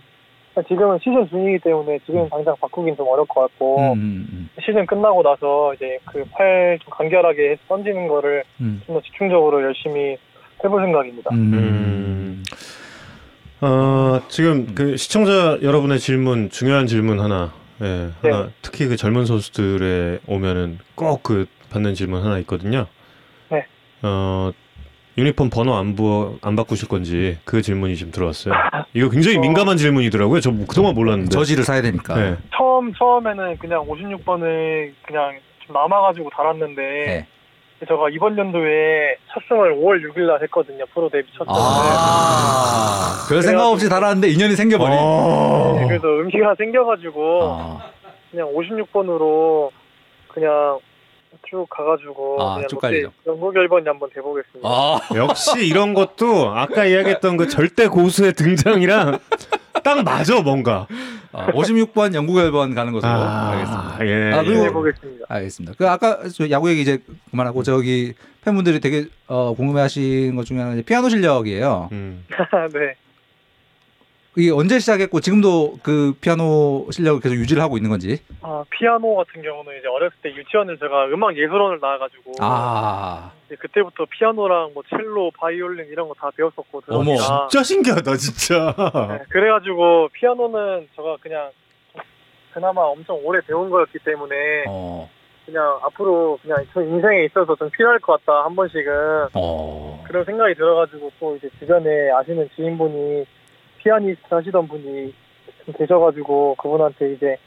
[0.68, 4.86] 지금은 시즌 중이기 때문에 지금 은 당장 바꾸긴 좀 어려울 것 같고 음, 음, 시즌
[4.86, 10.18] 끝나고 나서 이제 그 팔 좀 간결하게 던지는 거를 음, 좀더 집중적으로 열심히
[10.64, 11.30] 해볼 생각입니다.
[13.64, 13.70] 음, 음.
[13.70, 17.52] 어, 지금 그 시청자 여러분의 질문 중요한 질문 하나.
[17.82, 18.50] 예, 하나 네.
[18.62, 22.88] 특히 그 젊은 선수들에 오면은 꼭 그 받는 질문 하나 있거든요.
[23.50, 23.66] 네.
[24.02, 24.52] 어,
[25.18, 28.54] 유니폼 번호 안 부, 안 바꾸실 건지 그 질문이 지금 들어왔어요.
[28.94, 29.42] 이거 굉장히 어.
[29.42, 30.40] 민감한 질문이더라고요.
[30.42, 31.30] 저 그동안 몰랐는데.
[31.30, 32.16] 저지를 사야 되니까.
[32.16, 32.38] 네.
[32.56, 37.28] 처음 처음에는 그냥 56번을 그냥 좀 남아가지고 달았는데 네.
[37.88, 40.86] 제가 이번 연도에 첫 승을 5월 6일 날 했거든요.
[40.94, 41.58] 프로 데뷔 첫 승을.
[41.58, 44.98] 아, 별 생각 없이 달았는데 인연이 생겨버린.
[45.00, 45.78] 어.
[45.80, 47.92] 네, 그래서 의미가 생겨가지고 아,
[48.32, 49.72] 그냥 56번으로
[50.28, 50.80] 그냥
[51.50, 53.14] 쭉 가가지고 아, 그냥 쭉 롯데 가야죠.
[53.28, 54.68] 영국 1번이 한번 돼보겠습니다.
[54.68, 59.20] 아, 역시 이런 것도 아까 이야기했던 그 절대 고수의 등장이랑
[59.80, 60.88] 딱 맞아 뭔가.
[61.32, 63.98] 아, 56번 영국 1번 가는 것으로 알겠습니다.
[64.08, 64.34] 예.
[64.34, 65.26] 아, 그리고- 해보겠습니다.
[65.30, 65.74] 알겠습니다.
[65.78, 67.00] 그 아까 저 야구 얘기 이제
[67.32, 68.14] 그만하고 저기
[68.44, 71.90] 팬분들이 되게 어, 궁금해하신 것 중에 하나는 피아노 실력이에요.
[71.92, 72.26] 음.
[72.74, 72.96] 네.
[74.38, 78.20] 이게 언제 시작했고 지금도 그 피아노 실력을 계속 유지를 하고 있는 건지.
[78.42, 84.06] 아, 피아노 같은 경우는 이제 어렸을 때 유치원을 제가 음악 예술원을 나와가지고 아, 이제 그때부터
[84.10, 87.16] 피아노랑 뭐 첼로, 바이올린 이런 거 다 배웠었고 어머.
[87.50, 88.76] 진짜 신기하다 진짜.
[89.10, 91.50] 네, 그래가지고 피아노는 제가 그냥
[92.54, 94.36] 그나마 엄청 오래 배운 거였기 때문에
[94.68, 95.10] 어,
[95.46, 100.56] 그냥 앞으로 그냥 저 인생에 있어서 좀 필요할 것 같다 한 번씩은 어, 그런 생각이
[100.56, 103.26] 들어가지고 또 이제 주변에 아시는 지인분이
[103.90, 105.14] 피아니스트 하시던 분이
[105.66, 107.38] 좀 계셔가지고 그분한테 이제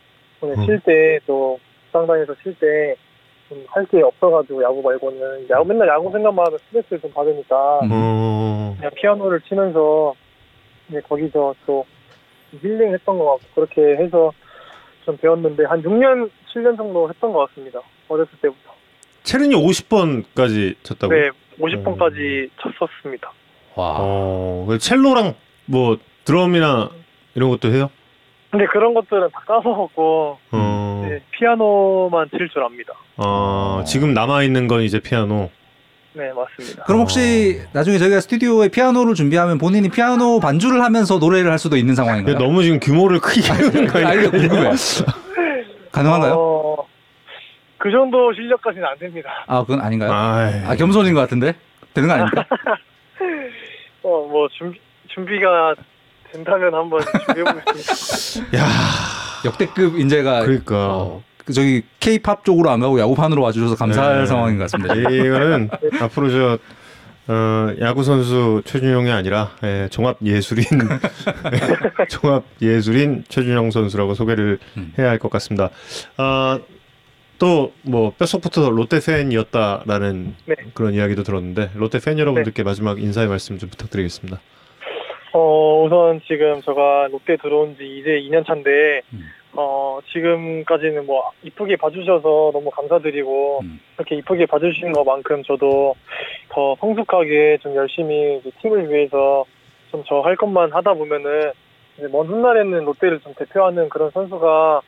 [0.41, 0.67] 오늘 음.
[0.67, 7.91] 쉴때또 부상당에서 쉴때좀할게 없어가지고 야구 말고는 야구 맨날 야구 생각만 하면 스트레스를 좀 받으니까 음.
[7.93, 8.75] 어.
[8.77, 10.15] 그냥 피아노를 치면서
[10.89, 11.87] 이제 거기서 또
[12.61, 14.33] 힐링했던 것 같고 그렇게 해서
[15.05, 18.73] 좀 배웠는데 한 6년 7년 정도 했던 것 같습니다 어렸을 때부터
[19.23, 21.15] 체른이 50번까지 쳤다고.
[21.15, 21.31] 네
[21.61, 23.33] 50번까지 쳤었습니다
[23.75, 24.67] 와, 어.
[24.69, 25.35] 그 첼로랑
[25.67, 26.91] 뭐 드럼이나
[27.35, 27.91] 이런 것도 해요?
[28.51, 31.07] 근데 그런 것들은 다 까먹었고 어.
[31.09, 33.85] 네, 피아노만 칠 줄 압니다 어, 어.
[33.85, 35.51] 지금 남아 있는 건 이제 피아노.
[36.15, 41.59] 네 맞습니다 그럼 혹시 나중에 저희가 스튜디오에 피아노를 준비하면 본인이 피아노 반주를 하면서 노래를 할
[41.59, 42.37] 수도 있는 상황인가요?
[42.37, 44.31] 너무 지금 규모를 크게 하는 거 아, 아니에요?
[44.31, 44.71] 궁금해요.
[45.91, 46.35] 가능한가요?
[46.37, 46.87] 어,
[47.79, 50.13] 그 정도 실력까지는 안 됩니다 아, 그건 아닌가요?
[50.13, 50.53] 아이.
[50.67, 51.55] 아, 겸손인 것 같은데?
[51.95, 52.45] 되는 거 아닙니까?
[54.05, 54.79] 어뭐 준비
[55.09, 55.75] 준비가
[56.33, 58.67] 된다면 한번 준비해보겠습니다 야,
[59.45, 60.89] 역대급 인재가 그러니까.
[60.95, 64.27] 어, 그 저기 K-팝 쪽으로 안 가고 야구판으로 와주셔서 감사할 네.
[64.27, 64.95] 상황인 것 같습니다.
[64.95, 66.59] 이거는 앞으로 저
[67.29, 70.65] 어, 야구 선수 최준용이 아니라 예, 종합 예술인
[72.11, 74.93] 종합 예술인 최준용 선수라고 소개를 음.
[74.99, 75.71] 해야 할 것 같습니다.
[76.17, 76.59] 아,
[77.39, 80.55] 또뭐 뼛속부터 롯데 팬이었다라는 네.
[80.75, 84.41] 그런 이야기도 들었는데 롯데 팬 여러분들께 마지막 인사의 말씀 좀 부탁드리겠습니다.
[85.33, 89.29] 어, 우선 지금 제가 롯데 들어온 지 이제 2년 차인데, 음.
[89.55, 93.81] 어, 지금까지는 뭐 이쁘게 봐주셔서 너무 감사드리고, 음.
[93.97, 95.95] 그렇게 이쁘게 봐주신 것만큼 저도
[96.51, 99.45] 더 성숙하게 좀 열심히 팀을 위해서
[99.91, 101.53] 좀 저 할 것만 하다 보면은
[101.99, 104.81] 이제 먼 훗날에는 롯데를 좀 대표하는 그런 선수가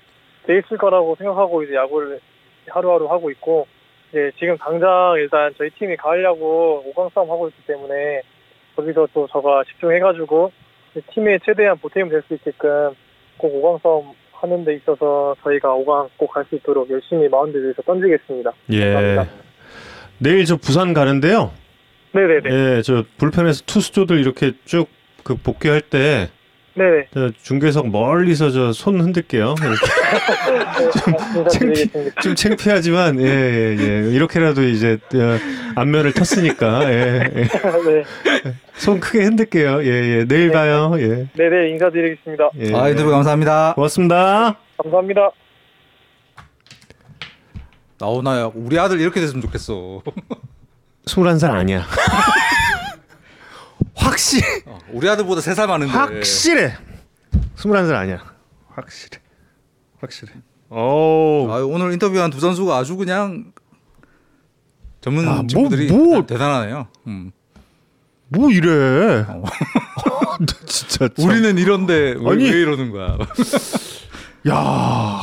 [0.47, 2.21] 돼 있을 거라고 생각하고 이제 야구를
[2.69, 3.67] 하루하루 하고 있고
[4.11, 8.23] 이제 지금 당장 일단 저희 팀이 가을 야구 5강 싸움 하고 있기 때문에
[8.77, 10.53] 거기서 또 저가 집중해가지고
[11.13, 12.91] 팀에 최대한 보탬이 될 수 있게끔
[13.37, 17.83] 꼭 5강 싸움 하는 데 있어서 저희가 5강 꼭 갈 수 있도록 열심히 마운드 위에서
[17.83, 18.53] 던지겠습니다.
[18.71, 18.93] 예.
[18.93, 19.27] 감사합니다.
[20.19, 21.53] 내일 저 부산 가는데요.
[22.13, 22.51] 네네네.
[22.77, 24.89] 예, 저 불펜에서 투수조들 이렇게 쭉
[25.25, 26.29] 그 복귀할 때
[26.77, 27.07] 네네.
[27.15, 29.55] 저 중계석 멀리서 저 손 흔들게요.
[29.63, 32.21] 이렇게 인사드리겠습니다.
[32.21, 34.11] 좀 창피하지만 예, 예, 예.
[34.13, 35.39] 이렇게라도 이제 어,
[35.77, 37.45] 안면을 텄으니까 예, 예.
[37.47, 38.05] 네.
[38.75, 39.85] 손 크게 흔들게요.
[39.85, 40.25] 예, 예.
[40.25, 40.93] 내일 봐요.
[40.99, 41.29] 예.
[41.35, 41.71] 네 네.
[41.71, 42.51] 인사드리겠습니다.
[42.59, 42.75] 예.
[42.75, 43.75] 아, 인터뷰 감사합니다.
[43.75, 44.57] 고맙습니다.
[44.83, 45.31] 감사합니다.
[48.01, 48.53] 나오나요?
[48.57, 50.03] 우리 아들 이렇게 됐으면 좋겠어.
[51.07, 51.87] 21살 아니야.
[53.95, 55.93] 확실 어, 우리 아들보다 세 살 많은데.
[55.93, 56.75] 확실해.
[57.57, 58.25] 21살 아니야.
[58.69, 59.21] 확실해.
[60.01, 60.33] 확실해.
[60.71, 61.47] 오.
[61.51, 63.53] 아, 오늘 인터뷰한 두 선수가 아주 그냥
[65.01, 66.25] 전문 아, 뭐, 친구들이 뭐.
[66.27, 66.89] 대단하네요.
[67.07, 67.31] 음.
[68.29, 69.25] 뭐 이래?
[69.29, 69.45] 어.
[70.67, 71.29] 진짜 참.
[71.29, 72.45] 우리는 이런데 왜, 아니.
[72.45, 73.19] 왜 이러는 거야?
[74.49, 75.21] 야.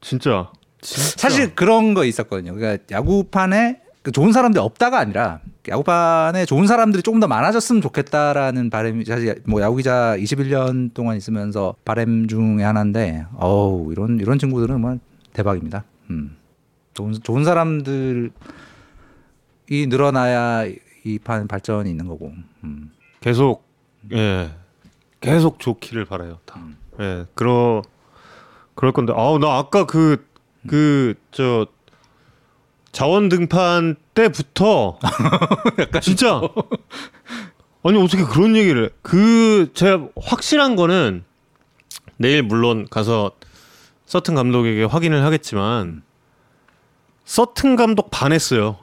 [0.00, 0.50] 진짜.
[0.80, 1.12] 진짜.
[1.16, 2.54] 사실 그런 거 있었거든요.
[2.54, 9.04] 그러니까 야구판에 그 좋은 사람들이 없다가 아니라 야구판에 좋은 사람들이 조금 더 많아졌으면 좋겠다라는 바람이
[9.04, 14.98] 사실 뭐 야구 기자 21년 동안 있으면서 바람 중에 하나인데 어우 이런 이런 친구들은 뭐
[15.32, 15.84] 대박입니다.
[16.10, 16.36] 음.
[16.94, 18.30] 좋은 좋은 사람들이
[19.70, 20.64] 늘어나야
[21.04, 22.32] 이 판 발전이 있는 거고.
[22.64, 22.90] 음.
[23.20, 23.64] 계속
[24.12, 24.50] 예.
[25.20, 26.38] 계속 좋기를 바라요.
[26.44, 26.60] 다.
[27.00, 27.24] 예.
[27.34, 27.82] 그러
[28.74, 30.24] 그럴 건데 아우 나 아까 그
[30.66, 31.66] 그 저
[32.92, 34.98] 자원 등판 때부터
[36.02, 36.40] 진짜
[37.84, 38.88] 아니 어떻게 그런 얘기를 해?
[39.02, 41.24] 그 제가 확실한 거는
[42.16, 43.32] 내일 물론 가서
[44.06, 46.02] 서튼 감독에게 확인을 하겠지만
[47.24, 48.78] 서튼 감독 반했어요.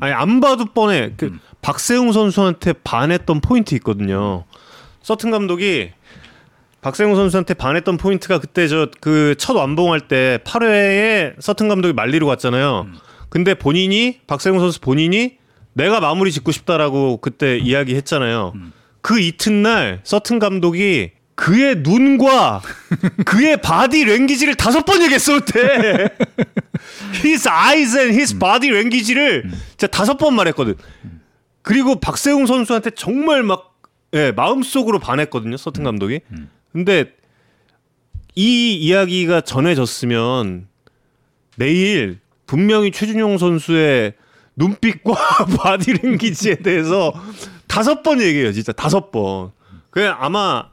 [0.00, 1.12] 아니 안 봐도 뻔해.
[1.16, 4.44] 그 박세웅 선수한테 반했던 포인트 있거든요.
[5.00, 5.92] 서튼 감독이
[6.82, 12.88] 박세웅 선수한테 반했던 포인트가 그때 저 그 첫 완봉할 때 8회에 서튼 감독이 말리러 갔잖아요.
[13.34, 15.38] 근데 본인이 박세웅 선수 본인이
[15.72, 18.52] 내가 마무리 짓고 싶다라고 그때 이야기했잖아요.
[19.00, 22.62] 그 이튿날 서튼 감독이 그의 눈과
[23.26, 26.10] 그의 body language를 다섯 번 얘기했어 그때.
[27.26, 30.76] his eyes and his body language를 진짜 다섯 번 말했거든.
[31.62, 33.74] 그리고 박세웅 선수한테 정말 막
[34.14, 35.56] 예, 마음속으로 반했거든요.
[35.56, 36.20] 서튼 감독이.
[36.72, 37.12] 근데
[38.36, 40.68] 이 이야기가 전해졌으면
[41.56, 44.14] 내일 분명히 최준용 선수의
[44.56, 45.14] 눈빛과
[45.58, 47.12] 바디랭귀지에 대해서
[47.66, 48.52] 다섯 번 얘기해요.
[48.52, 49.52] 진짜 다섯 번.
[49.90, 50.68] 그냥 아마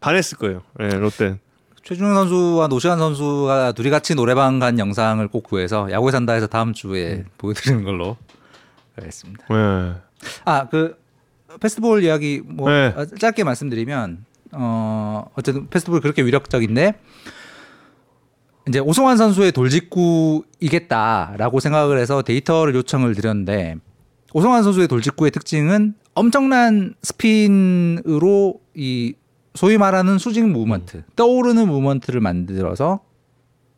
[0.00, 0.62] 반했을 거예요.
[0.80, 1.38] 예, 롯데.
[1.82, 6.72] 최준용 선수와 노시환 선수가 둘이 같이 노래방 간 영상을 꼭 구해서 야구에 산다 해서 다음
[6.72, 8.16] 주에 보여드리는 걸로
[8.96, 9.44] 알겠습니다.
[9.50, 9.94] 예.
[10.46, 10.96] 아그
[11.60, 12.94] 페스티벌 이야기 뭐 네.
[12.96, 16.94] 어, 짧게 말씀드리면 어 어쨌든 페스티벌 그렇게 위력적인데
[18.68, 20.40] 이제 오승환 선수의 돌직구이겠다라고
[21.60, 23.76] 생각을 해서 데이터를 요청을 드렸는데
[24.32, 29.14] 오승환 선수의 돌직구의 특징은 엄청난 스핀으로 이
[29.54, 33.00] 소위 말하는 수직 movement 떠오르는 movement를 만들어서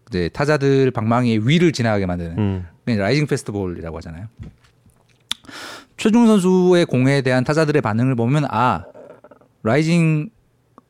[0.08, 2.66] 이제 타자들 방망이의 위를 지나가게 만드는 음.
[2.86, 4.26] rising fastball이라고 하잖아요.
[5.96, 8.84] 최준용 선수의 공에 대한 타자들의 반응을 보면 아
[9.62, 10.30] rising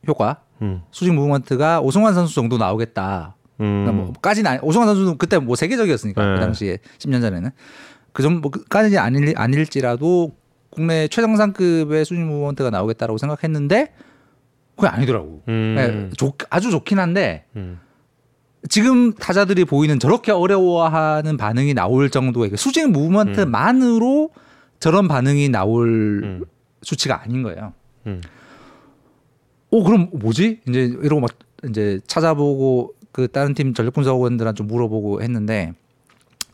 [0.07, 0.83] 효과 음.
[0.91, 3.36] 수직 무브먼트가 오승환 선수 정도 나오겠다.
[3.59, 3.83] 음.
[3.85, 6.33] 그러니까 뭐까지는 아니, 오승환 선수는 그때 뭐 세계적이었으니까 네.
[6.35, 7.49] 그 당시에 10년 전에는
[8.13, 10.31] 그 정도까지 아닐 아닐지라도
[10.69, 13.93] 국내 최정상급의 수직 무브먼트가 나오겠다라고 생각했는데
[14.75, 15.41] 그게 아니더라고.
[15.47, 15.73] 음.
[15.75, 17.79] 네, 좋- 아주 좋긴 한데 음.
[18.69, 24.29] 지금 타자들이 보이는 저렇게 어려워하는 반응이 나올 정도의 그 수직 무브먼트만으로
[24.79, 26.43] 저런 반응이 나올 음.
[26.83, 27.73] 수치가 아닌 거예요.
[28.05, 28.21] 음.
[29.71, 30.61] 오 그럼 뭐지?
[30.67, 31.31] 이제 이러고 막
[31.69, 35.73] 이제 찾아보고 그 다른 팀 전력 분석원들한테 좀 물어보고 했는데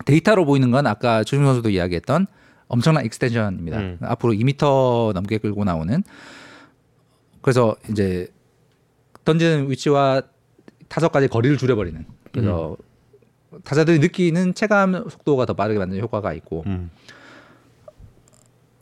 [0.06, 2.26] 데이터로 보이는 건 아까 조심 선수도 이야기했던
[2.70, 3.78] 엄청난 extension입니다.
[3.78, 3.98] 음.
[4.00, 6.02] 앞으로 2m 넘게 끌고 나오는
[7.42, 8.30] 그래서 이제
[9.26, 10.22] 던지는 위치와
[10.88, 12.78] 타석까지 거리를 줄여버리는 그래서
[13.66, 16.90] 타자들이 느끼는 체감 속도가 더 빠르게 만드는 효과가 있고 음.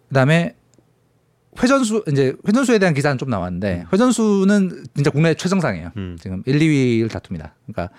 [0.10, 0.56] 그다음에
[1.62, 5.92] 회전수 이제 회전수에 대한 기사는 좀 나왔는데 회전수는 진짜 국내 최정상이에요.
[5.98, 6.18] 음.
[6.20, 7.56] 지금 1, 2위를 다툽니다.
[7.66, 7.94] 그러니까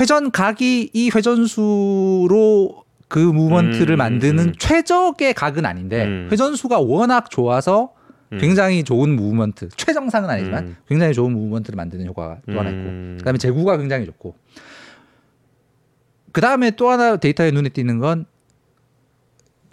[0.00, 4.52] 회전 각이 이 회전수로 그 무먼트를 음, 만드는 음.
[4.58, 6.28] 최적의 각은 아닌데 음.
[6.32, 7.92] 회전수가 워낙 좋아서
[8.32, 8.38] 음.
[8.38, 10.76] 굉장히 좋은 무브먼트 최정상은 아니지만 음.
[10.88, 13.16] 굉장히 좋은 무브먼트를 만드는 효과가 또 하나 있고 음.
[13.18, 14.34] 그다음에 제구가 굉장히 좋고
[16.32, 18.24] 그다음에 또 하나 데이터에 눈에 띄는 건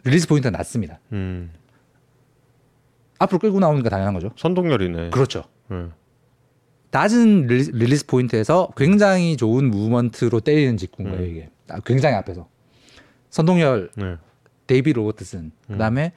[0.03, 0.99] release point가 낮습니다.
[1.13, 1.51] 음.
[3.19, 4.31] 앞으로 끌고 나오는 게 당연한 거죠.
[4.37, 5.09] 선동열이네.
[5.11, 5.43] 그렇죠.
[5.71, 5.91] 음.
[6.91, 11.29] 낮은 release, release point에서 굉장히 좋은 movement로 때리는 직구인 거예요 음.
[11.29, 12.47] 이게 아, 굉장히 앞에서
[13.29, 14.15] 선동열 네.
[14.65, 15.51] 데이비드 로버트슨 음.
[15.71, 16.13] 그다음에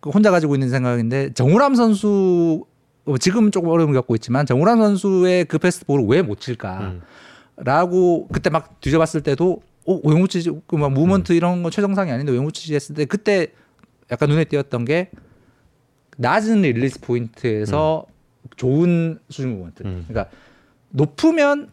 [0.00, 2.64] 그 혼자 가지고 있는 생각인데 정우람 선수
[3.04, 8.28] 어, 지금 조금 어려움을 겪고 있지만 정우람 선수의 그 fastball을 왜 못 칠까라고 음.
[8.32, 10.58] 그때 막 뒤져봤을 때도 어, 왜 못 치지?
[10.66, 11.36] 그막 movement 음.
[11.36, 13.48] 이런 거 최정상이 아닌데 왜 못 치지 했을 때 그때
[14.10, 15.10] 약간 눈에 띄었던 게
[16.16, 18.06] 낮은 release point에서
[18.56, 19.82] 좋은 수직 movement.
[19.84, 20.04] 음.
[20.08, 20.30] 그러니까
[20.90, 21.70] 높으면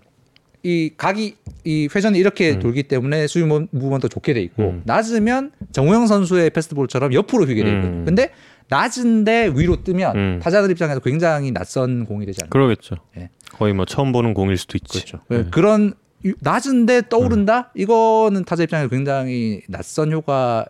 [0.64, 2.60] 이 각이 이 회전이 이렇게 음.
[2.60, 4.82] 돌기 때문에 수직 movement 좋게 돼 있고 음.
[4.86, 7.98] 낮으면 정우영 선수의 fastball처럼 옆으로 휘게 돼 있거든요.
[8.02, 8.06] 음.
[8.06, 8.32] 근데
[8.70, 10.40] 낮은데 위로 뜨면 음.
[10.42, 12.50] 타자들 입장에서 굉장히 낯선 공이 되지 않나요?
[12.52, 12.96] 그러겠죠.
[13.18, 13.30] 예.
[13.52, 15.00] 거의 뭐 처음 보는 공일 수도 있지.
[15.06, 15.20] 그렇죠.
[15.28, 15.46] 네.
[15.52, 15.94] 그런
[16.24, 17.72] 유- 낮은데 떠오른다?
[17.76, 20.66] 이거는 타자 입장에서 굉장히 낯선 효과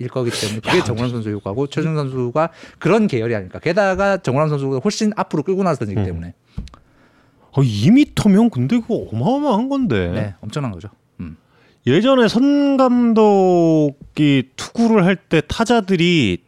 [0.00, 3.58] 일 거기 때문에 그게 정우람 선수 효과고 최준 선수가 그런 계열이 아닐까.
[3.58, 6.04] 게다가 정우람 선수가 훨씬 앞으로 끌고 나서 던지기 음.
[6.06, 6.34] 때문에
[7.52, 10.08] 어, 2미터면 근데 그거 어마어마한 건데.
[10.14, 10.88] 네, 엄청난 거죠.
[11.20, 11.36] 음.
[11.86, 16.38] 예전에 선 감독이 투구를 할 때 타자들이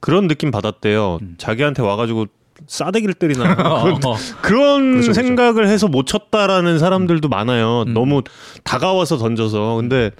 [0.00, 1.18] 그런 느낌 받았대요.
[1.20, 1.34] 음.
[1.38, 2.26] 자기한테 와가지고
[2.66, 4.16] 싸대기를 때리나 그런, 어.
[4.42, 5.12] 그런 그렇죠, 그렇죠.
[5.12, 7.84] 생각을 해서 못 쳤다라는 사람들도 많아요.
[7.86, 7.94] 음.
[7.94, 8.22] 너무
[8.64, 9.76] 다가와서 던져서.
[9.76, 10.10] 근데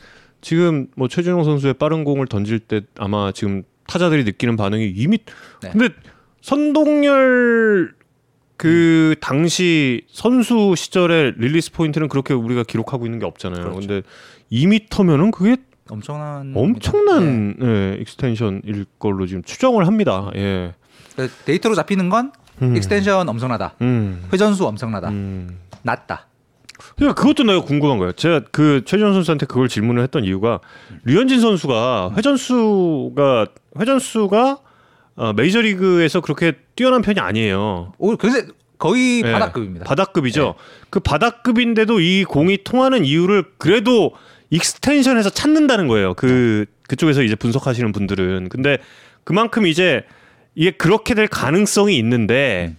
[0.41, 5.19] 지금 뭐 최준용 선수의 빠른 공을 던질 때 아마 지금 타자들이 느끼는 반응이 이미
[5.63, 5.71] 네.
[5.71, 5.89] 근데
[6.43, 7.95] 선동열
[8.57, 13.63] 그 당시 선수 시절의 release point는 그렇게 우리가 기록하고 있는 게 없잖아요.
[13.63, 13.81] 그렇죠.
[13.81, 14.03] 근데
[14.53, 15.57] 2미터면은 그게
[15.89, 20.31] 엄청난 엄청난 예, extension일 걸로 지금 추정을 합니다.
[20.37, 20.75] 예.
[21.17, 21.27] 네.
[21.27, 22.77] 그 데이터로 잡히는 건 음.
[22.77, 23.75] extension 엄청나다.
[23.81, 24.29] 음.
[24.33, 25.09] 회전수 엄청나다.
[25.09, 25.59] 음.
[25.83, 26.27] 낮다.
[26.97, 28.13] 그러니까 그것도 내가 궁금한 거예요.
[28.13, 30.61] 제가 그 최준용 선수한테 그걸 질문을 했던 이유가
[31.05, 33.47] 류현진 선수가 회전수가
[33.79, 34.59] 회전수가
[35.17, 37.93] 어, 메이저리그에서 그렇게 뛰어난 편이 아니에요.
[37.99, 38.43] 오, 그래서
[38.79, 39.85] 거의 예, 바닥급입니다.
[39.85, 40.55] 바닥급이죠.
[40.89, 44.13] 그 바닥급인데도 이 공이 통하는 이유를 그래도
[44.49, 46.15] extension에서 찾는다는 거예요.
[46.15, 48.79] 그 그쪽에서 이제 분석하시는 분들은 근데
[49.23, 50.05] 그만큼 이제
[50.55, 52.75] 이게 그렇게 될 가능성이 있는데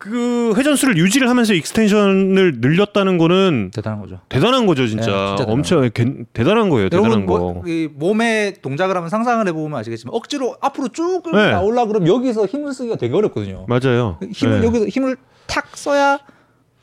[0.00, 4.18] 그 회전수를 유지를 하면서 extension을 늘렸다는 거는 대단한 거죠.
[4.30, 5.04] 대단한 거죠, 진짜.
[5.04, 7.38] 네, 진짜 대단한 엄청 개- 대단한 거예요, 대단한 여러분 거.
[7.38, 11.50] 뭐, 이 몸의 동작을 하면 상상을 해보면 아시겠지만 억지로 앞으로 쭉 끌고 네.
[11.50, 13.66] 나올라 그러면 여기서 힘을 쓰기가 되게 어렵거든요.
[13.68, 14.18] 맞아요.
[14.32, 14.66] 힘을 네.
[14.66, 16.18] 여기서 힘을 탁 써야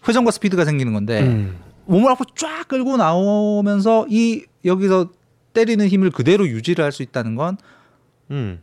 [0.07, 1.57] 회전과 스피드가 생기는 건데 음.
[1.88, 5.10] 몸을 앞으로 쫙 끌고 나오면서 이 여기서
[5.53, 7.57] 때리는 힘을 그대로 유지를 할 수 있다는 건
[8.30, 8.61] 음.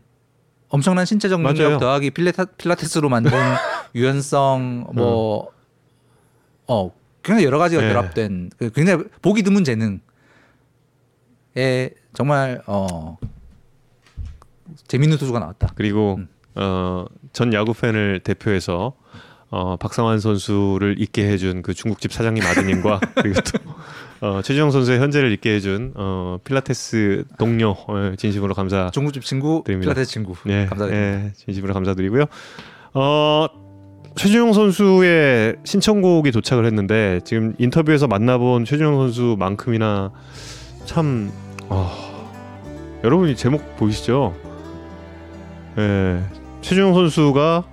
[0.68, 1.78] 엄청난 신체적 능력 맞아요.
[1.80, 3.32] 더하기 필레타, 필라테스로 만든
[3.94, 5.50] 유연성 뭐
[6.66, 6.90] 어,
[7.22, 7.88] 굉장히 여러 가지가 네.
[7.88, 10.00] 결합된 그 굉장히 보기 드문 재능에
[12.12, 13.16] 정말 어
[14.88, 15.72] 재밌는 투수가 나왔다.
[15.74, 16.28] 그리고 음.
[16.56, 18.94] 어, 전 야구 팬을 대표해서
[19.50, 25.32] 어, 박상환 선수를 있게 해준 그 중국집 사장님 아드님과 그리고 또 어, 최주영 선수의 현재를
[25.32, 28.90] 있게 해준 어, 필라테스 동료 어, 진심으로 감사.
[28.92, 29.90] 중국집 친구, 드립니다.
[29.90, 31.18] 필라테스 친구 네, 감사드립니다.
[31.18, 32.24] 네, 진심으로 감사드리고요.
[32.94, 33.46] 어,
[34.16, 40.12] 최준용 선수의 신청곡이 도착을 했는데 지금 인터뷰에서 만나본 최준용 선수만큼이나
[40.84, 41.32] 참
[41.68, 41.90] 어,
[43.02, 44.34] 여러분이 제목 보이시죠?
[45.78, 46.22] 예,
[46.62, 47.64] 최준용 선수가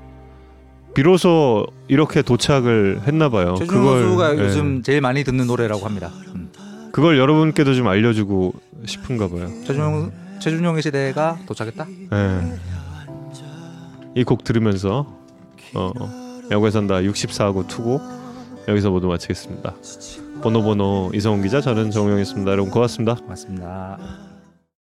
[0.95, 3.55] 비로소 이렇게 도착을 했나 봐요.
[3.57, 6.09] 최준용 선수가 예, 요즘 제일 많이 듣는 노래라고 합니다.
[6.35, 6.49] 음.
[6.91, 8.53] 그걸 여러분께도 좀 알려주고
[8.85, 9.47] 싶은가 봐요.
[9.65, 11.85] 최준용 최준용의 시대가 도착했다.
[12.13, 12.59] 예.
[14.15, 15.05] 이곡 들으면서
[15.73, 15.93] 어,
[16.51, 18.01] 야구에 산다 64하고 투고
[18.67, 19.73] 여기서 모두 마치겠습니다.
[20.41, 22.51] 보노보노 이성훈 기자 저는 정우영이었습니다.
[22.51, 23.17] 여러분 고맙습니다.
[23.27, 24.30] 맞습니다.